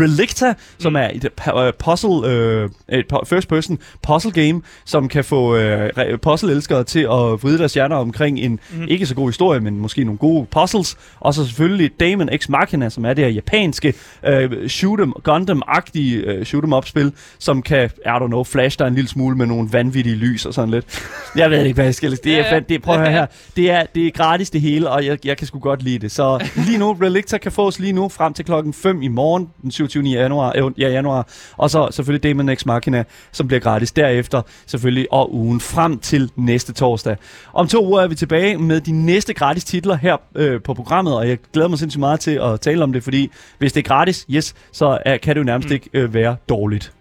Relicta, 0.00 0.54
som 0.78 0.92
Mm. 0.92 0.96
er 0.96 1.10
et 1.14 1.24
øh, 1.56 1.72
puzzle, 1.78 2.26
øh, 2.30 2.68
et 2.88 3.04
first 3.26 3.48
person 3.48 3.78
puzzle 4.02 4.30
game, 4.32 4.62
som 4.84 5.08
kan 5.08 5.24
få 5.24 5.56
øh, 5.56 5.86
re- 5.98 6.16
puzzle-elskere 6.16 6.84
til 6.84 7.00
at 7.00 7.08
vride 7.42 7.58
deres 7.58 7.74
hjerner 7.74 7.96
omkring 7.96 8.38
en 8.38 8.60
Mm. 8.76 8.84
ikke 8.88 9.06
så 9.06 9.14
god 9.14 9.28
historie, 9.28 9.60
men 9.60 9.78
måske 9.78 10.04
nogle 10.04 10.18
gode 10.18 10.46
puzzles. 10.50 10.96
Og 11.20 11.34
så 11.34 11.44
selvfølgelig 11.44 11.90
Damon 12.00 12.28
X 12.38 12.48
Machina, 12.48 12.88
som 12.90 13.04
er 13.04 13.14
det 13.14 13.24
her 13.24 13.30
japanske 13.32 13.94
øh, 14.26 14.50
shoot'em, 14.66 15.12
Gundam-agtige 15.28 16.14
øh, 16.16 16.42
shoot'em-up-spil, 16.42 17.12
som 17.42 17.62
kan, 17.62 17.90
I 18.06 18.08
don't 18.08 18.26
know, 18.26 18.44
flash 18.44 18.78
dig 18.78 18.86
en 18.86 18.94
lille 18.94 19.08
smule 19.08 19.36
med 19.36 19.46
nogle 19.46 19.68
vanvittige 19.72 20.16
lys 20.16 20.46
og 20.46 20.54
sådan 20.54 20.70
lidt. 20.70 21.04
Jeg 21.36 21.50
ved 21.50 21.64
ikke, 21.64 21.74
hvad 21.74 21.84
jeg 21.84 21.94
skal. 21.94 22.10
Det 22.10 22.26
er, 22.26 22.36
Ja, 22.36 22.42
ja. 22.42 22.52
fand, 22.52 22.64
det, 22.64 22.82
prøv 22.82 22.94
at 22.94 23.00
høre 23.00 23.10
her. 23.10 23.26
Det 23.56 23.70
er, 23.70 23.82
det 23.94 24.06
er 24.06 24.10
gratis 24.10 24.50
det 24.50 24.60
hele, 24.60 24.90
og 24.90 25.06
jeg, 25.06 25.26
jeg 25.26 25.36
kan 25.36 25.46
sgu 25.46 25.58
godt 25.58 25.82
lide 25.82 25.98
det. 25.98 26.12
Så 26.12 26.48
lige 26.66 26.78
nu, 26.78 26.92
Relicta 26.92 27.38
kan 27.38 27.52
fås 27.52 27.78
lige 27.78 27.92
nu 27.92 28.08
frem 28.08 28.34
til 28.34 28.44
klokken 28.44 28.72
5 28.74 29.02
i 29.02 29.08
morgen, 29.08 29.48
den 29.62 29.70
27. 29.70 30.04
januar, 30.04 30.52
øh, 30.56 30.70
ja, 30.78 30.88
januar. 30.88 31.28
Og 31.56 31.70
så 31.70 31.88
selvfølgelig 31.90 32.30
Damon 32.30 32.56
X 32.56 32.66
Machina, 32.66 33.04
som 33.32 33.46
bliver 33.46 33.60
gratis 33.60 33.92
derefter, 33.92 34.42
selvfølgelig, 34.66 35.12
og 35.12 35.34
ugen 35.34 35.60
frem 35.60 35.98
til 35.98 36.30
næste 36.36 36.72
torsdag. 36.72 37.16
Om 37.52 37.68
to 37.68 37.86
uger 37.86 38.00
er 38.00 38.08
vi 38.08 38.14
tilbage 38.14 38.58
med 38.58 38.80
de 38.80 38.92
næste 38.92 39.34
gratis 39.34 39.64
titler 39.64 39.96
her 39.96 40.16
øh, 40.34 40.62
på 40.62 40.74
programmet, 40.74 41.16
og 41.16 41.28
jeg 41.28 41.38
glæder 41.52 41.68
mig 41.68 41.78
sindssygt 41.78 42.00
meget 42.00 42.20
til 42.20 42.40
at 42.42 42.60
tale 42.60 42.82
om 42.82 42.92
det, 42.92 43.02
fordi 43.02 43.30
hvis 43.58 43.72
det 43.72 43.80
er 43.84 43.88
gratis, 43.88 44.26
yes, 44.30 44.54
så 44.72 44.98
er, 45.06 45.16
kan 45.16 45.34
det 45.34 45.40
jo 45.40 45.44
nærmest 45.44 45.68
mm. 45.68 45.74
ikke 45.74 45.90
øh, 45.94 46.14
være 46.14 46.36
dårligt. 46.48 46.92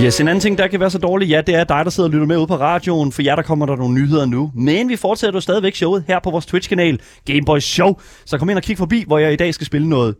Yes, 0.00 0.20
en 0.20 0.28
anden 0.28 0.40
ting, 0.40 0.58
der 0.58 0.66
kan 0.66 0.80
være 0.80 0.90
så 0.90 0.98
dårlig, 0.98 1.28
ja, 1.28 1.40
det 1.40 1.54
er 1.54 1.64
dig, 1.64 1.84
der 1.84 1.90
sidder 1.90 2.08
og 2.08 2.12
lytter 2.12 2.26
med 2.26 2.36
ude 2.36 2.46
på 2.46 2.56
radioen. 2.56 3.12
For 3.12 3.22
jer, 3.22 3.36
der 3.36 3.42
kommer 3.42 3.66
der 3.66 3.76
nogle 3.76 3.94
nyheder 3.94 4.26
nu. 4.26 4.50
Men 4.54 4.88
vi 4.88 4.96
fortsætter 4.96 5.36
jo 5.36 5.40
stadigvæk 5.40 5.74
showet 5.74 6.04
her 6.06 6.18
på 6.20 6.30
vores 6.30 6.46
Twitch-kanal, 6.46 7.00
Gameboys 7.24 7.64
Show. 7.64 7.94
Så 8.24 8.38
kom 8.38 8.50
ind 8.50 8.58
og 8.58 8.62
kig 8.62 8.78
forbi, 8.78 9.04
hvor 9.06 9.18
jeg 9.18 9.32
i 9.32 9.36
dag 9.36 9.54
skal 9.54 9.66
spille 9.66 9.88
noget 9.88 10.14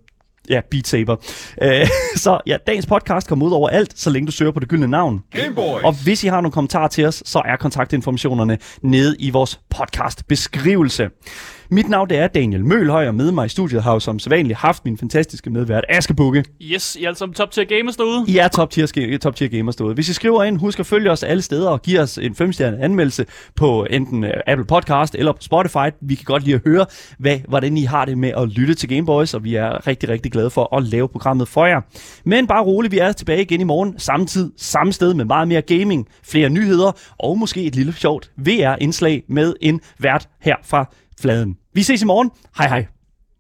Ja, 0.51 0.61
Beat 0.71 0.87
Saber. 0.87 1.17
Øh, 1.63 1.87
så 2.25 2.41
ja, 2.47 2.57
dagens 2.67 2.87
podcast 2.87 3.29
kommer 3.29 3.47
ud 3.47 3.53
over 3.53 3.69
alt, 3.69 3.99
så 3.99 4.11
længe 4.11 4.27
du 4.27 4.33
søger 4.33 4.53
på 4.53 4.61
det 4.61 4.69
gyldne 4.69 4.89
navn. 4.89 5.21
Gameboys! 5.31 5.85
Og 5.85 6.05
hvis 6.05 6.25
I 6.25 6.27
har 6.27 6.41
nogle 6.41 6.53
kommentarer 6.53 6.89
til 6.89 7.07
os, 7.07 7.23
så 7.27 7.43
er 7.45 7.57
kontaktinformationerne 7.57 8.59
nede 8.83 9.17
i 9.19 9.31
vores 9.31 9.61
podcast 9.71 10.29
beskrivelse. 10.29 11.09
Mit 11.73 11.89
navn 11.89 12.09
det 12.09 12.19
er 12.19 12.27
Daniel 12.27 12.65
Mølhøj, 12.65 13.09
og 13.09 13.15
med 13.15 13.33
mig 13.33 13.47
i 13.47 13.49
studiet 13.49 13.83
har 13.83 13.93
jeg 13.93 14.03
som 14.03 14.19
sædvanligt 14.19 14.59
haft 14.59 14.85
min 14.85 14.99
fantastiske 14.99 15.51
medvært 15.51 15.85
Askebukke. 15.89 16.45
Yes, 16.63 16.97
I 16.97 17.05
er 17.05 17.13
sammen 17.15 17.35
top 17.35 17.51
tier 17.51 17.65
gamers 17.65 17.97
derude. 17.97 18.25
I 18.29 18.39
er 18.39 18.49
top 18.49 18.71
tier, 18.71 19.19
top 19.23 19.37
tier 19.37 19.49
gamers 19.49 19.77
derude. 19.77 19.95
Hvis 19.95 20.09
I 20.09 20.13
skriver 20.13 20.45
ind, 20.45 20.59
husk 20.59 20.81
at 20.81 20.87
følge 20.87 21.11
os 21.11 21.23
alle 21.23 21.43
steder 21.43 21.71
og 21.71 21.83
give 21.83 22.01
os 22.01 22.19
en 22.19 22.33
5-stjernet 22.33 22.79
anmeldelse 22.79 23.27
på 23.57 23.87
enten 23.91 24.25
uh, 24.25 24.31
Apple 24.47 24.67
Podcast 24.67 25.15
eller 25.15 25.33
på 25.33 25.43
Spotify. 25.43 25.89
Vi 26.03 26.15
kan 26.15 26.25
godt 26.25 26.45
lide 26.45 26.55
at 26.55 26.63
høre, 26.67 26.87
hvad, 27.19 27.39
hvordan 27.49 27.77
I 27.77 27.83
har 27.83 28.05
det 28.05 28.19
med 28.19 28.33
at 28.37 28.49
lytte 28.49 28.75
til 28.75 28.89
Gameboys, 28.89 29.35
og 29.35 29.45
vi 29.45 29.55
er 29.55 29.87
rigtig, 29.87 30.09
rigtig 30.09 30.33
glade 30.33 30.51
for 30.51 30.77
at 30.77 30.83
lave 30.83 31.09
programmet 31.09 31.49
for 31.49 31.67
jer. 31.67 31.81
Men 32.25 32.47
bare 32.47 32.63
roligt, 32.63 32.93
vi 32.93 32.99
er 32.99 33.13
tilbage 33.13 33.43
igen 33.43 33.61
i 33.61 33.65
morgen, 33.65 33.99
samme 33.99 34.27
tid, 34.27 34.53
samme 34.57 34.93
sted 34.93 35.15
med 35.15 35.25
meget 35.25 35.49
mere 35.49 35.63
gaming, 35.63 36.09
flere 36.25 36.49
nyheder 36.49 36.93
og 37.19 37.39
måske 37.39 37.63
et 37.65 37.75
lille 37.75 37.93
sjovt 37.93 38.31
VR-indslag 38.37 39.23
med 39.29 39.55
en 39.61 39.81
vært 39.99 40.29
her 40.41 40.57
fra 40.65 40.91
Fladen. 41.21 41.62
Vi 41.73 41.83
ses 41.83 42.03
i 42.03 42.05
morgen. 42.05 42.31
Hej 42.59 42.69
hej. 42.69 42.87